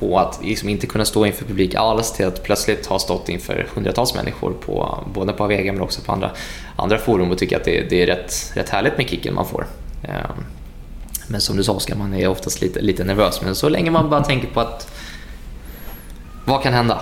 på 0.00 0.18
att 0.18 0.40
liksom 0.44 0.68
inte 0.68 0.86
kunna 0.86 1.04
stå 1.04 1.26
inför 1.26 1.44
publik 1.44 1.74
alls 1.74 2.12
till 2.12 2.26
att 2.26 2.42
plötsligt 2.42 2.86
ha 2.86 2.98
stått 2.98 3.28
inför 3.28 3.68
hundratals 3.74 4.14
människor 4.14 4.52
på, 4.52 5.04
både 5.14 5.32
på 5.32 5.44
Avega 5.44 5.72
men 5.72 5.82
också 5.82 6.00
på 6.02 6.12
andra, 6.12 6.30
andra 6.76 6.98
forum 6.98 7.30
och 7.30 7.38
tycka 7.38 7.56
att 7.56 7.64
det, 7.64 7.90
det 7.90 8.02
är 8.02 8.06
rätt, 8.06 8.52
rätt 8.54 8.68
härligt 8.68 8.96
med 8.96 9.08
kicken 9.08 9.34
man 9.34 9.46
får. 9.46 9.66
Ehm, 10.02 10.44
men 11.28 11.40
som 11.40 11.56
du 11.56 11.64
sa 11.64 11.72
Oskar, 11.72 11.96
man 11.96 12.14
är 12.14 12.28
oftast 12.28 12.60
lite, 12.60 12.80
lite 12.80 13.04
nervös. 13.04 13.42
Men 13.42 13.54
så 13.54 13.68
länge 13.68 13.90
man 13.90 14.10
bara 14.10 14.24
tänker 14.24 14.48
på 14.48 14.60
att 14.60 14.92
vad 16.44 16.62
kan 16.62 16.72
hända? 16.72 17.00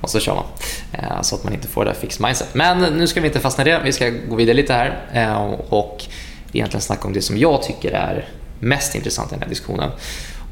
Och 0.00 0.10
så 0.10 0.20
kör 0.20 0.34
man. 0.34 0.44
Ehm, 0.92 1.22
så 1.22 1.34
att 1.34 1.44
man 1.44 1.52
inte 1.52 1.68
får 1.68 1.84
det 1.84 1.90
där 1.90 1.98
fixed 1.98 2.26
mindset. 2.26 2.54
Men 2.54 2.78
nu 2.78 3.06
ska 3.06 3.20
vi 3.20 3.26
inte 3.26 3.40
fastna 3.40 3.64
i 3.64 3.70
det. 3.70 3.80
Vi 3.84 3.92
ska 3.92 4.10
gå 4.28 4.36
vidare 4.36 4.56
lite 4.56 4.72
här 4.72 5.06
ehm, 5.12 5.54
och 5.54 6.04
egentligen 6.52 6.82
snacka 6.82 7.08
om 7.08 7.12
det 7.12 7.22
som 7.22 7.38
jag 7.38 7.62
tycker 7.62 7.92
är 7.92 8.28
mest 8.60 8.94
intressant 8.94 9.32
i 9.32 9.34
den 9.34 9.42
här 9.42 9.48
diskussionen. 9.48 9.90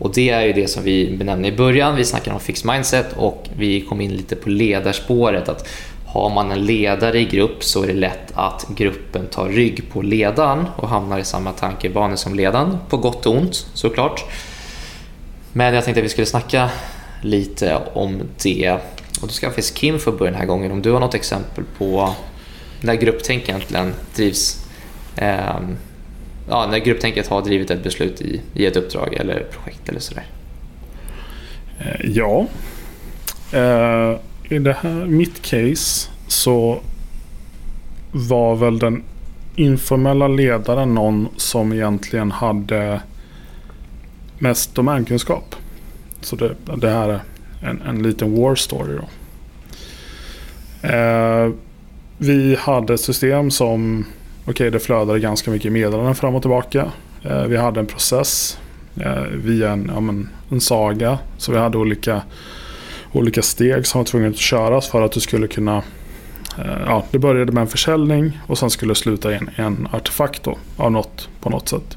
Och 0.01 0.15
det 0.15 0.31
är 0.31 0.43
ju 0.43 0.53
det 0.53 0.69
som 0.69 0.83
vi 0.83 1.17
benämnde 1.17 1.49
i 1.49 1.53
början. 1.53 1.97
Vi 1.97 2.05
snackade 2.05 2.35
om 2.35 2.41
fixed 2.41 2.73
mindset 2.73 3.13
och 3.17 3.49
vi 3.57 3.81
kom 3.81 4.01
in 4.01 4.17
lite 4.17 4.37
på 4.37 4.49
ledarspåret. 4.49 5.49
Att 5.49 5.69
har 6.07 6.31
man 6.31 6.53
en 6.53 6.65
ledare 6.65 7.19
i 7.21 7.25
grupp 7.25 7.65
så 7.65 7.83
är 7.83 7.87
det 7.87 7.93
lätt 7.93 8.33
att 8.35 8.67
gruppen 8.77 9.27
tar 9.27 9.49
rygg 9.49 9.93
på 9.93 10.03
ledaren 10.03 10.67
och 10.77 10.89
hamnar 10.89 11.19
i 11.19 11.25
samma 11.25 11.53
tankebanor 11.53 12.17
som 12.17 12.35
ledaren. 12.35 12.79
På 12.89 12.97
gott 12.97 13.27
och 13.27 13.37
ont 13.37 13.67
såklart. 13.75 14.25
Men 15.53 15.75
jag 15.75 15.85
tänkte 15.85 16.01
att 16.01 16.05
vi 16.05 16.09
skulle 16.09 16.27
snacka 16.27 16.71
lite 17.23 17.81
om 17.93 18.23
det. 18.43 18.71
Och 19.21 19.27
då 19.27 19.29
ska 19.29 19.47
faktiskt 19.47 19.75
Kim 19.75 19.99
få 19.99 20.13
börja 20.13 20.31
den 20.31 20.41
här 20.41 20.47
gången. 20.47 20.73
Om 20.73 20.83
du 20.83 20.93
har 20.93 21.01
något 21.01 21.15
exempel 21.15 21.65
på 21.79 22.15
när 22.81 22.95
grupptänk 22.95 23.49
egentligen 23.49 23.95
drivs. 24.17 24.67
Eh, 25.17 25.61
ja, 26.51 26.67
när 26.71 26.79
grupptänket 26.79 27.29
har 27.29 27.43
drivit 27.43 27.71
ett 27.71 27.83
beslut 27.83 28.21
i, 28.21 28.41
i 28.55 28.67
ett 28.67 28.77
uppdrag 28.77 29.15
eller 29.15 29.47
projekt 29.51 29.89
eller 29.89 30.01
sådär. 30.01 30.27
Eh, 31.79 32.11
ja. 32.11 32.47
Eh, 33.53 34.17
I 34.49 34.59
det 34.59 34.77
här, 34.81 35.07
mitt 35.07 35.43
case 35.43 36.11
så 36.29 36.81
var 38.13 38.57
väl 38.57 38.79
den 38.79 39.03
informella 39.57 40.29
ledaren 40.29 40.95
någon 40.95 41.29
som 41.37 41.73
egentligen 41.73 42.31
hade 42.31 43.01
mest 44.39 44.75
domänkunskap. 44.75 45.55
Så 46.21 46.37
det, 46.37 46.55
det 46.77 46.91
här 46.91 47.09
är 47.09 47.21
en, 47.63 47.83
en 47.83 48.03
liten 48.03 48.37
war 48.41 48.55
story 48.55 48.97
då. 48.97 49.09
Eh, 50.89 51.51
vi 52.19 52.57
hade 52.57 52.95
ett 52.95 53.01
system 53.01 53.51
som, 53.51 54.07
okej 54.51 54.71
det 54.71 54.81
flödade 54.81 55.21
ganska 55.21 55.51
mycket 55.51 55.73
meddelanden 55.73 56.15
fram 56.15 56.35
och 56.35 56.43
tillbaka. 56.43 56.91
Eh, 57.23 57.45
vi 57.45 57.57
hade 57.57 57.81
en 57.81 57.87
process 57.87 58.59
eh, 58.97 59.23
via 59.23 59.71
en, 59.71 59.91
ja, 59.95 60.01
men, 60.01 60.29
en 60.51 60.61
saga. 60.61 61.19
Så 61.37 61.53
vi 61.53 61.59
hade 61.59 61.79
olika, 61.79 62.23
olika 63.13 63.43
steg 63.43 63.87
som 63.87 63.99
var 63.99 64.05
tvungna 64.05 64.29
att 64.29 64.37
köras 64.37 64.89
för 64.89 65.03
att 65.03 65.13
du 65.13 65.21
skulle 65.21 65.47
kunna 65.47 65.77
eh, 66.59 66.81
Ja, 66.87 67.05
det 67.11 67.19
började 67.19 67.53
med 67.53 67.61
en 67.61 67.69
försäljning 67.69 68.39
och 68.47 68.59
sen 68.59 68.71
skulle 68.71 68.91
det 68.91 68.97
sluta 68.97 69.33
i 69.33 69.35
en, 69.35 69.51
en 69.57 69.89
artefakt 69.93 70.43
då, 70.43 70.59
av 70.77 70.93
något, 70.93 71.29
på 71.41 71.51
något 71.51 71.69
sätt. 71.69 71.97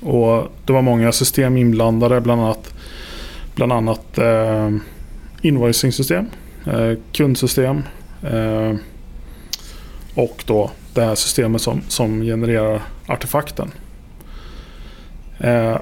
Och 0.00 0.52
Det 0.66 0.72
var 0.72 0.82
många 0.82 1.12
system 1.12 1.56
inblandade, 1.56 2.20
bland 2.20 2.40
annat, 2.40 2.74
bland 3.54 3.72
annat 3.72 4.18
eh, 4.18 4.70
invoicing-system, 5.42 6.26
eh, 6.66 6.92
kundsystem 7.12 7.82
eh, 8.22 8.74
och 10.14 10.44
då 10.46 10.70
det 10.94 11.04
här 11.04 11.14
systemet 11.14 11.62
som, 11.62 11.80
som 11.88 12.22
genererar 12.22 12.82
artefakten. 13.06 13.70
Eh, 15.38 15.76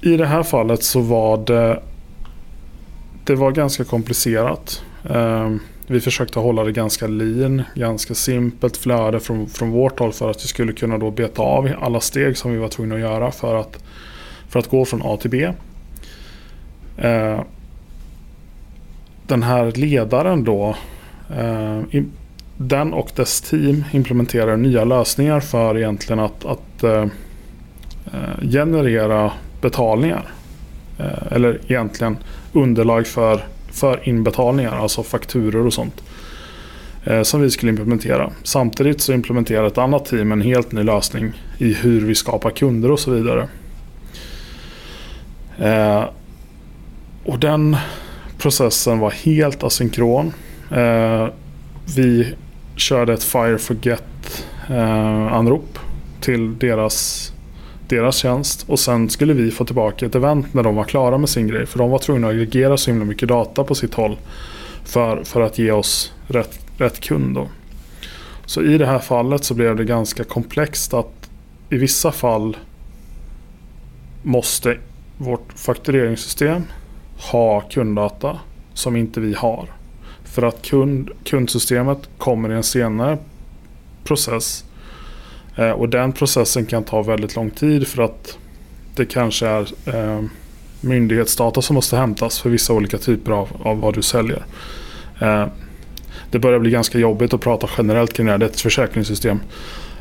I 0.00 0.16
det 0.16 0.26
här 0.26 0.42
fallet 0.42 0.82
så 0.82 1.00
var 1.00 1.36
det 1.46 1.82
Det 3.24 3.34
var 3.34 3.50
ganska 3.50 3.84
komplicerat. 3.84 4.82
Eh, 5.10 5.50
vi 5.86 6.00
försökte 6.00 6.38
hålla 6.38 6.64
det 6.64 6.72
ganska 6.72 7.06
lean, 7.06 7.62
ganska 7.74 8.14
simpelt 8.14 8.76
flöde 8.76 9.20
från, 9.20 9.48
från 9.48 9.70
vårt 9.70 9.98
håll 9.98 10.12
för 10.12 10.30
att 10.30 10.44
vi 10.44 10.48
skulle 10.48 10.72
kunna 10.72 10.98
då 10.98 11.10
beta 11.10 11.42
av 11.42 11.70
alla 11.80 12.00
steg 12.00 12.36
som 12.36 12.52
vi 12.52 12.58
var 12.58 12.68
tvungna 12.68 12.94
att 12.94 13.00
göra 13.00 13.30
för 13.30 13.54
att, 13.54 13.84
för 14.48 14.58
att 14.58 14.68
gå 14.68 14.84
från 14.84 15.02
A 15.04 15.18
till 15.20 15.30
B. 15.30 15.52
Eh, 16.96 17.40
den 19.26 19.42
här 19.42 19.72
ledaren 19.72 20.44
då 20.44 20.76
eh, 21.36 21.80
den 22.56 22.92
och 22.92 23.10
dess 23.16 23.40
team 23.40 23.84
implementerar 23.92 24.56
nya 24.56 24.84
lösningar 24.84 25.40
för 25.40 25.78
egentligen 25.78 26.20
att, 26.20 26.44
att 26.44 26.84
eh, 26.84 27.06
eh, 28.12 28.48
generera 28.50 29.32
betalningar. 29.60 30.24
Eh, 30.98 31.32
eller 31.32 31.60
egentligen 31.68 32.16
underlag 32.52 33.06
för, 33.06 33.40
för 33.70 34.08
inbetalningar, 34.08 34.76
alltså 34.76 35.02
fakturor 35.02 35.66
och 35.66 35.72
sånt. 35.72 36.02
Eh, 37.04 37.22
som 37.22 37.40
vi 37.40 37.50
skulle 37.50 37.70
implementera. 37.70 38.30
Samtidigt 38.42 39.00
så 39.00 39.12
implementerar 39.12 39.66
ett 39.66 39.78
annat 39.78 40.04
team 40.04 40.32
en 40.32 40.42
helt 40.42 40.72
ny 40.72 40.82
lösning 40.82 41.32
i 41.58 41.74
hur 41.74 42.00
vi 42.00 42.14
skapar 42.14 42.50
kunder 42.50 42.90
och 42.90 43.00
så 43.00 43.10
vidare. 43.10 43.48
Eh, 45.58 46.04
och 47.24 47.38
den 47.38 47.76
processen 48.38 48.98
var 48.98 49.10
helt 49.10 49.62
asynkron. 49.62 50.32
Eh, 50.70 51.26
vi 51.96 52.34
körde 52.76 53.12
ett 53.12 53.24
Fire 53.24 53.58
Forget-anrop 53.58 55.76
eh, 55.76 55.82
till 56.20 56.58
deras 56.58 57.28
deras 57.88 58.16
tjänst 58.16 58.64
och 58.68 58.78
sen 58.78 59.10
skulle 59.10 59.32
vi 59.32 59.50
få 59.50 59.64
tillbaka 59.64 60.06
ett 60.06 60.14
event 60.14 60.54
när 60.54 60.62
de 60.62 60.76
var 60.76 60.84
klara 60.84 61.18
med 61.18 61.28
sin 61.28 61.48
grej. 61.48 61.66
För 61.66 61.78
de 61.78 61.90
var 61.90 61.98
tvungna 61.98 62.26
att 62.26 62.32
aggregera 62.32 62.76
så 62.76 62.90
himla 62.90 63.04
mycket 63.04 63.28
data 63.28 63.64
på 63.64 63.74
sitt 63.74 63.94
håll 63.94 64.16
för, 64.84 65.24
för 65.24 65.40
att 65.40 65.58
ge 65.58 65.70
oss 65.70 66.12
rätt, 66.26 66.60
rätt 66.78 67.00
kund. 67.00 67.34
Då. 67.34 67.48
Så 68.46 68.62
i 68.62 68.78
det 68.78 68.86
här 68.86 68.98
fallet 68.98 69.44
så 69.44 69.54
blev 69.54 69.76
det 69.76 69.84
ganska 69.84 70.24
komplext 70.24 70.94
att 70.94 71.30
i 71.70 71.76
vissa 71.76 72.12
fall 72.12 72.56
måste 74.22 74.78
vårt 75.18 75.52
faktureringssystem 75.54 76.62
ha 77.32 77.60
kunddata 77.60 78.38
som 78.74 78.96
inte 78.96 79.20
vi 79.20 79.34
har. 79.34 79.68
För 80.32 80.42
att 80.42 80.62
kund, 80.62 81.10
kundsystemet 81.24 81.98
kommer 82.18 82.52
i 82.52 82.54
en 82.54 82.62
senare 82.62 83.18
process 84.04 84.64
Eh, 85.56 85.70
och 85.70 85.88
den 85.88 86.12
processen 86.12 86.66
kan 86.66 86.84
ta 86.84 87.02
väldigt 87.02 87.36
lång 87.36 87.50
tid 87.50 87.88
för 87.88 88.02
att 88.02 88.38
det 88.94 89.04
kanske 89.04 89.46
är 89.46 89.68
eh, 89.86 90.22
myndighetsdata 90.80 91.62
som 91.62 91.74
måste 91.74 91.96
hämtas 91.96 92.40
för 92.40 92.50
vissa 92.50 92.72
olika 92.72 92.98
typer 92.98 93.32
av, 93.32 93.48
av 93.62 93.80
vad 93.80 93.94
du 93.94 94.02
säljer. 94.02 94.44
Eh, 95.20 95.46
det 96.30 96.38
börjar 96.38 96.58
bli 96.58 96.70
ganska 96.70 96.98
jobbigt 96.98 97.34
att 97.34 97.40
prata 97.40 97.68
generellt 97.78 98.12
kring 98.12 98.26
det 98.26 98.32
här. 98.32 98.38
Det 98.38 98.46
är 98.46 98.50
ett 98.50 98.60
försäkringssystem 98.60 99.40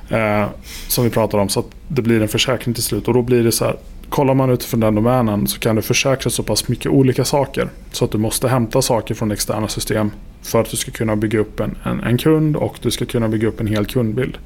eh, 0.09 0.45
som 0.87 1.03
vi 1.03 1.09
pratar 1.09 1.37
om. 1.37 1.49
Så 1.49 1.59
att 1.59 1.67
det 1.87 2.01
blir 2.01 2.21
en 2.21 2.27
försäkring 2.27 2.73
till 2.73 2.83
slut. 2.83 3.07
Och 3.07 3.13
då 3.13 3.21
blir 3.21 3.43
det 3.43 3.51
så 3.51 3.65
här. 3.65 3.75
Kollar 4.11 4.33
man 4.33 4.49
utifrån 4.49 4.79
den 4.79 4.95
domänen 4.95 5.47
så 5.47 5.59
kan 5.59 5.75
du 5.75 5.81
försäkra 5.81 6.29
så 6.29 6.43
pass 6.43 6.67
mycket 6.67 6.91
olika 6.91 7.25
saker. 7.25 7.69
Så 7.91 8.05
att 8.05 8.11
du 8.11 8.17
måste 8.17 8.47
hämta 8.47 8.81
saker 8.81 9.15
från 9.15 9.31
externa 9.31 9.67
system 9.67 10.11
för 10.41 10.61
att 10.61 10.69
du 10.69 10.77
ska 10.77 10.91
kunna 10.91 11.15
bygga 11.15 11.39
upp 11.39 11.59
en, 11.59 11.77
en, 11.83 11.99
en 11.99 12.17
kund 12.17 12.55
och 12.55 12.77
du 12.81 12.91
ska 12.91 13.05
kunna 13.05 13.27
bygga 13.27 13.47
upp 13.47 13.59
en 13.59 13.67
hel 13.67 13.85
kundbild. 13.85 14.37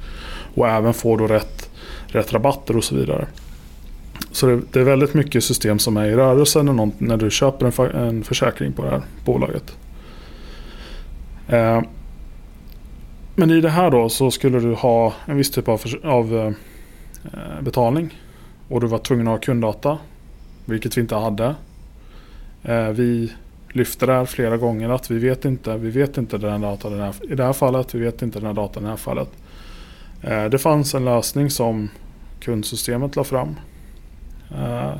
Och 0.54 0.68
även 0.68 0.94
få 0.94 1.16
då 1.16 1.26
rätt, 1.26 1.70
rätt 2.06 2.32
rabatter 2.32 2.76
och 2.76 2.84
så 2.84 2.96
vidare. 2.96 3.26
Så 4.32 4.46
det, 4.46 4.60
det 4.72 4.80
är 4.80 4.84
väldigt 4.84 5.14
mycket 5.14 5.44
system 5.44 5.78
som 5.78 5.96
är 5.96 6.04
i 6.04 6.14
rörelse 6.14 6.62
när, 6.62 6.72
någon, 6.72 6.92
när 6.98 7.16
du 7.16 7.30
köper 7.30 7.66
en, 7.66 8.06
en 8.06 8.24
försäkring 8.24 8.72
på 8.72 8.82
det 8.82 8.90
här 8.90 9.02
bolaget. 9.24 9.76
Eh, 11.48 11.82
men 13.34 13.50
i 13.50 13.60
det 13.60 13.70
här 13.70 13.90
då 13.90 14.08
så 14.08 14.30
skulle 14.30 14.60
du 14.60 14.74
ha 14.74 15.12
en 15.26 15.36
viss 15.36 15.50
typ 15.50 15.68
av, 15.68 15.82
av 16.04 16.36
eh, 16.36 17.62
betalning. 17.62 18.14
Och 18.68 18.80
du 18.80 18.86
var 18.86 18.98
tvungen 18.98 19.28
att 19.28 19.32
ha 19.32 19.38
kunddata. 19.38 19.98
Vilket 20.64 20.96
vi 20.96 21.00
inte 21.00 21.14
hade. 21.14 21.54
Eh, 22.62 22.88
vi 22.88 23.32
lyfte 23.68 24.06
det 24.06 24.12
här 24.12 24.24
flera 24.24 24.56
gånger 24.56 24.88
att 24.88 25.10
vi 25.10 25.18
vet 25.18 25.44
inte, 25.44 25.76
vi 25.76 25.90
vet 25.90 26.18
inte 26.18 26.38
den 26.38 26.50
här 26.50 26.58
datan 26.58 26.92
den 26.92 27.00
här, 27.00 27.14
i 27.32 27.34
det 27.34 27.44
här 27.44 27.52
fallet, 27.52 27.94
vi 27.94 27.98
vet 27.98 28.22
inte 28.22 28.38
den 28.38 28.46
här 28.46 28.54
datan 28.54 28.82
i 28.82 28.86
det 28.86 28.90
här 28.90 28.96
fallet. 28.96 29.28
Eh, 30.22 30.44
det 30.44 30.58
fanns 30.58 30.94
en 30.94 31.04
lösning 31.04 31.50
som 31.50 31.88
kundsystemet 32.40 33.16
la 33.16 33.24
fram. 33.24 33.56
Eh, 34.50 34.92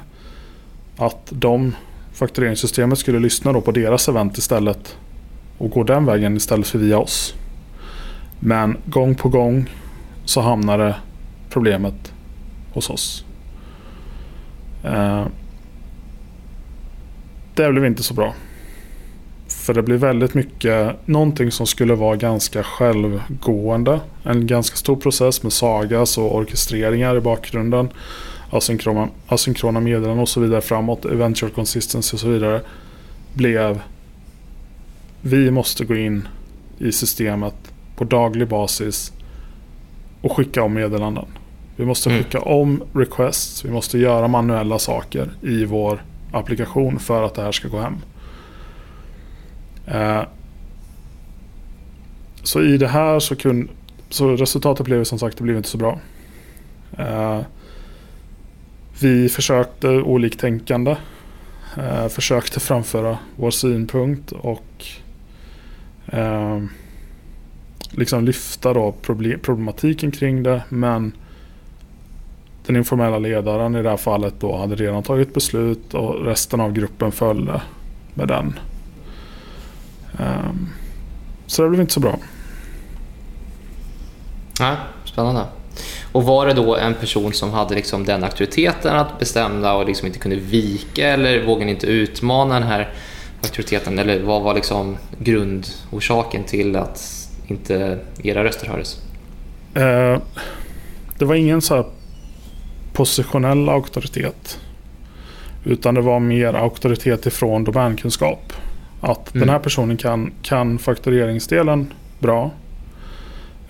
att 0.97 1.29
de 1.31 1.75
faktureringssystemet 2.13 2.99
skulle 2.99 3.19
lyssna 3.19 3.53
då 3.53 3.61
på 3.61 3.73
deras 3.73 4.09
event 4.09 4.39
istället 4.39 4.97
och 5.59 5.71
gå 5.71 5.83
den 5.83 6.07
vägen 6.07 6.37
istället 6.37 6.67
för 6.67 6.79
via 6.79 6.99
oss. 6.99 7.35
Men 8.41 8.77
gång 8.87 9.15
på 9.15 9.29
gång 9.29 9.71
så 10.25 10.41
hamnade 10.41 10.97
problemet 11.51 12.13
hos 12.73 12.91
oss. 12.91 13.26
Eh, 14.87 15.27
det 17.55 17.73
blev 17.73 17.87
inte 17.87 18.03
så 18.03 18.15
bra. 18.15 18.35
För 19.49 19.75
det 19.75 19.83
blir 19.83 19.97
väldigt 19.97 20.35
mycket 20.35 21.07
någonting 21.07 21.51
som 21.51 21.67
skulle 21.67 21.95
vara 21.95 22.17
ganska 22.17 22.63
självgående. 22.63 24.01
En 24.23 24.47
ganska 24.47 24.77
stor 24.77 24.97
process 24.97 25.43
med 25.43 25.53
sagas 25.53 26.19
och 26.19 26.37
orkestreringar 26.37 27.17
i 27.17 27.21
bakgrunden. 27.21 27.89
Asynkrona, 28.51 29.09
asynkrona 29.27 29.81
meddelanden 29.81 30.19
och 30.19 30.29
så 30.29 30.41
vidare 30.41 30.61
framåt. 30.61 31.05
Eventual 31.05 31.53
consistency 31.53 32.15
och 32.15 32.21
så 32.21 32.29
vidare. 32.29 32.61
Blev 33.33 33.81
vi 35.21 35.51
måste 35.51 35.85
gå 35.85 35.97
in 35.97 36.29
i 36.79 36.93
systemet 36.93 37.55
på 37.97 38.05
daglig 38.05 38.49
basis 38.49 39.13
och 40.21 40.37
skicka 40.37 40.63
om 40.63 40.75
meddelanden. 40.75 41.27
Vi 41.77 41.85
måste 41.85 42.11
Mm. 42.11 42.23
skicka 42.23 42.41
om 42.41 42.83
requests. 42.93 43.65
Vi 43.65 43.71
måste 43.71 43.99
göra 43.99 44.29
manuella 44.29 44.79
saker 44.79 45.31
i 45.43 45.65
vår 45.65 46.03
applikation 46.33 46.99
för 46.99 47.23
att 47.23 47.35
det 47.35 47.43
här 47.43 47.53
ska 47.53 47.69
gå 47.69 47.81
hem. 47.81 47.97
Eh, 49.87 50.23
så 52.43 52.63
i 52.63 52.79
det 52.79 52.89
här 52.89 53.19
så 53.21 53.37
kunde 53.37 53.73
så 54.11 54.37
resultatet 54.37 54.87
blev 54.87 55.05
som 55.05 55.19
sagt 55.19 55.37
det 55.39 55.43
blev 55.45 55.57
inte 55.57 55.69
så 55.69 55.79
bra. 55.79 56.01
Eh, 56.99 57.41
vi 59.01 59.29
försökte 59.29 59.89
oliktänkande. 59.89 60.97
Eh, 61.77 62.09
försökte 62.09 62.61
framföra 62.61 63.19
vår 63.37 63.51
synpunkt 63.51 64.33
och 64.33 64.85
eh, 66.07 66.63
liksom 67.91 68.25
lyfta 68.25 68.73
då 68.75 68.93
problem, 69.03 69.41
problematiken 69.41 70.11
kring 70.11 70.43
det. 70.43 70.63
Men 70.69 71.13
den 72.67 72.77
informella 72.77 73.19
ledaren 73.19 73.77
i 73.77 73.83
det 73.83 73.91
här 73.91 73.97
fallet 73.97 74.35
då 74.41 74.57
hade 74.57 74.75
redan 74.75 75.03
tagit 75.03 75.35
beslut 75.35 75.95
och 75.95 76.25
resten 76.25 76.61
av 76.61 76.73
gruppen 76.73 77.13
följde 77.13 77.63
med 78.15 78.29
den. 78.29 78.59
Ehm, 80.19 80.69
så 81.47 81.63
det 81.63 81.69
blev 81.69 81.81
inte 81.81 81.93
så 81.93 82.01
bra. 82.01 82.19
Ja, 84.59 84.77
spännande. 85.05 85.45
Och 86.13 86.25
var 86.25 86.47
det 86.47 86.53
då 86.53 86.77
en 86.77 86.95
person 86.95 87.33
som 87.33 87.51
hade 87.53 87.75
liksom 87.75 88.05
den 88.05 88.25
auktoriteten 88.25 88.97
att 88.97 89.19
bestämma 89.19 89.73
och 89.73 89.87
liksom 89.87 90.07
inte 90.07 90.19
kunde 90.19 90.37
vika 90.37 91.09
eller 91.09 91.45
vågade 91.47 91.71
inte 91.71 91.87
utmana 91.87 92.55
den 92.55 92.63
här 92.63 92.89
auktoriteten? 93.43 93.99
Eller 93.99 94.23
vad 94.23 94.43
var 94.43 94.55
liksom 94.55 94.97
grundorsaken 95.19 96.45
till 96.45 96.77
att 96.77 97.29
inte 97.47 97.99
era 98.23 98.45
röster 98.45 98.67
hördes? 98.67 98.99
Eh, 99.75 100.19
det 101.19 101.25
var 101.25 101.35
ingen 101.35 101.63
så 101.63 101.75
positionell 102.97 103.69
auktoritet. 103.69 104.61
Utan 105.65 105.95
det 105.95 106.01
var 106.01 106.21
mer 106.21 106.55
auktoritet 106.55 107.27
ifrån 107.27 107.65
domänkunskap. 107.65 108.53
Att 109.01 109.35
Mm. 109.35 109.41
den 109.41 109.49
här 109.49 109.59
personen 109.59 109.97
kan, 109.97 110.33
kan 110.43 110.79
faktureringsdelen 110.79 111.93
bra. 112.19 112.51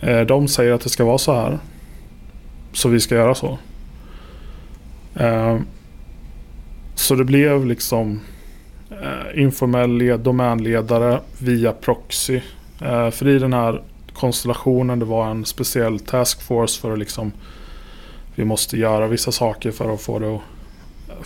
Eh, 0.01 0.21
de 0.21 0.49
säger 0.49 0.73
att 0.73 0.81
det 0.81 0.89
ska 0.89 1.05
vara 1.05 1.19
så 1.19 1.35
här. 1.35 1.59
Så 2.73 2.89
vi 2.89 3.01
ska 3.01 3.15
göra 3.15 3.35
så. 3.35 3.59
Eh, 5.15 5.59
så 6.95 7.15
det 7.15 7.25
blev 7.25 7.67
liksom 7.67 8.21
eh, 8.91 9.43
informell 9.43 9.97
led, 9.99 10.21
domänledare 10.21 11.21
via 11.39 11.73
proxy. 11.73 12.41
För 13.13 13.29
i 13.29 13.39
den 13.39 13.53
här 13.53 13.83
konstellationen 14.13 14.99
det 14.99 15.05
var 15.05 15.31
en 15.31 15.45
speciell 15.45 15.99
taskforce 15.99 16.81
för 16.81 16.93
att 16.93 16.99
liksom 16.99 17.33
vi 18.37 18.45
måste 18.45 18.77
göra 18.77 19.07
vissa 19.07 19.33
saker 19.33 19.71
för 19.71 19.95
att 19.95 20.01
få 20.01 20.19
det 20.19 20.35
att, 20.35 20.43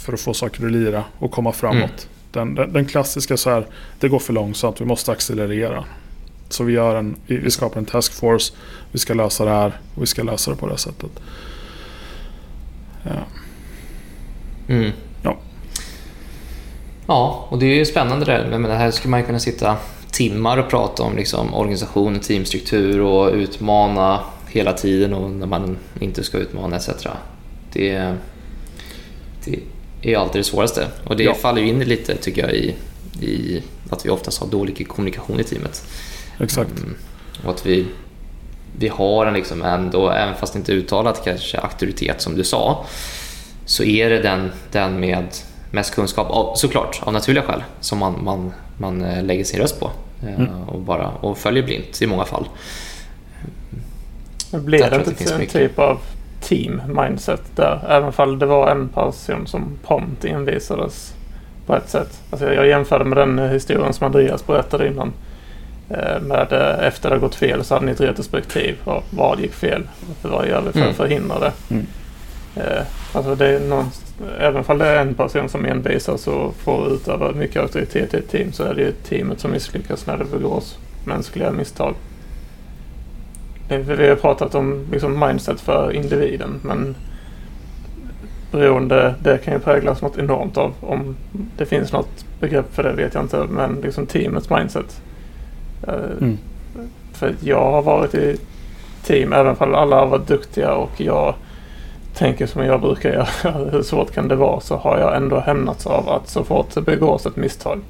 för 0.01 0.13
att 0.13 0.21
få 0.21 0.35
saker 0.35 0.67
att 0.67 0.73
lira 0.73 1.05
och 1.19 1.31
komma 1.31 1.53
framåt. 1.53 2.09
Den, 2.33 2.55
den, 2.55 2.73
den 2.73 2.85
klassiska 2.85 3.37
så 3.37 3.51
här, 3.51 3.67
det 4.01 4.09
går 4.09 4.19
för 4.19 4.33
långsamt, 4.33 4.81
vi 4.81 4.85
måste 4.85 5.13
accelerera. 5.13 5.85
Så 6.49 6.65
vi, 6.65 6.73
gör 6.73 6.97
en, 6.97 7.17
vi, 7.27 7.51
skapar 7.51 7.79
en 7.79 7.87
taskforce, 7.87 8.53
vi 8.93 8.99
ska 8.99 9.15
lösa 9.15 9.45
det 9.45 9.51
här 9.51 9.81
och 9.95 10.03
vi 10.03 10.07
ska 10.07 10.23
lösa 10.23 10.51
det 10.51 10.57
på 10.57 10.67
det 10.67 10.73
här 10.73 10.79
sättet. 10.79 11.11
Ja. 13.03 13.11
Mm. 14.69 14.91
Ja. 15.23 15.37
Ja, 17.07 17.47
och 17.49 17.59
det 17.59 17.67
är 17.67 17.75
ju 17.75 17.87
spännande 17.87 18.25
det 18.25 18.33
där. 18.33 18.59
Men 18.59 18.63
det 18.63 18.77
här 18.77 18.91
skulle 18.91 19.11
man 19.11 19.25
kunna 19.25 19.39
sitta 19.39 19.77
timmar 20.11 20.59
och 20.59 20.71
prata 20.71 21.03
om 21.03 21.17
liksom, 21.17 21.55
organisation, 21.55 22.21
teamstruktur 22.21 23.01
och 23.01 23.33
utmana 23.33 24.21
hela 24.53 24.73
tiden 24.73 25.15
och 25.15 25.31
när 25.31 25.47
man 25.47 25.77
inte 26.01 26.25
ska 26.25 26.39
utmana 26.39 26.77
etc. 26.77 26.89
Det, 27.73 28.15
det 29.45 29.61
är 30.03 30.17
alltid 30.19 30.41
det 30.41 30.45
svåraste. 30.45 30.87
Och 31.05 31.17
det 31.17 31.25
Ja. 31.25 31.35
faller 31.35 31.63
ju 31.63 31.69
in 31.69 31.79
lite 31.79 32.17
tycker 32.17 32.43
jag 32.43 32.53
i, 32.55 32.75
i 33.27 33.63
att 33.91 34.07
vi 34.07 34.11
oftast 34.11 34.41
har 34.41 34.47
dålig 34.49 34.89
kommunikation 34.89 35.41
i 35.41 35.45
teamet. 35.45 35.85
Exakt. 36.41 36.71
Mm. 36.79 36.95
Och 37.45 37.51
att 37.51 37.67
vi, 37.67 37.87
vi 38.79 38.89
har 38.89 39.27
en 39.27 39.35
liksom 39.35 39.63
ändå, 39.63 40.11
även 40.11 40.35
fast 40.35 40.57
inte 40.57 40.73
uttalat 40.73 41.25
kanske 41.25 41.59
auktoritet 41.59 42.21
som 42.23 42.35
du 42.37 42.45
sa, 42.45 42.85
så 43.67 43.83
är 43.85 44.11
det 44.11 44.23
den, 44.23 44.51
den 44.73 45.01
med 45.01 45.27
mest 45.71 45.95
kunskap, 45.95 46.31
av, 46.31 46.55
såklart 46.55 47.01
av 47.03 47.13
naturliga 47.13 47.45
skäl, 47.45 47.63
som 47.81 47.99
man, 47.99 48.25
man, 48.25 48.53
man 48.79 49.03
eh, 49.05 49.23
lägger 49.25 49.45
sin 49.45 49.61
röst 49.61 49.81
på. 49.81 49.91
eh, 50.23 50.35
Mm. 50.35 50.63
Och, 50.69 50.81
bara, 50.81 51.09
och 51.09 51.39
följer 51.39 51.63
blint 51.63 52.03
i 52.03 52.07
många 52.07 52.25
fall. 52.25 52.49
Men 54.53 54.65
blir 54.65 54.79
det 54.79 54.85
jag 54.85 54.93
det 54.93 54.97
inte 54.97 55.15
finns 55.15 55.33
en 55.33 55.39
mycket. 55.39 55.53
typ 55.53 55.79
av 55.79 55.99
team 56.41 56.83
mindset 56.87 57.43
där? 57.57 57.81
Även 57.89 58.13
om 58.17 58.39
det 58.39 58.47
var 58.47 58.71
en 58.71 58.89
person 58.89 59.47
som 59.47 59.79
prompt 59.87 60.25
envisades 60.25 61.15
på 61.67 61.77
ett 61.77 61.89
sätt. 61.89 62.21
Alltså 62.31 62.55
jag 62.55 62.67
jämförde 62.67 63.05
med 63.05 63.19
den 63.19 63.39
historien 63.39 63.93
som 63.93 64.07
Andreas 64.07 64.47
berättade 64.47 64.87
innan. 64.87 65.13
Eh, 65.91 66.21
Med 66.21 66.53
eh, 66.53 66.87
efter 66.87 67.11
det 67.11 67.19
gått 67.19 67.35
fel 67.35 67.65
så 67.65 67.75
hade 67.75 67.87
ni 67.87 67.93
ett 67.93 68.01
retrospektiv. 68.01 68.77
Och 68.85 69.05
vad 69.11 69.41
gick 69.41 69.53
fel? 69.55 69.83
Vad 70.23 70.49
gör 70.49 70.61
vi 70.63 70.73
för 70.73 70.79
Mm. 70.79 70.91
att 70.91 70.97
förhindra 70.97 71.39
det? 71.39 71.53
Mm. 71.71 71.87
Eh, 72.57 72.83
Alltså 73.13 73.35
det 73.35 73.47
är 73.47 73.61
någon, 73.61 73.91
även 74.41 74.65
om 74.67 74.79
det 74.79 74.87
är 74.87 75.01
en 75.01 75.15
person 75.15 75.49
som 75.49 75.65
envisas 75.65 76.27
och 76.27 76.55
får 76.55 76.93
utöva 76.93 77.33
mycket 77.33 77.63
auktoritet 77.63 78.15
i 78.15 78.17
ett 78.17 78.31
team 78.31 78.53
så 78.53 78.63
är 78.65 78.75
det 78.75 78.83
ju 78.83 78.93
teamet 78.93 79.41
som 79.41 79.51
misslyckas 79.51 80.07
när 80.07 80.17
det 80.17 80.25
begås 80.25 80.79
mänskliga 81.05 81.51
misstag. 81.51 81.95
Vi 83.79 84.09
har 84.09 84.17
pratat 84.17 84.55
om 84.55 84.87
liksom 84.93 85.21
mindset 85.21 85.61
för 85.61 85.93
individen 85.93 86.61
men 86.63 86.97
beroende, 88.51 89.15
det 89.23 89.39
kan 89.39 89.55
ju 89.55 89.61
präglas 89.61 90.03
något 90.03 90.19
enormt 90.19 90.57
av. 90.57 90.73
Om 90.81 91.17
det 91.57 91.67
finns 91.67 91.93
något 91.93 92.25
begrepp 92.41 92.75
för 92.75 92.83
det 92.83 92.93
vet 92.93 93.15
jag 93.15 93.25
inte 93.25 93.47
men 93.51 93.75
liksom 93.75 94.07
teamets 94.07 94.51
mindset. 94.51 95.03
Eh, 95.89 95.95
Mm. 96.21 96.39
För 97.13 97.35
jag 97.41 97.71
har 97.71 97.83
varit 97.83 98.15
i 98.15 98.37
team 99.03 99.33
även 99.33 99.57
om 99.59 99.75
alla 99.75 99.97
har 99.97 100.07
varit 100.07 100.27
duktiga 100.27 100.75
och 100.75 101.01
jag 101.01 101.35
tänker 102.15 102.47
som 102.47 102.65
jag 102.65 102.81
brukar 102.81 103.13
göra. 103.13 103.53
Hur 103.73 103.83
svårt 103.83 104.11
kan 104.15 104.29
det 104.29 104.37
vara? 104.37 104.61
Så 104.61 104.77
har 104.77 104.99
jag 104.99 105.17
ändå 105.17 105.41
hämnats 105.41 105.87
av 105.87 106.09
att 106.09 106.29
så 106.29 106.45
fort 106.45 106.75
det 106.75 106.81
begås 106.81 107.27
ett 107.27 107.37
misstag. 107.37 107.81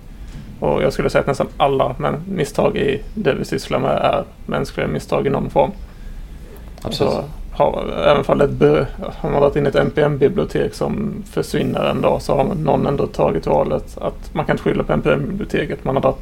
Och 0.61 0.83
jag 0.83 0.93
skulle 0.93 1.11
säga 1.11 1.21
att 1.21 1.27
nästan 1.27 1.49
alla 1.57 1.95
men 1.99 2.15
misstag 2.29 2.77
i 2.77 3.03
det 3.15 3.35
vi 3.35 3.45
sysslar 3.45 3.79
med 3.79 3.91
är 3.97 4.25
mänskliga 4.47 4.87
misstag 4.87 5.27
i 5.27 5.31
någon 5.31 5.51
form. 5.51 5.71
Absolut. 6.83 7.13
Så 7.13 7.25
har, 7.53 7.85
även 8.07 8.39
det 8.39 8.49
be- 8.49 8.87
har 9.19 9.31
man 9.31 9.41
varit 9.41 9.57
inne 9.57 9.67
i 9.69 9.69
ett 9.69 9.75
NPM-bibliotek 9.77 10.75
som 10.75 11.23
försvinner 11.33 11.85
en 11.91 12.01
dag 12.01 12.23
så 12.23 12.37
har 12.37 12.45
någon 12.55 12.87
ändå 12.87 13.07
tagit 13.07 13.47
valet 13.47 13.99
att 14.01 14.35
man 14.35 14.45
kan 14.45 14.55
inte 14.55 14.63
skylla 14.63 14.83
på 14.83 14.93
NPM-biblioteket. 14.93 15.85
Man 15.85 15.95
har 15.97 16.03
dragit, 16.03 16.19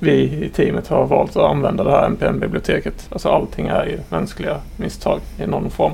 vi 0.00 0.12
i 0.22 0.50
teamet 0.54 0.88
har 0.88 1.06
valt 1.06 1.36
att 1.36 1.50
använda 1.50 1.84
det 1.84 1.90
här 1.90 2.06
NPM-biblioteket. 2.06 3.08
Alltså 3.12 3.28
allting 3.28 3.66
är 3.66 3.84
ju 3.86 3.98
mänskliga 4.08 4.56
misstag 4.76 5.20
i 5.38 5.46
någon 5.46 5.70
form. 5.70 5.92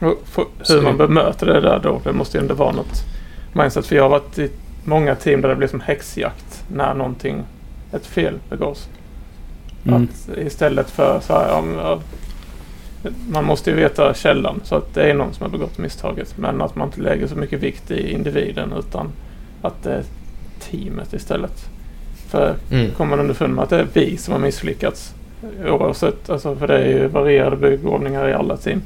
Och 0.00 0.14
för, 0.24 0.44
Så 0.62 0.74
hur 0.74 0.82
man 0.82 0.96
bemöter 0.96 1.46
det 1.46 1.60
där 1.60 1.80
då, 1.82 2.00
det 2.04 2.12
måste 2.12 2.38
ju 2.38 2.42
ändå 2.42 2.54
vara 2.54 2.72
något 2.72 3.02
mindset. 3.52 3.86
För 3.86 3.96
jag 3.96 4.02
har 4.02 4.10
varit 4.10 4.38
i 4.38 4.50
många 4.84 5.14
team 5.14 5.40
där 5.40 5.48
det 5.48 5.56
blir 5.56 5.68
som 5.68 5.80
häxjakt 5.80 6.64
när 6.72 6.94
någonting, 6.94 7.42
ett 7.92 8.06
fel 8.06 8.38
begås. 8.50 8.88
Mm. 9.86 10.02
Att 10.02 10.38
istället 10.38 10.90
för 10.90 11.20
så 11.20 11.32
här, 11.32 11.48
ja, 11.48 12.00
man 13.28 13.44
måste 13.44 13.70
ju 13.70 13.76
veta 13.76 14.14
källan 14.14 14.60
så 14.64 14.74
att 14.74 14.94
det 14.94 15.02
är 15.02 15.14
någon 15.14 15.34
som 15.34 15.42
har 15.42 15.50
begått 15.50 15.78
misstaget. 15.78 16.38
Men 16.38 16.62
att 16.62 16.76
man 16.76 16.88
inte 16.88 17.00
lägger 17.00 17.26
så 17.26 17.36
mycket 17.36 17.62
vikt 17.62 17.90
i 17.90 18.12
individen 18.12 18.72
utan 18.78 19.08
att 19.62 19.82
det 19.82 19.92
är 19.92 20.02
teamet 20.60 21.12
istället. 21.12 21.64
För 22.28 22.54
Mm. 22.70 22.90
kommer 22.90 23.10
man 23.10 23.20
underfund 23.20 23.54
med 23.54 23.64
att 23.64 23.70
det 23.70 23.78
är 23.78 23.86
vi 23.92 24.16
som 24.16 24.32
har 24.32 24.40
misslyckats. 24.40 25.14
Oavsett, 25.68 26.30
alltså 26.30 26.56
för 26.56 26.66
det 26.66 26.78
är 26.78 26.88
ju 26.88 27.06
varierade 27.06 27.56
begåvningar 27.56 28.28
i 28.28 28.32
alla 28.32 28.56
team. 28.56 28.82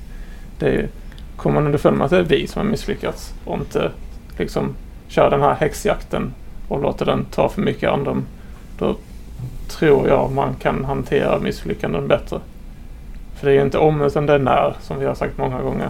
Det 0.59 0.66
är 0.68 0.88
kommer 1.36 1.55
man 1.55 1.66
underfund 1.66 1.96
med 1.96 2.05
att 2.05 2.11
det 2.11 2.18
är 2.18 2.22
vi 2.22 2.46
som 2.46 2.62
har 2.62 2.70
misslyckats 2.70 3.34
och 3.44 3.59
inte 3.59 3.90
liksom 4.38 4.74
kör 5.09 5.30
den 5.30 5.40
här 5.40 5.54
häxjakten 5.54 6.34
och 6.68 6.82
låter 6.82 7.06
den 7.06 7.24
ta 7.24 7.48
för 7.48 7.62
mycket 7.62 7.90
andrum. 7.90 8.24
Då 8.78 8.96
tror 9.68 10.09
jag 10.09 10.32
man 10.32 10.54
kan 10.54 10.84
hantera 10.84 11.38
misslyckanden 11.38 12.09
bättre. 12.09 12.40
För 13.34 13.46
det 13.46 13.56
är 13.56 13.64
inte 13.64 13.78
om 13.78 14.02
utan 14.02 14.26
det 14.26 14.32
är 14.32 14.38
när 14.38 14.76
som 14.80 14.98
vi 14.98 15.06
har 15.06 15.14
sagt 15.14 15.38
många 15.38 15.62
gånger. 15.62 15.88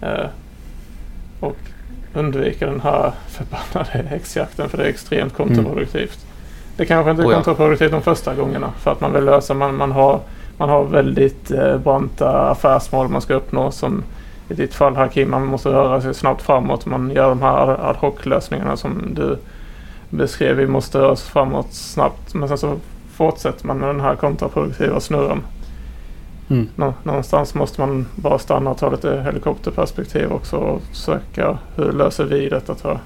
Eh, 0.00 0.26
och 1.40 1.56
undvika 2.14 2.66
den 2.66 2.80
här 2.80 3.12
förbannade 3.28 4.08
häxjakten 4.08 4.68
för 4.68 4.78
det 4.78 4.84
är 4.84 4.88
extremt 4.88 5.34
kontraproduktivt. 5.34 6.24
Mm. 6.24 6.36
Det 6.76 6.86
kanske 6.86 7.10
inte 7.10 7.22
är 7.22 7.26
oh 7.26 7.30
ja. 7.30 7.36
kontraproduktivt 7.36 7.90
de 7.90 8.02
första 8.02 8.34
gångerna 8.34 8.72
för 8.78 8.92
att 8.92 9.00
man 9.00 9.12
vill 9.12 9.24
lösa, 9.24 9.54
man, 9.54 9.76
man, 9.76 9.92
har, 9.92 10.20
man 10.56 10.68
har 10.68 10.84
väldigt 10.84 11.50
eh, 11.50 11.78
branta 11.78 12.50
affärsmål 12.50 13.08
man 13.08 13.20
ska 13.20 13.34
uppnå 13.34 13.70
som 13.70 14.02
i 14.48 14.54
ditt 14.54 14.74
fall 14.74 14.96
Hakim, 14.96 15.30
man 15.30 15.46
måste 15.46 15.68
röra 15.68 16.00
sig 16.00 16.14
snabbt 16.14 16.42
framåt. 16.42 16.86
Man 16.86 17.10
gör 17.10 17.28
de 17.28 17.42
här 17.42 17.88
ad 17.90 17.96
hoc-lösningarna 17.98 18.76
som 18.76 19.14
du 19.14 19.38
beskrev. 20.10 20.56
Vi 20.56 20.66
måste 20.66 20.98
röra 20.98 21.10
oss 21.10 21.22
framåt 21.22 21.72
snabbt. 21.72 22.34
Men 22.34 22.48
sen 22.48 22.58
så 22.58 22.76
fortsätter 23.14 23.66
man 23.66 23.78
med 23.78 23.88
den 23.88 24.00
här 24.00 24.16
kontraproduktiva 24.16 25.00
snurren. 25.00 25.42
Mm. 26.50 26.68
Nå 26.76 26.94
någonstans 27.02 27.54
måste 27.54 27.80
man 27.80 28.06
bara 28.14 28.38
stanna 28.38 28.70
och 28.70 28.78
ta 28.78 28.90
lite 28.90 29.22
helikopterperspektiv 29.24 30.32
också 30.32 30.56
och 30.56 30.82
söka 30.92 31.58
hur 31.76 31.92
löser 31.92 32.24
vi 32.24 32.48
detta 32.48 32.74
tror 32.74 32.92
jag. 32.92 33.00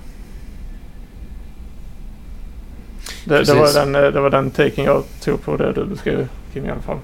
Det, 3.24 3.44
det, 3.44 3.54
var 3.54 3.74
den, 3.74 3.92
det 3.92 4.20
var 4.20 4.30
den 4.30 4.50
taken 4.50 4.84
jag 4.84 5.02
tog 5.24 5.42
på 5.42 5.56
det 5.56 5.72
du 5.72 5.84
beskrev 5.84 6.28
Kim 6.52 6.64
i 6.64 6.70
alla 6.70 6.80
fall. 6.80 6.98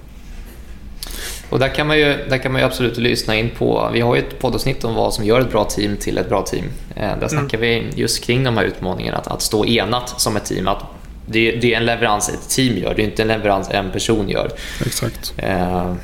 Och 1.51 1.59
där 1.59 1.69
kan, 1.69 1.87
man 1.87 1.99
ju, 1.99 2.05
där 2.05 2.39
kan 2.39 2.53
man 2.53 2.63
absolut 2.63 2.97
lyssna 2.97 3.37
in 3.37 3.51
på, 3.59 3.91
vi 3.93 4.01
har 4.01 4.15
ju 4.15 4.23
ett 4.23 4.39
poddavsnitt 4.39 4.85
om 4.85 4.95
vad 4.95 5.15
som 5.15 5.25
gör 5.25 5.41
ett 5.41 5.51
bra 5.51 5.65
team 5.65 5.97
till 5.97 6.19
ett 6.19 6.29
bra 6.29 6.43
team. 6.43 6.65
Eh, 6.97 7.19
där 7.21 7.29
snackar 7.29 7.59
mm. 7.59 7.91
vi 7.91 8.01
just 8.01 8.25
kring 8.25 8.45
de 8.45 8.57
här 8.57 8.65
utmaningarna, 8.65 9.19
att, 9.19 9.27
att 9.27 9.43
stå 9.43 9.67
enat 9.67 10.21
som 10.21 10.37
ett 10.37 10.45
team. 10.45 10.69
Att 10.69 10.85
det, 11.27 11.53
det, 11.53 11.75
är 11.75 11.77
en 11.77 11.87
leverans 11.87 12.29
ett 12.29 12.49
team 12.49 12.79
gör, 12.79 12.95
det 12.95 13.03
är 13.03 13.05
inte 13.05 13.23
en 13.23 13.29
leverans 13.29 13.69
en 13.71 13.91
person 13.91 14.29
gör. 14.29 14.51
Exakt. 14.87 15.35
Eh, 15.37 15.95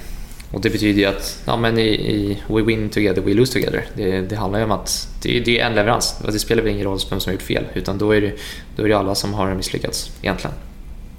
och 0.52 0.60
det 0.60 0.70
betyder 0.70 1.00
ju 1.00 1.06
att 1.06 1.42
ja, 1.46 1.56
men 1.56 1.78
i, 1.78 1.88
i 1.88 2.42
We 2.48 2.62
win 2.62 2.88
together, 2.88 3.22
we 3.22 3.34
lose 3.34 3.52
together. 3.52 3.86
Det, 3.94 4.20
det 4.20 4.36
handlar 4.36 4.58
ju 4.58 4.64
om 4.64 4.70
att 4.70 5.08
det, 5.22 5.40
det 5.40 5.60
är 5.60 5.66
en 5.66 5.74
leverans. 5.74 6.16
Det 6.26 6.38
spelar 6.38 6.62
väl 6.62 6.72
ingen 6.72 6.84
roll 6.84 6.98
vem 7.10 7.20
som 7.20 7.30
har 7.30 7.32
gjort 7.32 7.42
fel, 7.42 7.64
utan 7.74 7.98
då 7.98 8.10
är 8.10 8.20
det, 8.20 8.32
då 8.76 8.84
är 8.84 8.88
det 8.88 8.94
alla 8.98 9.14
som 9.14 9.34
har 9.34 9.54
misslyckats 9.54 10.10
egentligen. 10.22 10.56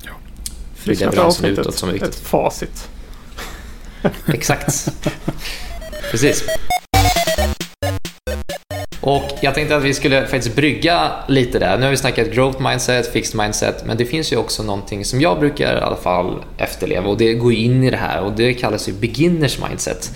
Ja. 0.04 0.12
För 0.76 0.90
det 0.90 1.02
är 1.02 1.06
leveransen 1.06 1.46
utåt 1.46 1.76
som 1.76 1.90
är 1.90 1.94
viktigt. 1.94 2.10
Ett 2.10 2.20
facit. 2.20 2.90
Exakt. 4.34 4.90
Precis. 6.12 6.44
Och 9.02 9.24
jag 9.42 9.56
tänkte 9.56 9.76
att 9.76 9.84
vi 9.84 9.94
skulle 9.94 10.28
faktiskt 10.28 10.56
brygga 10.56 11.12
lite 11.28 11.60
där. 11.60 11.78
Nu 11.78 11.84
har 11.84 11.92
vi 11.92 11.98
snackat 11.98 12.32
growth 12.32 12.62
mindset, 12.62 13.12
fixed 13.12 13.40
mindset, 13.40 13.86
men 13.86 13.98
det 13.98 14.06
finns 14.06 14.34
ju 14.34 14.38
också 14.38 14.64
någonting 14.64 15.06
som 15.06 15.22
jag 15.22 15.40
brukar 15.40 15.78
i 15.78 15.82
alla 15.82 15.96
fall 15.96 16.44
efterleva 16.58 17.10
och 17.10 17.18
det 17.18 17.34
går 17.34 17.54
in 17.54 17.84
i 17.84 17.90
det 17.90 17.98
här 17.98 18.22
och 18.22 18.32
det 18.32 18.54
kallas 18.54 18.90
ju 18.90 18.94
beginners 18.94 19.60
mindset. 19.70 20.12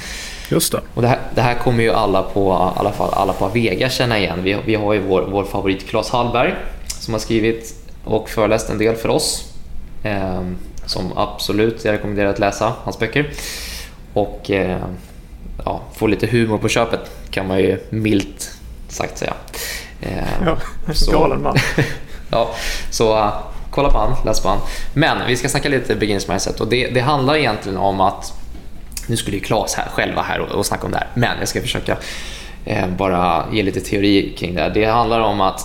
Just 0.50 0.72
det. 0.72 0.82
Och 0.94 1.02
det 1.02 1.08
här, 1.08 1.20
det 1.36 1.42
här 1.42 1.54
kommer 1.54 1.84
ju 1.84 1.92
alla 1.92 2.24
på, 2.24 2.72
i 2.76 2.80
alla 2.80 2.92
fall 2.92 3.14
alla 3.14 3.34
på 3.34 3.46
Avega 3.46 3.90
känna 3.90 4.20
igen. 4.20 4.44
Vi, 4.44 4.58
vi 4.66 4.76
har 4.76 4.94
ju 4.94 5.00
vår, 5.00 5.22
vår 5.22 5.44
favorit 5.44 5.88
Claes 5.88 6.10
Hallberg 6.10 6.54
som 7.00 7.14
har 7.14 7.20
skrivit 7.20 7.76
och 8.04 8.30
föreläst 8.30 8.70
en 8.70 8.78
del 8.78 8.96
för 8.96 9.10
oss. 9.10 9.54
Eh, 10.04 10.42
som 10.86 11.18
absolut 11.18 11.86
jag 11.86 11.94
rekommenderar 11.94 12.30
att 12.30 12.40
läsa 12.40 12.74
hans 12.84 13.00
böcker. 13.00 13.32
Och 14.18 14.52
eh, 14.52 14.82
ja, 15.66 15.82
få 15.96 16.08
lite 16.08 16.28
humor 16.28 16.58
på 16.58 16.70
köpet 16.70 17.00
kan 17.30 17.48
man 17.48 17.60
ju 17.60 17.80
milt 17.90 18.58
sagt 18.88 19.18
säga. 19.18 19.34
Eh, 20.02 20.18
ja, 20.46 20.58
så, 20.94 21.12
galen 21.12 21.42
man. 21.42 21.58
ja, 22.32 22.56
så 22.92 23.18
uh, 23.18 23.34
kolla 23.72 23.90
på 23.90 23.98
han, 23.98 24.16
läs 24.26 24.40
på 24.40 24.50
han. 24.50 24.60
Men 24.94 25.28
vi 25.28 25.38
ska 25.38 25.50
snacka 25.50 25.70
lite 25.70 25.96
beginners 25.96 26.28
mindset 26.28 26.60
och 26.60 26.68
det, 26.68 26.88
det 26.88 27.00
handlar 27.00 27.36
egentligen 27.36 27.78
om 27.78 28.02
att 28.02 28.34
nu 29.08 29.18
skulle 29.18 29.38
ju 29.38 29.44
Claes 29.44 29.76
här, 29.76 29.90
själva 29.90 30.22
här 30.22 30.40
och, 30.40 30.52
och 30.52 30.66
snacka 30.66 30.86
om 30.86 30.92
det 30.92 30.98
här, 30.98 31.08
men 31.14 31.40
jag 31.40 31.48
ska 31.48 31.62
försöka 31.62 31.98
eh, 32.66 32.88
bara 32.88 33.46
ge 33.54 33.64
lite 33.64 33.82
teori 33.82 34.36
kring 34.38 34.56
det 34.56 34.62
här. 34.62 34.70
Det 34.70 34.86
handlar 34.86 35.20
om 35.20 35.42
att 35.42 35.62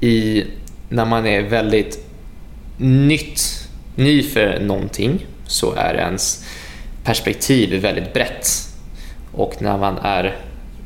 i, 0.00 0.44
när 0.88 1.04
man 1.04 1.26
är 1.26 1.42
väldigt 1.42 2.08
nytt, 2.78 3.68
ny 3.94 4.22
för 4.22 4.60
någonting 4.60 5.26
så 5.46 5.74
är 5.74 5.94
ens 5.94 6.45
perspektiv 7.06 7.82
väldigt 7.82 8.12
brett. 8.12 8.48
Och 9.32 9.62
när 9.62 9.78
man 9.78 9.98
är 9.98 10.36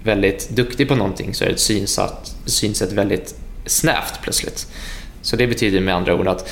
väldigt 0.04 0.50
duktig 0.50 0.88
på 0.88 0.94
någonting 0.94 1.34
så 1.34 1.44
är 1.44 1.48
ett 1.48 1.60
synsätt, 1.60 2.36
synsätt 2.46 2.92
väldigt 2.92 3.34
snävt 3.66 4.20
plötsligt. 4.22 4.66
Så 5.22 5.36
det 5.36 5.46
betyder 5.46 5.80
med 5.80 5.94
andra 5.94 6.14
ord 6.14 6.28
att 6.28 6.50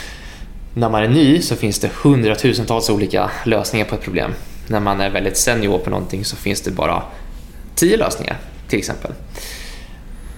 när 0.75 0.89
man 0.89 1.03
är 1.03 1.09
ny 1.09 1.43
så 1.43 1.57
finns 1.57 1.79
det 1.79 1.91
hundratusentals 2.03 2.91
olika 2.91 3.31
lösningar 3.45 3.87
på 3.87 3.95
ett 3.95 4.03
problem. 4.03 4.35
När 4.67 4.81
man 4.81 5.01
är 5.01 5.11
väldigt 5.11 5.37
senior 5.37 5.79
på 5.79 5.91
någonting 5.91 6.25
så 6.25 6.37
finns 6.37 6.61
det 6.61 6.71
bara 6.71 7.03
tio 7.75 7.97
lösningar 7.97 8.37
till 8.69 8.79
exempel. 8.79 9.13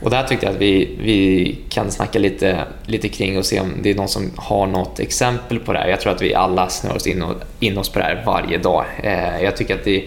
Och 0.03 0.11
där 0.11 0.23
tyckte 0.23 0.47
jag 0.47 0.55
att 0.55 0.61
vi, 0.61 0.97
vi 1.01 1.59
kan 1.69 1.91
snacka 1.91 2.19
lite, 2.19 2.65
lite 2.87 3.09
kring 3.09 3.39
och 3.39 3.47
se 3.47 3.61
om 3.61 3.73
det 3.83 3.91
är 3.91 3.95
någon 3.95 4.09
som 4.09 4.31
har 4.37 4.67
något 4.67 5.01
exempel 5.01 5.59
på 5.59 5.73
det 5.73 5.79
här. 5.79 5.89
Jag 5.89 6.01
tror 6.01 6.13
att 6.13 6.23
vi 6.23 6.35
alla 6.35 6.69
snör 6.69 6.97
oss 6.97 7.07
in, 7.07 7.23
och, 7.23 7.35
in 7.61 7.79
oss 7.79 7.89
på 7.89 7.99
det 7.99 8.05
här 8.05 8.23
varje 8.27 8.59
dag. 8.59 8.85
Eh, 9.03 9.43
jag 9.43 9.57
tycker 9.57 9.75
att 9.75 9.85
det 9.85 10.05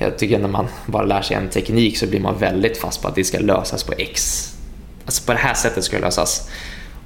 jag 0.00 0.18
tycker 0.18 0.38
när 0.38 0.48
man 0.48 0.66
bara 0.86 1.04
lär 1.04 1.22
sig 1.22 1.36
en 1.36 1.48
teknik 1.48 1.98
så 1.98 2.06
blir 2.06 2.20
man 2.20 2.38
väldigt 2.38 2.78
fast 2.78 3.02
på 3.02 3.08
att 3.08 3.14
det 3.14 3.24
ska 3.24 3.38
lösas 3.38 3.84
på 3.84 3.92
X. 3.98 4.44
Alltså 5.04 5.26
på 5.26 5.32
det 5.32 5.38
här 5.38 5.54
sättet 5.54 5.84
ska 5.84 5.96
det 5.96 6.04
lösas. 6.04 6.50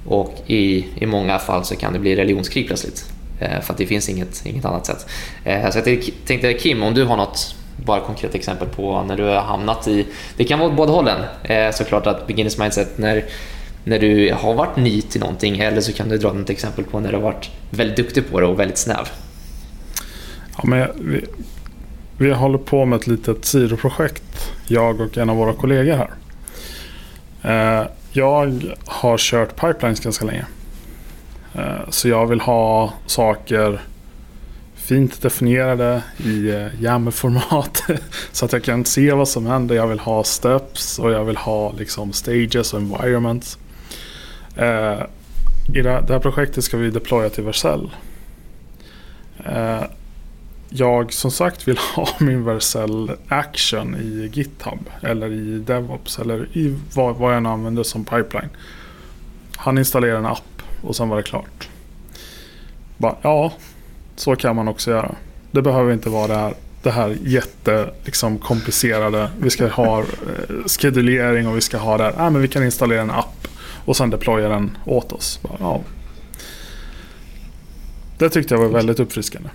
Och 0.05 0.33
i, 0.47 0.85
i 0.95 1.05
många 1.05 1.39
fall 1.39 1.65
så 1.65 1.75
kan 1.75 1.93
det 1.93 1.99
bli 1.99 2.15
religionskrig 2.15 2.67
plötsligt. 2.67 3.05
Eh, 3.39 3.61
för 3.61 3.73
att 3.73 3.77
det 3.77 3.85
finns 3.85 4.09
inget, 4.09 4.45
inget 4.45 4.65
annat 4.65 4.85
sätt. 4.85 5.05
Eh, 5.43 5.69
så 5.69 5.77
jag 5.77 6.01
tänkte 6.25 6.53
Kim, 6.53 6.83
om 6.83 6.93
du 6.93 7.03
har 7.03 7.17
något 7.17 7.55
bara 7.77 7.99
konkret 7.99 8.35
exempel 8.35 8.67
på 8.67 9.03
när 9.03 9.17
du 9.17 9.23
har 9.23 9.41
hamnat 9.41 9.87
i, 9.87 10.05
det 10.37 10.43
kan 10.43 10.59
vara 10.59 10.69
åt 10.69 10.75
båda 10.75 10.91
hållen 10.91 11.21
eh, 11.43 11.71
såklart 11.71 12.07
att 12.07 12.27
beginners 12.27 12.57
mindset 12.57 12.97
när, 12.97 13.25
när 13.83 13.99
du 13.99 14.33
har 14.33 14.53
varit 14.53 14.77
ny 14.77 15.01
till 15.01 15.21
någonting 15.21 15.59
eller 15.59 15.81
så 15.81 15.93
kan 15.93 16.09
du 16.09 16.17
dra 16.17 16.33
något 16.33 16.49
exempel 16.49 16.83
på 16.83 16.99
när 16.99 17.09
du 17.09 17.15
har 17.15 17.23
varit 17.23 17.51
väldigt 17.69 17.97
duktig 17.97 18.31
på 18.31 18.39
det 18.39 18.45
och 18.45 18.59
väldigt 18.59 18.77
snäv. 18.77 19.09
Ja, 20.57 20.63
men 20.63 20.87
vi, 20.95 21.25
vi 22.17 22.33
håller 22.33 22.57
på 22.57 22.85
med 22.85 22.99
ett 22.99 23.07
litet 23.07 23.45
sidoprojekt, 23.45 24.51
jag 24.67 25.01
och 25.01 25.17
en 25.17 25.29
av 25.29 25.37
våra 25.37 25.53
kollegor 25.53 25.95
här. 25.95 26.09
Eh, 27.43 27.87
jag 28.11 28.63
har 28.85 29.17
kört 29.17 29.55
pipelines 29.55 29.99
ganska 29.99 30.25
länge. 30.25 30.45
Eh, 31.55 31.89
så 31.89 32.09
jag 32.09 32.25
vill 32.25 32.41
ha 32.41 32.93
saker 33.05 33.81
fint 34.83 35.21
definierade 35.21 36.03
i 36.17 36.49
eh, 36.49 36.81
YAML-format. 36.83 37.83
så 38.31 38.45
att 38.45 38.53
jag 38.53 38.63
kan 38.63 38.85
se 38.85 39.13
vad 39.13 39.27
som 39.27 39.45
händer. 39.45 39.75
Jag 39.75 39.87
vill 39.87 39.99
ha 39.99 40.23
steps 40.23 40.99
och 40.99 41.11
jag 41.11 41.25
vill 41.25 41.37
ha 41.37 41.71
liksom 41.71 42.13
stages 42.13 42.73
och 42.73 42.79
environments. 42.79 43.57
Eh, 44.55 45.01
I 45.75 45.81
det 45.81 46.05
här 46.09 46.19
projektet 46.19 46.63
ska 46.63 46.77
vi 46.77 46.89
deploya 46.89 47.29
till 47.29 47.43
Vercel. 47.43 47.89
Eh, 49.45 49.83
jag 50.69 51.13
som 51.13 51.31
sagt 51.31 51.67
vill 51.67 51.77
ha 51.95 52.07
min 52.19 52.45
Vercel 52.45 53.11
action 53.27 53.95
i 53.95 54.29
GitHub 54.33 54.89
eller 55.01 55.31
i 55.31 55.59
DevOps 55.59 56.19
eller 56.19 56.57
i 56.57 56.75
vad, 56.93 57.15
vad 57.15 57.35
jag 57.35 57.43
nu 57.43 57.49
använder 57.49 57.83
som 57.83 58.05
pipeline. 58.05 58.49
Han 59.55 59.77
installerar 59.77 60.17
en 60.17 60.25
app 60.25 60.61
och 60.81 60.95
sen 60.95 61.09
var 61.09 61.17
det 61.17 61.23
klart. 61.23 61.69
Bara, 62.97 63.15
ja, 63.21 63.53
så 64.15 64.35
kan 64.35 64.55
man 64.55 64.67
också 64.67 64.91
göra. 64.91 65.15
Det 65.51 65.61
behöver 65.61 65.93
inte 65.93 66.09
vara 66.09 66.27
det 66.27 66.35
här, 66.35 66.53
det 66.83 66.91
här 66.91 67.17
jätte 67.23 67.93
liksom, 68.05 68.37
komplicerade. 68.37 69.29
Vi 69.39 69.49
ska 69.49 69.67
ha 69.67 69.99
eh, 69.99 70.05
skedulering 70.65 71.47
och 71.47 71.57
vi 71.57 71.61
ska 71.61 71.77
ha 71.77 71.97
det 71.97 72.03
här. 72.03 72.13
Ah, 72.17 72.29
men 72.29 72.41
vi 72.41 72.47
kan 72.47 72.63
installera 72.63 73.01
en 73.01 73.11
app 73.11 73.47
och 73.85 73.97
sen 73.97 74.09
deploya 74.09 74.49
den 74.49 74.77
åt 74.85 75.11
oss. 75.11 75.39
Bara, 75.41 75.57
ja. 75.59 75.81
Det 78.17 78.29
tyckte 78.29 78.53
jag 78.53 78.61
var 78.61 78.69
väldigt 78.69 78.99
uppfriskande. 78.99 79.49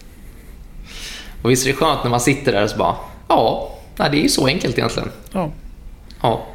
Och 1.43 1.51
visst 1.51 1.67
är 1.67 1.71
det 1.71 1.77
skönt 1.77 2.05
när 2.05 2.11
man 2.11 2.21
sitter 2.21 2.53
där 2.53 2.63
och 2.63 2.71
så 2.71 2.77
bara, 2.77 2.97
ja, 3.29 3.75
nej, 3.97 4.11
det 4.11 4.17
är 4.17 4.23
ju 4.23 4.29
så 4.29 4.47
enkelt 4.47 4.79
egentligen. 4.79 5.09
Ja. 5.33 5.53
ja. 6.23 6.47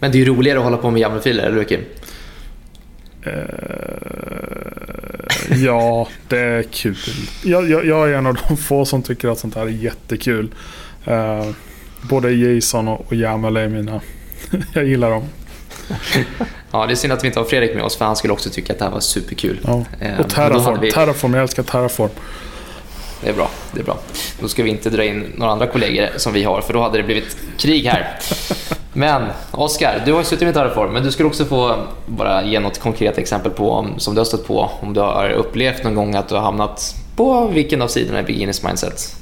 Men 0.00 0.12
det 0.12 0.18
är 0.18 0.20
ju 0.20 0.24
roligare 0.24 0.58
att 0.58 0.64
hålla 0.64 0.76
på 0.76 0.90
med 0.90 1.00
YAML-filer, 1.00 1.42
eller 1.42 1.56
hur 1.56 1.64
Kim? 1.64 1.80
Uh, 3.26 3.32
ja, 5.56 6.08
det 6.28 6.38
är 6.38 6.62
kul. 6.62 6.96
Jag, 7.44 7.70
jag, 7.70 7.86
jag, 7.86 8.10
är 8.10 8.14
en 8.14 8.26
av 8.26 8.38
de 8.48 8.56
få 8.56 8.84
som 8.84 9.02
tycker 9.02 9.28
att 9.28 9.38
sånt 9.38 9.54
här 9.54 9.62
är 9.62 9.68
jättekul. 9.68 10.54
Uh, 11.08 11.50
både 12.02 12.32
Jason 12.32 12.88
och, 12.88 13.06
och 13.06 13.12
YAML 13.12 13.56
är 13.56 13.68
mina... 13.68 14.00
jag 14.74 14.84
gillar 14.84 15.10
dem. 15.10 15.24
ja, 16.70 16.86
det 16.86 16.92
är 16.92 16.94
synd 16.94 17.12
att 17.12 17.24
vi 17.24 17.26
inte 17.26 17.40
har 17.40 17.44
Fredrik 17.44 17.74
med 17.74 17.84
oss 17.84 17.96
för 17.96 18.04
han 18.04 18.16
skulle 18.16 18.32
också 18.32 18.50
tycka 18.50 18.72
att 18.72 18.78
det 18.78 18.84
här 18.84 18.92
var 18.92 19.00
superkul. 19.00 19.60
Ja. 19.64 19.84
Eh, 20.00 20.20
och 20.20 20.30
Terraform, 20.30 20.80
vi... 20.80 20.90
Terraform, 20.90 21.34
jag 21.34 21.42
älskar 21.42 21.62
Terraform. 21.62 22.10
Det 23.22 23.28
är 23.28 23.34
bra, 23.34 23.50
det 23.72 23.80
är 23.80 23.84
bra. 23.84 23.98
Då 24.40 24.48
ska 24.48 24.62
vi 24.62 24.70
inte 24.70 24.90
dra 24.90 25.04
in 25.04 25.32
några 25.36 25.52
andra 25.52 25.66
kollegor 25.66 26.08
som 26.16 26.32
vi 26.32 26.44
har, 26.44 26.60
för 26.60 26.72
då 26.72 26.82
hade 26.82 26.98
det 26.98 27.02
blivit 27.02 27.36
krig 27.56 27.84
här. 27.84 28.18
Men 28.98 29.22
Oskar, 29.50 30.02
du 30.04 30.12
har 30.12 30.18
ju 30.18 30.24
suttit 30.24 30.46
med 30.46 30.54
Terraform, 30.54 30.92
men 30.92 31.02
du 31.02 31.12
skulle 31.12 31.28
också 31.28 31.44
få 31.44 31.74
bara 32.06 32.42
ge 32.42 32.60
något 32.60 32.78
konkret 32.78 33.18
exempel 33.18 33.52
på 33.52 33.86
som 33.96 34.14
du 34.14 34.20
har 34.20 34.24
stött 34.24 34.46
på. 34.46 34.70
Om 34.80 34.94
du 34.94 35.00
har 35.00 35.30
upplevt 35.30 35.84
någon 35.84 35.94
gång 35.94 36.14
att 36.14 36.28
du 36.28 36.34
har 36.34 36.42
hamnat 36.42 36.94
på 37.16 37.46
vilken 37.46 37.82
av 37.82 37.88
sidorna 37.88 38.20
i 38.20 38.22
beginners 38.22 38.62
mindset? 38.62 39.16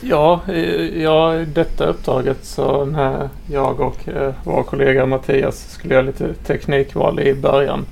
Ja, 0.00 0.40
eh, 0.48 1.02
ja, 1.02 1.34
i 1.34 1.44
detta 1.44 1.86
uppdraget 1.86 2.44
så 2.44 2.84
när 2.84 3.28
jag 3.50 3.80
och 3.80 4.08
eh, 4.08 4.34
vår 4.44 4.62
kollega 4.62 5.06
Mattias 5.06 5.70
skulle 5.70 5.94
göra 5.94 6.06
lite 6.06 6.34
teknikval 6.34 7.20
i 7.20 7.34
början 7.34 7.86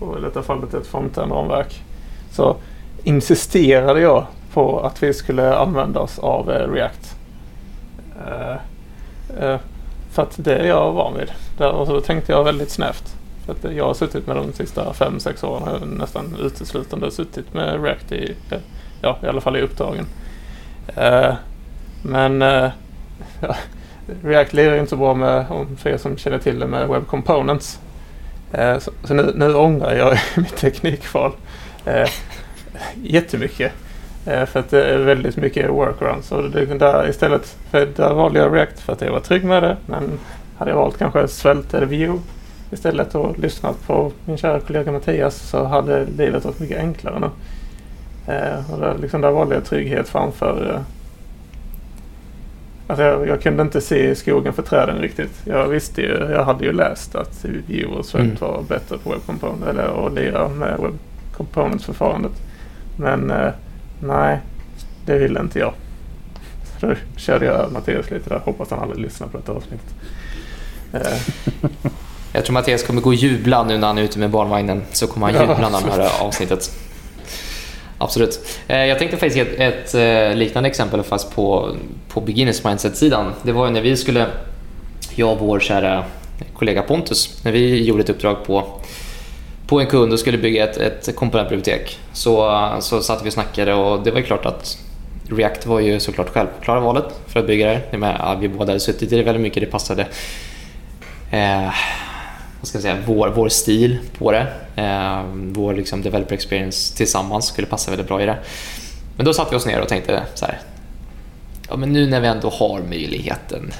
och 0.00 0.18
i 0.18 0.20
detta 0.20 0.42
fallet 0.42 0.74
ett 0.74 0.86
frontend-ramverk 0.86 1.82
så 2.30 2.56
insisterade 3.04 4.00
jag 4.00 4.26
på 4.52 4.80
att 4.80 5.02
vi 5.02 5.14
skulle 5.14 5.56
använda 5.56 6.00
oss 6.00 6.18
av 6.18 6.50
eh, 6.50 6.72
React. 6.72 7.16
Eh, 8.26 8.56
Eh, 9.40 9.58
för 10.10 10.22
att 10.22 10.34
det 10.36 10.56
är 10.56 10.64
jag 10.64 10.92
van 10.92 11.14
vid. 11.18 11.30
Och 11.66 11.86
så 11.86 12.00
tänkte 12.00 12.32
jag 12.32 12.44
väldigt 12.44 12.70
snävt. 12.70 13.16
För 13.46 13.52
att 13.52 13.74
jag 13.74 13.84
har 13.84 13.94
suttit 13.94 14.26
med 14.26 14.36
de 14.36 14.52
sista 14.52 14.92
fem 14.92 15.20
sex 15.20 15.44
åren 15.44 15.62
har 15.62 15.86
nästan 15.86 16.36
uteslutande 16.40 17.10
suttit 17.10 17.54
med 17.54 17.84
React 17.84 18.12
i, 18.12 18.36
eh, 18.50 18.58
ja, 19.02 19.18
i 19.22 19.26
alla 19.26 19.40
fall 19.40 19.56
i 19.56 19.60
uppdragen. 19.60 20.06
Eh, 20.96 21.34
men 22.02 22.40
ja, 23.40 23.56
React 24.22 24.52
lirar 24.52 24.76
inte 24.76 24.90
så 24.90 24.96
bra 24.96 25.14
med, 25.14 25.46
för 25.78 25.90
er 25.90 25.96
som 25.96 26.16
känner 26.16 26.38
till 26.38 26.58
det, 26.58 26.66
med 26.66 26.88
Web 26.88 27.06
Components. 27.06 27.80
så, 28.78 28.90
så 29.04 29.14
nu, 29.14 29.32
nu 29.34 29.54
ångrar 29.54 29.94
jag 29.94 30.18
mitt 30.36 30.56
teknikval 30.56 31.32
jättemycket. 33.02 33.72
Eh, 34.28 34.46
för 34.46 34.60
att 34.60 34.70
det 34.70 34.84
är 34.84 34.98
väldigt 34.98 35.36
mycket 35.36 35.70
workarounds. 35.70 36.32
Och 36.32 36.50
det, 36.50 36.64
där 36.64 37.08
istället, 37.08 37.56
för 37.70 37.86
där 37.86 38.14
valde 38.14 38.38
jag 38.38 38.54
React 38.54 38.80
för 38.80 38.92
att 38.92 39.00
jag 39.00 39.12
var 39.12 39.20
trygg 39.20 39.44
med 39.44 39.62
det. 39.62 39.76
Men 39.86 40.18
hade 40.58 40.70
jag 40.70 40.76
valt 40.76 40.98
kanske 40.98 41.28
Svelte 41.28 41.76
eller 41.76 41.86
Vue 41.86 42.18
istället 42.70 43.14
och 43.14 43.38
lyssnat 43.38 43.86
på 43.86 44.12
min 44.24 44.38
kära 44.38 44.60
kollega 44.60 44.92
Mattias 44.92 45.36
så 45.36 45.64
hade 45.64 46.06
livet 46.16 46.44
varit 46.44 46.60
mycket 46.60 46.78
enklare 46.78 47.20
nu. 47.20 47.30
Eh, 48.32 48.72
och 48.72 48.80
där, 48.80 48.94
liksom, 49.00 49.20
där 49.20 49.30
valde 49.30 49.54
jag 49.54 49.64
trygghet 49.64 50.08
framför 50.08 50.74
eh, 50.74 50.80
Alltså 52.86 53.04
jag, 53.04 53.28
jag, 53.28 53.42
kunde 53.42 53.62
inte 53.62 53.80
se 53.80 54.14
skogen 54.14 54.52
för 54.52 54.62
träden 54.62 54.98
riktigt. 54.98 55.40
Jag 55.44 55.68
visste 55.68 56.00
ju, 56.00 56.28
jag 56.30 56.44
hade 56.44 56.64
ju 56.64 56.72
läst 56.72 57.14
att 57.14 57.44
Vue 57.44 57.86
och 57.86 58.04
Svelte 58.04 58.44
mm. 58.44 58.54
var 58.54 58.62
bättre 58.68 58.98
på 58.98 59.10
Web 59.10 59.20
Component 59.26 59.66
eller 59.66 60.06
att 60.06 60.12
lira 60.12 60.48
med 60.48 60.78
Web 60.78 60.98
Components-förfarandet. 61.36 62.32
Men 62.96 63.30
eh, 63.30 63.50
nej, 64.00 64.38
det 65.06 65.18
ville 65.18 65.40
inte 65.40 65.58
jag. 65.58 65.72
Så 66.80 66.86
då 66.86 66.94
körde 67.16 67.46
jag 67.46 67.72
Mattias 67.72 68.10
lite 68.10 68.28
där. 68.28 68.38
Hoppas 68.38 68.70
han 68.70 68.78
aldrig 68.78 69.00
lyssnar 69.00 69.28
på 69.28 69.36
detta 69.36 69.52
avsnittet. 69.52 69.94
Eh. 70.92 71.18
Jag 72.32 72.44
tror 72.44 72.54
Mattias 72.54 72.82
kommer 72.82 73.00
gå 73.00 73.08
och 73.08 73.14
jubla 73.14 73.64
nu 73.64 73.78
när 73.78 73.86
han 73.86 73.98
är 73.98 74.02
ute 74.02 74.18
med 74.18 74.30
barnvagnen. 74.30 74.82
Så 74.92 75.06
kommer 75.06 75.26
han 75.26 75.40
jubla 75.40 75.68
när 75.68 75.80
han 75.80 75.90
hör 75.90 76.10
avsnittet. 76.26 76.70
Absolut. 77.98 78.48
Eh, 78.68 78.76
jag 78.76 78.98
tänkte 78.98 79.16
faktiskt 79.16 79.36
ge 79.36 79.64
ett, 79.64 79.94
ett 79.94 80.38
liknande 80.38 80.68
exempel 80.68 81.02
fast 81.02 81.34
på, 81.34 81.76
på 82.08 82.20
beginners 82.20 82.64
mindset-sidan. 82.64 83.32
Det 83.42 83.52
var 83.52 83.70
när 83.70 83.80
vi 83.80 83.96
skulle, 83.96 84.26
jag 85.14 85.32
och 85.32 85.38
vår 85.38 85.60
kära 85.60 86.04
kollega 86.54 86.82
Pontus, 86.82 87.44
när 87.44 87.52
vi 87.52 87.84
gjorde 87.84 88.02
ett 88.02 88.10
uppdrag 88.10 88.44
på 88.44 88.80
på 89.68 89.80
en 89.80 89.86
kund 89.86 90.12
och 90.12 90.18
skulle 90.18 90.38
bygga 90.38 90.64
ett, 90.64 90.76
ett 90.76 91.16
komponentbibliotek. 91.16 91.98
Så, 92.12 92.68
så 92.80 93.02
satt 93.02 93.24
vi 93.24 93.28
och 93.28 93.32
snackade 93.32 93.74
och 93.74 94.02
det 94.02 94.10
var 94.10 94.18
ju 94.18 94.24
klart 94.24 94.46
att 94.46 94.78
React 95.30 95.66
var 95.66 95.80
ju 95.80 96.00
såklart 96.00 96.28
självklara 96.28 96.80
valet 96.80 97.04
för 97.26 97.40
att 97.40 97.46
bygga 97.46 97.66
det. 97.66 97.80
det 97.90 97.98
med, 97.98 98.36
vi 98.40 98.48
båda 98.48 98.70
hade 98.70 98.80
suttit 98.80 99.12
i 99.12 99.16
det 99.16 99.22
väldigt 99.22 99.42
mycket, 99.42 99.62
det 99.62 99.66
passade 99.66 100.06
eh, 101.30 101.72
vad 102.60 102.68
ska 102.68 102.76
jag 102.76 102.82
säga, 102.82 102.96
vår, 103.06 103.28
vår 103.28 103.48
stil 103.48 103.98
på 104.18 104.32
det. 104.32 104.46
Eh, 104.76 105.22
vår 105.32 105.74
liksom, 105.74 106.02
developer 106.02 106.34
experience 106.34 106.96
tillsammans 106.96 107.46
skulle 107.46 107.66
passa 107.66 107.90
väldigt 107.90 108.08
bra 108.08 108.22
i 108.22 108.26
det. 108.26 108.38
Men 109.16 109.26
då 109.26 109.34
satte 109.34 109.50
vi 109.50 109.56
oss 109.56 109.66
ner 109.66 109.80
och 109.80 109.88
tänkte 109.88 110.22
så 110.34 110.46
här, 110.46 110.58
ja, 111.68 111.76
men 111.76 111.92
nu 111.92 112.06
när 112.06 112.20
vi 112.20 112.26
ändå 112.26 112.48
har 112.48 112.80
möjligheten, 112.88 113.72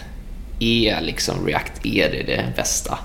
är 0.61 1.01
liksom 1.01 1.47
React 1.47 1.87
är 1.87 2.11
det, 2.11 2.23
det 2.23 2.45
bästa? 2.57 2.99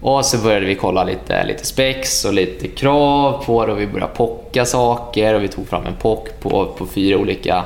Och 0.00 0.24
så 0.24 0.38
började 0.38 0.66
vi 0.66 0.74
kolla 0.74 1.04
lite, 1.04 1.44
lite 1.44 1.66
spex 1.66 2.24
och 2.24 2.32
lite 2.32 2.68
krav 2.68 3.44
på 3.44 3.66
det 3.66 3.72
och 3.72 3.80
vi 3.80 3.86
började 3.86 4.14
pocka 4.14 4.64
saker 4.64 5.34
och 5.34 5.42
vi 5.42 5.48
tog 5.48 5.68
fram 5.68 5.86
en 5.86 5.94
pock 5.94 6.40
på, 6.40 6.66
på 6.78 6.86
fyra 6.86 7.18
olika 7.18 7.64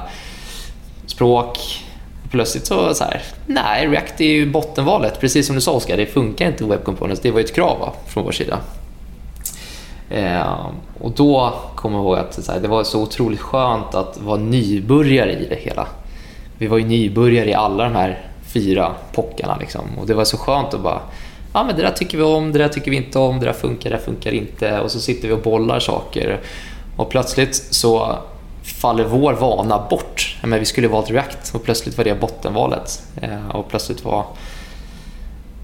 språk. 1.06 1.58
Plötsligt 2.30 2.66
så, 2.66 2.94
så 2.94 3.04
här, 3.04 3.22
nej, 3.46 3.88
React 3.88 4.20
är 4.20 4.24
ju 4.24 4.50
bottenvalet. 4.50 5.20
Precis 5.20 5.46
som 5.46 5.54
du 5.54 5.60
sa 5.60 5.72
Oskar, 5.72 5.96
det 5.96 6.06
funkar 6.06 6.46
inte 6.46 6.64
Web 6.64 6.84
Components. 6.84 7.22
Det 7.22 7.30
var 7.30 7.38
ju 7.38 7.44
ett 7.44 7.54
krav 7.54 7.78
va, 7.78 7.92
från 8.06 8.24
vår 8.24 8.32
sida. 8.32 8.58
Eh, 10.10 10.66
och 11.00 11.10
då 11.10 11.54
kommer 11.74 11.96
jag 11.96 12.04
ihåg 12.04 12.18
att 12.18 12.48
här, 12.48 12.60
det 12.60 12.68
var 12.68 12.84
så 12.84 13.02
otroligt 13.02 13.40
skönt 13.40 13.94
att 13.94 14.18
vara 14.20 14.38
nybörjare 14.38 15.32
i 15.32 15.46
det 15.48 15.58
hela. 15.60 15.86
Vi 16.58 16.66
var 16.66 16.78
ju 16.78 16.84
nybörjare 16.84 17.50
i 17.50 17.54
alla 17.54 17.84
de 17.84 17.94
här 17.94 18.20
fyra 18.46 18.94
pockarna 19.12 19.56
liksom. 19.60 19.80
och 20.00 20.06
det 20.06 20.14
var 20.14 20.24
så 20.24 20.36
skönt 20.36 20.74
att 20.74 20.80
bara 20.80 21.00
ja, 21.52 21.64
men 21.64 21.76
det 21.76 21.82
där 21.82 21.90
tycker 21.90 22.18
vi 22.18 22.24
om, 22.24 22.52
det 22.52 22.58
där 22.58 22.68
tycker 22.68 22.90
vi 22.90 22.96
inte 22.96 23.18
om, 23.18 23.40
det 23.40 23.46
där 23.46 23.52
funkar, 23.52 23.90
det 23.90 23.96
där 23.96 24.02
funkar 24.02 24.32
inte. 24.32 24.80
Och 24.80 24.90
så 24.90 25.00
sitter 25.00 25.28
vi 25.28 25.34
och 25.34 25.42
bollar 25.42 25.80
saker. 25.80 26.40
Och 26.96 27.10
plötsligt 27.10 27.54
så 27.54 28.18
faller 28.62 29.04
vår 29.04 29.32
vana 29.32 29.86
bort. 29.90 30.36
men 30.42 30.58
vi 30.58 30.64
skulle 30.64 30.88
valt 30.88 31.10
React 31.10 31.54
och 31.54 31.64
plötsligt 31.64 31.96
var 31.96 32.04
det 32.04 32.20
bottenvalet. 32.20 33.02
Eh, 33.22 33.48
och 33.48 33.68
plötsligt 33.68 34.04
var 34.04 34.26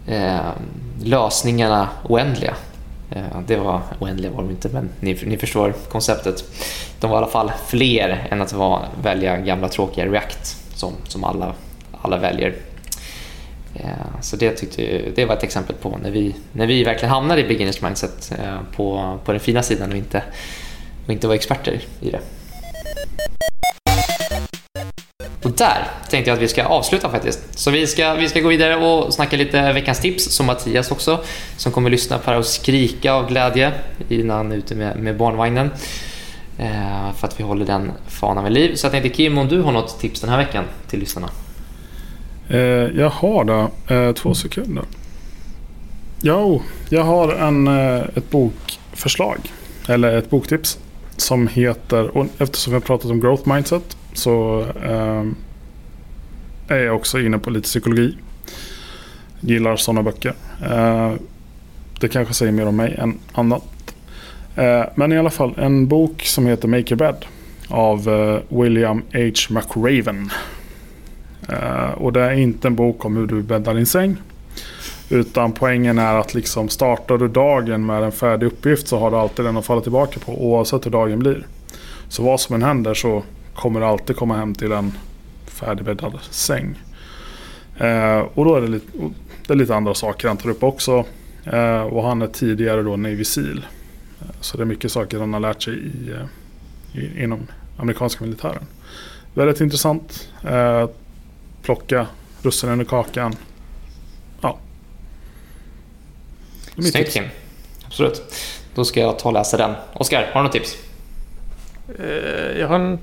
eh, 0.06 0.38
lösningarna 1.02 1.88
oändliga. 2.08 2.54
Eh, 3.10 3.40
det 3.46 3.56
var 3.56 3.80
oändliga 3.98 4.30
var 4.30 4.42
de 4.42 4.50
inte, 4.50 4.68
men 4.68 4.90
ni, 5.00 5.18
ni 5.26 5.36
förstår 5.36 5.74
konceptet. 5.88 6.44
De 7.00 7.10
var 7.10 7.16
i 7.16 7.18
alla 7.18 7.30
fall 7.32 7.52
fler 7.66 8.28
än 8.30 8.42
att 8.42 8.52
var, 8.52 8.88
välja 9.02 9.36
gamla 9.36 9.68
tråkiga 9.68 10.06
React 10.06 10.56
som, 10.74 10.92
som 11.08 11.24
alla, 11.24 11.54
alla 12.02 12.18
väljer. 12.18 12.54
Eh, 13.80 14.20
så 14.20 14.36
det, 14.36 14.50
tyckte, 14.50 15.02
det 15.14 15.24
var 15.24 15.36
ett 15.36 15.42
exempel 15.42 15.76
på 15.76 15.98
när 16.02 16.10
vi, 16.10 16.34
när 16.52 16.66
vi 16.66 16.84
verkligen 16.84 17.10
hamnade 17.10 17.40
i 17.40 17.44
beginners 17.44 17.82
mindset 17.82 18.32
eh, 18.38 18.58
på, 18.76 19.18
på 19.24 19.32
den 19.32 19.40
fina 19.40 19.62
sidan 19.62 19.90
och 19.90 19.96
inte, 19.96 20.22
och 21.06 21.12
inte 21.12 21.26
var 21.28 21.34
experter 21.34 21.80
i 22.00 22.10
det. 22.10 22.20
Och 25.42 25.50
där 25.50 25.86
tänkte 26.10 26.30
jag 26.30 26.36
att 26.36 26.42
vi 26.42 26.48
ska 26.48 26.64
avsluta 26.64 27.10
faktiskt. 27.10 27.58
Så 27.58 27.70
vi 27.70 27.86
ska, 27.86 28.14
vi 28.14 28.28
ska 28.28 28.40
gå 28.40 28.48
vidare 28.48 28.76
och 28.76 29.14
snacka 29.14 29.36
lite 29.36 29.72
veckans 29.72 30.00
tips, 30.00 30.24
som 30.24 30.46
Mattias 30.46 30.90
också, 30.90 31.20
som 31.56 31.72
kommer 31.72 31.90
lyssna 31.90 32.18
på 32.18 32.30
det 32.30 32.36
och 32.36 32.46
skrika 32.46 33.12
av 33.12 33.28
glädje 33.28 33.72
innan 34.08 34.36
han 34.36 34.52
är 34.52 34.56
ute 34.56 34.74
med, 34.74 34.96
med 34.96 35.16
barnvagnen. 35.16 35.70
Eh, 36.58 37.12
för 37.16 37.26
att 37.26 37.40
vi 37.40 37.44
håller 37.44 37.66
den 37.66 37.92
fanan 38.08 38.44
vid 38.44 38.52
liv. 38.52 38.74
Så 38.74 38.86
jag 38.86 38.92
tänkte 38.92 39.08
Kim, 39.08 39.38
om 39.38 39.48
du 39.48 39.60
har 39.60 39.72
något 39.72 40.00
tips 40.00 40.20
den 40.20 40.30
här 40.30 40.36
veckan 40.36 40.64
till 40.88 41.00
lyssnarna? 41.00 41.30
Eh, 42.48 42.58
jag 43.00 43.10
har 43.10 43.44
det. 43.44 43.94
Eh, 43.94 44.12
två 44.12 44.34
sekunder. 44.34 44.84
Jo, 46.20 46.62
jag 46.88 47.04
har 47.04 47.32
en, 47.32 47.68
eh, 47.68 48.02
ett 48.14 48.30
bokförslag. 48.30 49.38
Eller 49.88 50.16
ett 50.18 50.30
boktips. 50.30 50.78
Som 51.16 51.48
heter, 51.48 52.16
och 52.16 52.26
eftersom 52.38 52.70
vi 52.70 52.74
har 52.74 52.80
pratat 52.80 53.10
om 53.10 53.20
growth 53.20 53.48
mindset 53.54 53.96
så 54.12 54.66
eh, 54.84 55.24
är 56.68 56.78
jag 56.78 56.96
också 56.96 57.20
inne 57.20 57.38
på 57.38 57.50
lite 57.50 57.64
psykologi. 57.64 58.14
Gillar 59.40 59.76
sådana 59.76 60.02
böcker. 60.02 60.34
Eh, 60.70 61.12
det 62.00 62.08
kanske 62.08 62.34
säger 62.34 62.52
mer 62.52 62.66
om 62.66 62.76
mig 62.76 62.94
än 62.98 63.18
annat. 63.32 63.94
Eh, 64.56 64.84
men 64.94 65.12
i 65.12 65.18
alla 65.18 65.30
fall 65.30 65.54
en 65.58 65.88
bok 65.88 66.22
som 66.22 66.46
heter 66.46 66.68
Make 66.68 66.94
Your 66.94 66.96
Bed. 66.96 67.24
Av 67.68 68.08
eh, 68.08 68.58
William 68.58 69.02
H. 69.12 69.30
McRaven. 69.50 70.30
Uh, 71.52 71.90
och 71.90 72.12
det 72.12 72.20
är 72.20 72.32
inte 72.32 72.68
en 72.68 72.74
bok 72.74 73.04
om 73.04 73.16
hur 73.16 73.26
du 73.26 73.42
bäddar 73.42 73.74
din 73.74 73.86
säng. 73.86 74.16
Utan 75.10 75.52
poängen 75.52 75.98
är 75.98 76.14
att 76.14 76.34
liksom 76.34 76.68
startar 76.68 77.18
du 77.18 77.28
dagen 77.28 77.86
med 77.86 78.02
en 78.02 78.12
färdig 78.12 78.46
uppgift 78.46 78.88
så 78.88 78.98
har 78.98 79.10
du 79.10 79.16
alltid 79.16 79.44
den 79.44 79.56
att 79.56 79.66
falla 79.66 79.80
tillbaka 79.80 80.20
på 80.20 80.44
oavsett 80.46 80.86
hur 80.86 80.90
dagen 80.90 81.18
blir. 81.18 81.46
Så 82.08 82.22
vad 82.22 82.40
som 82.40 82.54
än 82.54 82.62
händer 82.62 82.94
så 82.94 83.22
kommer 83.54 83.80
du 83.80 83.86
alltid 83.86 84.16
komma 84.16 84.36
hem 84.36 84.54
till 84.54 84.72
en 84.72 84.92
färdigbäddad 85.46 86.18
säng. 86.30 86.82
Uh, 87.80 88.18
och 88.34 88.44
då 88.44 88.56
är 88.56 88.60
det 88.60 88.68
lite, 88.68 88.86
det 89.46 89.52
är 89.52 89.56
lite 89.56 89.74
andra 89.74 89.94
saker 89.94 90.28
han 90.28 90.36
tar 90.36 90.50
upp 90.50 90.62
också. 90.62 91.04
Uh, 91.52 91.80
och 91.80 92.02
han 92.02 92.22
är 92.22 92.26
tidigare 92.26 92.82
då 92.82 92.96
Navy 92.96 93.24
Seal. 93.24 93.66
så 94.40 94.56
det 94.56 94.62
är 94.62 94.66
mycket 94.66 94.92
saker 94.92 95.18
han 95.18 95.32
har 95.32 95.40
lärt 95.40 95.62
sig 95.62 95.74
i, 95.74 96.12
i 96.98 97.22
inom 97.22 97.46
amerikanska 97.76 98.24
militären. 98.24 98.66
Väldigt 99.34 99.60
intressant 99.60 100.28
plocka 101.68 102.06
russinen 102.42 102.80
ur 102.80 102.84
kakan. 102.84 103.34
Ja. 104.40 104.58
Snyggt 106.74 107.12
Kim. 107.12 107.24
Absolut. 107.86 108.22
Då 108.74 108.84
ska 108.84 109.00
jag 109.00 109.18
ta 109.18 109.28
och 109.28 109.32
läsa 109.32 109.56
den. 109.56 109.74
Oskar, 109.92 110.30
har 110.32 110.40
du 110.40 110.44
något 110.44 110.52
tips? 110.52 110.76
Eh, 111.98 112.58
jag 112.60 112.68
har 112.68 112.74
en, 112.74 112.98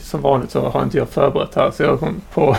som 0.00 0.20
vanligt 0.20 0.50
så 0.50 0.68
har 0.68 0.82
inte 0.82 0.98
jag 0.98 1.08
förberett 1.08 1.54
här 1.54 1.70
så 1.70 1.82
jag 1.82 2.00
kom 2.00 2.20
på 2.32 2.56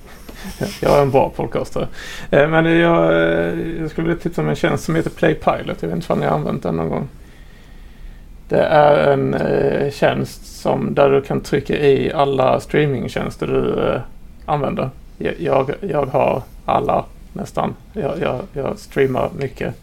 Jag 0.80 0.98
är 0.98 1.02
en 1.02 1.10
bra 1.10 1.32
podcastare. 1.36 1.88
Eh, 2.30 2.48
men 2.48 2.64
jag, 2.64 3.12
eh, 3.12 3.80
jag 3.80 3.90
skulle 3.90 4.08
vilja 4.08 4.22
tipsa 4.22 4.42
om 4.42 4.48
en 4.48 4.56
tjänst 4.56 4.84
som 4.84 4.94
heter 4.94 5.10
Playpilot. 5.10 5.82
Jag 5.82 5.88
vet 5.88 5.96
inte 5.96 6.12
om 6.12 6.20
ni 6.20 6.26
har 6.26 6.34
använt 6.34 6.62
den 6.62 6.76
någon 6.76 6.88
gång. 6.88 7.08
Det 8.48 8.62
är 8.62 9.12
en 9.12 9.36
tjänst 9.90 10.60
som, 10.60 10.94
där 10.94 11.10
du 11.10 11.22
kan 11.22 11.40
trycka 11.40 11.76
i 11.76 12.12
alla 12.12 12.60
streamingtjänster 12.60 13.46
du 13.46 14.00
använder. 14.48 14.90
Jag, 15.38 15.70
jag 15.80 16.06
har 16.06 16.42
alla 16.64 17.04
nästan. 17.32 17.74
Jag, 17.92 18.20
jag, 18.20 18.40
jag 18.52 18.78
streamar 18.78 19.30
mycket. 19.38 19.74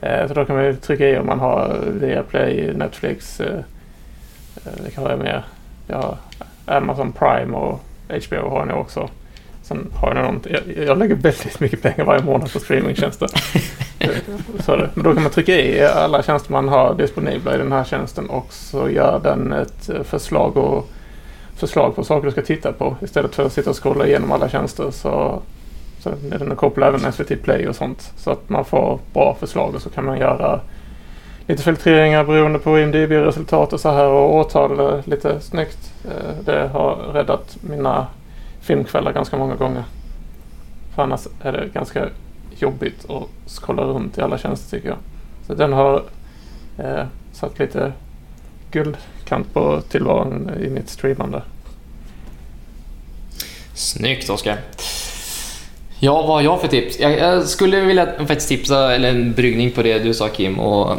Eh, 0.00 0.28
så 0.28 0.34
då 0.34 0.44
kan 0.44 0.56
man 0.56 0.76
trycka 0.76 1.08
i 1.08 1.18
om 1.18 1.26
man 1.26 1.40
har 1.40 1.78
Viaplay, 1.86 2.72
Netflix. 2.74 3.40
Eh, 3.40 3.58
eh 4.66 4.82
vilka 4.84 5.00
har 5.00 5.10
jag 5.10 5.18
mer? 5.18 5.44
Jag 5.86 5.96
har 5.96 6.16
Amazon 6.64 7.12
Prime 7.12 7.56
och 7.56 7.80
HBO 8.08 8.48
har 8.48 8.58
jag 8.58 8.68
nu 8.68 8.74
också. 8.74 9.08
Sen 9.62 9.90
har 9.94 10.14
jag 10.14 10.24
någon, 10.24 10.40
jag, 10.48 10.86
jag 10.86 10.98
lägger 10.98 11.14
väldigt 11.14 11.60
mycket 11.60 11.82
pengar 11.82 12.04
varje 12.04 12.22
månad 12.22 12.52
på 12.52 12.60
streamingtjänster. 12.60 13.28
så 14.62 14.76
det. 14.76 14.90
Men 14.94 15.04
då 15.04 15.14
kan 15.14 15.22
man 15.22 15.32
trycka 15.32 15.52
i 15.52 15.86
alla 15.86 16.22
tjänster 16.22 16.52
man 16.52 16.68
har 16.68 16.94
disponibla 16.94 17.54
i 17.54 17.58
den 17.58 17.72
här 17.72 17.84
tjänsten 17.84 18.30
och 18.30 18.52
så 18.52 18.90
gör 18.90 19.20
den 19.22 19.52
ett 19.52 19.90
förslag, 20.04 20.56
och, 20.56 20.88
förslag 21.60 21.96
på 21.96 22.04
saker 22.04 22.26
du 22.26 22.32
ska 22.32 22.42
titta 22.42 22.72
på. 22.72 22.96
Istället 23.02 23.34
för 23.34 23.46
att 23.46 23.52
sitta 23.52 23.70
och 23.70 23.82
scrolla 23.82 24.06
igenom 24.06 24.32
alla 24.32 24.48
tjänster 24.48 24.90
så, 24.90 25.42
så 25.98 26.10
den 26.20 26.56
kopplad 26.56 26.94
även 26.94 27.12
SVT 27.12 27.42
Play 27.42 27.68
och 27.68 27.76
sånt. 27.76 28.12
Så 28.16 28.30
att 28.30 28.48
man 28.48 28.64
får 28.64 28.98
bra 29.12 29.36
förslag 29.40 29.74
och 29.74 29.82
så 29.82 29.90
kan 29.90 30.04
man 30.04 30.18
göra 30.18 30.60
lite 31.46 31.62
filtreringar 31.62 32.24
beroende 32.24 32.58
på 32.58 32.78
IMDB-resultat 32.78 33.72
och 33.72 33.80
så 33.80 33.90
här 33.90 34.06
och 34.06 34.34
årtal 34.34 35.02
lite 35.04 35.40
snyggt. 35.40 35.92
Eh, 36.04 36.44
det 36.44 36.68
har 36.68 36.94
räddat 36.94 37.56
mina 37.60 38.06
filmkvällar 38.60 39.12
ganska 39.12 39.36
många 39.36 39.54
gånger. 39.54 39.84
För 40.94 41.02
annars 41.02 41.26
är 41.42 41.52
det 41.52 41.68
ganska 41.72 42.08
jobbigt 42.58 43.10
att 43.10 43.50
scrolla 43.50 43.82
runt 43.82 44.18
i 44.18 44.20
alla 44.20 44.38
tjänster 44.38 44.76
tycker 44.76 44.88
jag. 44.88 44.98
Så 45.46 45.54
den 45.54 45.72
har 45.72 46.02
eh, 46.78 47.04
satt 47.32 47.58
lite 47.58 47.92
guldkant 48.70 49.54
på 49.54 49.82
tillvaron 49.88 50.50
i 50.64 50.68
mitt 50.68 50.90
streamande. 50.90 51.42
Snyggt 53.74 54.30
Oskar. 54.30 54.58
Ja, 55.98 56.14
vad 56.22 56.26
har 56.26 56.42
jag 56.42 56.60
för 56.60 56.68
tips? 56.68 56.98
Jag, 57.00 57.18
jag, 57.18 57.46
skulle 57.46 57.80
vilja 57.80 58.06
faktiskt 58.26 58.48
tipsa, 58.48 58.94
eller 58.94 59.10
en 59.10 59.32
bryggning 59.32 59.70
på 59.70 59.82
det 59.82 59.98
du 59.98 60.14
sa 60.14 60.28
Kim 60.28 60.58
och, 60.60 60.96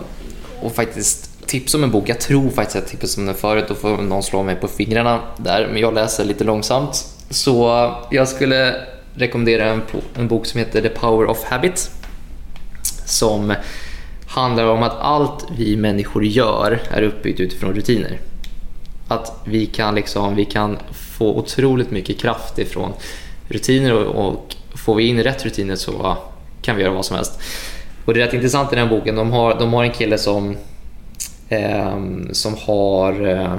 och 0.62 0.76
faktiskt 0.76 1.48
tipsa 1.48 1.78
om 1.78 1.84
en 1.84 1.92
bok. 1.92 2.10
Jag 2.10 2.20
tror 2.20 2.50
faktiskt 2.50 2.78
att 2.78 2.94
jag 2.94 3.00
tipsade 3.00 3.22
om 3.22 3.26
den 3.26 3.36
förut, 3.36 3.66
då 3.68 3.76
får 3.76 3.98
någon 3.98 4.24
slå 4.24 4.44
mig 4.44 4.56
på 4.56 4.68
fingrarna 4.68 5.20
där. 5.38 5.68
Men 5.68 5.82
jag 5.82 5.94
läser 5.94 6.26
lite 6.26 6.44
långsamt. 6.44 7.06
Så 7.30 7.92
jag 8.12 8.28
skulle 8.28 8.76
rekommendera 9.16 9.66
en, 9.66 9.82
en 10.16 10.28
bok 10.28 10.46
som 10.46 10.60
heter 10.60 10.82
The 10.82 10.90
Power 10.90 11.28
of 11.28 11.44
Habit. 11.44 11.92
Som 13.06 13.54
handlar 14.32 14.66
om 14.66 14.84
att 14.84 15.00
allt 15.00 15.48
vi 15.58 15.78
människor 15.78 16.26
gör 16.26 16.82
är 16.92 17.02
uppbyggt 17.02 17.40
utifrån 17.40 17.74
rutiner. 17.74 18.20
Att 19.08 19.42
vi 19.46 19.66
kan, 19.66 19.96
liksom, 19.96 20.36
vi 20.36 20.46
kan 20.46 20.78
få 21.18 21.36
otroligt 21.38 21.92
mycket 21.92 22.20
kraft 22.20 22.60
ifrån 22.60 22.94
rutiner 23.48 23.94
och, 23.94 24.28
och 24.28 24.56
får 24.76 24.96
vi 24.96 25.08
in 25.08 25.24
rätt 25.24 25.46
rutiner 25.46 25.76
så 25.76 26.18
kan 26.62 26.76
vi 26.76 26.84
göra 26.84 26.94
vad 26.94 27.06
som 27.06 27.16
helst. 27.16 27.42
Och 28.06 28.14
det 28.14 28.22
är 28.22 28.26
rätt 28.26 28.34
intressant 28.34 28.74
i 28.74 28.76
den 28.76 28.90
boken. 28.90 29.16
De 29.16 29.32
har, 29.32 29.60
de 29.60 29.74
har 29.74 29.84
en 29.84 29.92
kille 29.92 30.18
som, 30.18 30.58
eh, 31.50 32.00
som 32.32 32.56
har 32.68 33.28
eh, 33.28 33.56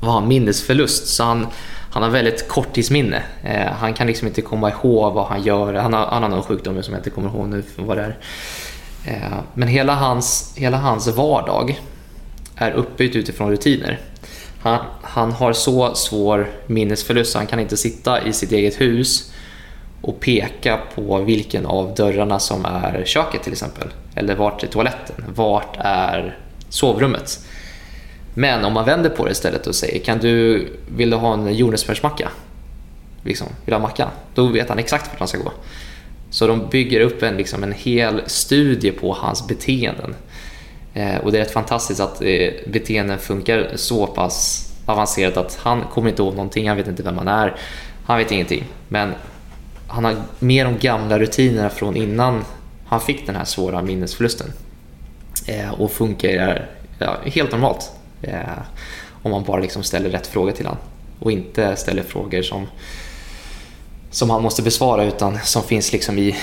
vad 0.00 0.22
minnesförlust. 0.22 1.06
Så 1.06 1.24
han, 1.24 1.46
han 1.90 2.02
har 2.02 2.10
väldigt 2.10 2.48
korttidsminne. 2.48 3.22
Eh, 3.42 3.72
han 3.72 3.94
kan 3.94 4.06
liksom 4.06 4.28
inte 4.28 4.42
komma 4.42 4.70
ihåg 4.70 5.14
vad 5.14 5.26
han 5.26 5.42
gör. 5.42 5.74
Han 5.74 5.92
har, 5.92 6.06
han 6.06 6.22
har 6.22 6.30
någon 6.30 6.42
sjukdom 6.42 6.82
som 6.82 6.94
jag 6.94 7.00
inte 7.00 7.10
kommer 7.10 7.28
ihåg 7.28 7.48
nu 7.48 7.62
vad 7.76 7.96
det 7.96 8.02
är. 8.02 8.16
Eh, 9.06 9.38
men 9.54 9.68
hela 9.68 9.94
hans, 9.94 10.54
hela 10.56 10.76
hans 10.76 11.08
vardag 11.08 11.80
är 12.56 12.70
uppbyggd 12.70 13.16
utifrån 13.16 13.50
rutiner. 13.50 14.00
Han, 14.60 14.78
han 15.02 15.32
har 15.32 15.52
så 15.52 15.94
svår 15.94 16.50
minnesförlust 16.66 17.32
så 17.32 17.38
han 17.38 17.46
kan 17.46 17.60
inte 17.60 17.76
sitta 17.76 18.22
i 18.22 18.32
sitt 18.32 18.52
eget 18.52 18.80
hus 18.80 19.32
och 20.02 20.20
peka 20.20 20.80
på 20.94 21.18
vilken 21.18 21.66
av 21.66 21.94
dörrarna 21.94 22.38
som 22.38 22.64
är 22.64 23.02
köket 23.06 23.42
till 23.42 23.52
exempel. 23.52 23.88
Eller 24.14 24.34
vart 24.34 24.62
är 24.62 24.66
toaletten? 24.66 25.24
Vart 25.34 25.76
är 25.78 26.38
sovrummet? 26.68 27.46
Men 28.34 28.64
om 28.64 28.72
man 28.72 28.84
vänder 28.84 29.10
på 29.10 29.24
det 29.24 29.30
istället 29.30 29.66
och 29.66 29.74
säger 29.74 30.04
kan 30.04 30.18
du, 30.18 30.66
vill 30.96 31.10
du 31.10 31.16
ha 31.16 31.34
en 31.34 31.54
jordnötssmörsmacka? 31.54 32.28
Liksom, 33.22 33.46
vill 33.46 33.72
du 33.72 33.74
ha 33.74 33.82
macka? 33.82 34.10
Då 34.34 34.46
vet 34.46 34.68
han 34.68 34.78
exakt 34.78 35.10
vart 35.10 35.18
han 35.18 35.28
ska 35.28 35.38
gå. 35.38 35.52
Så 36.36 36.46
de 36.46 36.68
bygger 36.68 37.00
upp 37.00 37.22
en, 37.22 37.36
liksom, 37.36 37.62
en 37.62 37.72
hel 37.72 38.22
studie 38.26 38.90
på 38.90 39.12
hans 39.12 39.48
beteenden. 39.48 40.14
Eh, 40.94 41.16
och 41.16 41.32
det 41.32 41.38
är 41.38 41.42
rätt 41.42 41.52
fantastiskt 41.52 42.00
att 42.00 42.22
eh, 42.22 42.52
beteenden 42.66 43.18
funkar 43.18 43.72
så 43.74 44.06
pass 44.06 44.68
avancerat 44.86 45.36
att 45.36 45.58
han 45.62 45.82
kommer 45.92 46.08
inte 46.08 46.22
ihåg 46.22 46.34
någonting, 46.34 46.68
han 46.68 46.76
vet 46.76 46.88
inte 46.88 47.02
vem 47.02 47.18
han 47.18 47.28
är, 47.28 47.56
han 48.04 48.18
vet 48.18 48.30
ingenting. 48.30 48.64
Men 48.88 49.12
han 49.88 50.04
har 50.04 50.16
mer 50.38 50.64
de 50.64 50.78
gamla 50.78 51.18
rutinerna 51.18 51.70
från 51.70 51.96
innan 51.96 52.44
han 52.86 53.00
fick 53.00 53.26
den 53.26 53.36
här 53.36 53.44
svåra 53.44 53.82
minnesförlusten. 53.82 54.52
Eh, 55.46 55.70
och 55.80 55.92
funkar 55.92 56.68
ja, 56.98 57.16
helt 57.24 57.52
normalt. 57.52 57.90
Eh, 58.22 58.40
om 59.22 59.30
man 59.30 59.44
bara 59.44 59.60
liksom 59.60 59.82
ställer 59.82 60.10
rätt 60.10 60.26
fråga 60.26 60.52
till 60.52 60.66
honom 60.66 60.80
och 61.18 61.32
inte 61.32 61.76
ställer 61.76 62.02
frågor 62.02 62.42
som, 62.42 62.66
som 64.16 64.30
han 64.30 64.42
måste 64.42 64.62
besvara 64.62 65.04
utan 65.04 65.38
som 65.44 65.62
finns 65.62 65.92
liksom 65.92 66.18
i, 66.18 66.36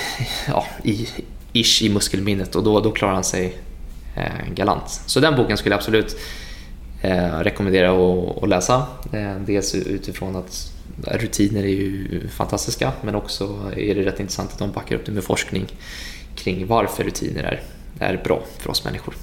ja, 0.47 0.65
i, 0.83 1.07
ish 1.53 1.81
i 1.81 1.89
muskelminnet 1.89 2.55
och 2.55 2.63
då, 2.63 2.79
då 2.79 2.91
klarar 2.91 3.13
han 3.13 3.23
sig 3.23 3.57
eh, 4.15 4.53
galant. 4.55 5.01
Så 5.05 5.19
den 5.19 5.35
boken 5.35 5.57
skulle 5.57 5.73
jag 5.73 5.77
absolut 5.77 6.17
eh, 7.01 7.39
rekommendera 7.39 7.91
att, 7.91 8.43
att 8.43 8.49
läsa. 8.49 8.87
Eh, 9.13 9.35
dels 9.45 9.75
utifrån 9.75 10.35
att 10.35 10.71
rutiner 11.01 11.63
är 11.63 11.67
ju 11.67 12.27
fantastiska 12.27 12.91
men 13.01 13.15
också 13.15 13.71
är 13.77 13.95
det 13.95 14.05
rätt 14.05 14.19
intressant 14.19 14.51
att 14.51 14.59
de 14.59 14.71
backar 14.71 14.95
upp 14.95 15.05
det 15.05 15.11
med 15.11 15.23
forskning 15.23 15.65
kring 16.35 16.67
varför 16.67 17.03
rutiner 17.03 17.43
är, 17.43 17.61
är 17.99 18.21
bra 18.23 18.43
för 18.57 18.69
oss 18.69 18.85
människor. 18.85 19.13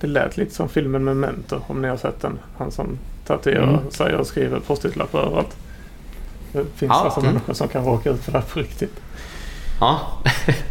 Det 0.00 0.06
lät 0.06 0.36
lite 0.36 0.54
som 0.54 0.68
filmen 0.68 1.04
Memento 1.04 1.60
om 1.66 1.82
ni 1.82 1.88
har 1.88 1.96
sett 1.96 2.20
den. 2.20 2.38
Han 2.56 2.72
som 2.72 2.98
tatuerar 3.26 3.68
mm. 3.68 3.90
sig 3.90 4.14
och 4.14 4.26
skriver 4.26 4.60
post-it-lappar 4.60 5.20
överallt. 5.20 5.56
Det 6.56 6.78
finns 6.78 6.90
ja, 6.90 7.04
alltså 7.04 7.20
mm. 7.20 7.32
människor 7.32 7.54
som 7.54 7.68
kan 7.68 7.84
råka 7.84 8.10
ut 8.10 8.24
för 8.24 8.32
det 8.32 8.38
här 8.38 8.44
på 8.52 8.60
riktigt. 8.60 9.00
Ja, 9.80 10.00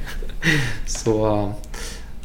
så 0.85 1.53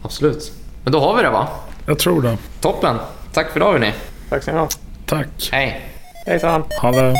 absolut. 0.02 0.52
Men 0.84 0.92
då 0.92 1.00
har 1.00 1.16
vi 1.16 1.22
det 1.22 1.30
va? 1.30 1.48
Jag 1.86 1.98
tror 1.98 2.22
det. 2.22 2.38
Toppen. 2.60 2.98
Tack 3.32 3.50
för 3.50 3.60
idag 3.60 3.72
hörni. 3.72 3.92
Tack 4.28 4.42
så 4.42 4.52
mycket. 4.52 4.78
Tack. 5.06 5.48
Hej. 5.52 5.80
Hejsan. 6.26 6.64
Ha 6.80 6.92
det. 6.92 7.16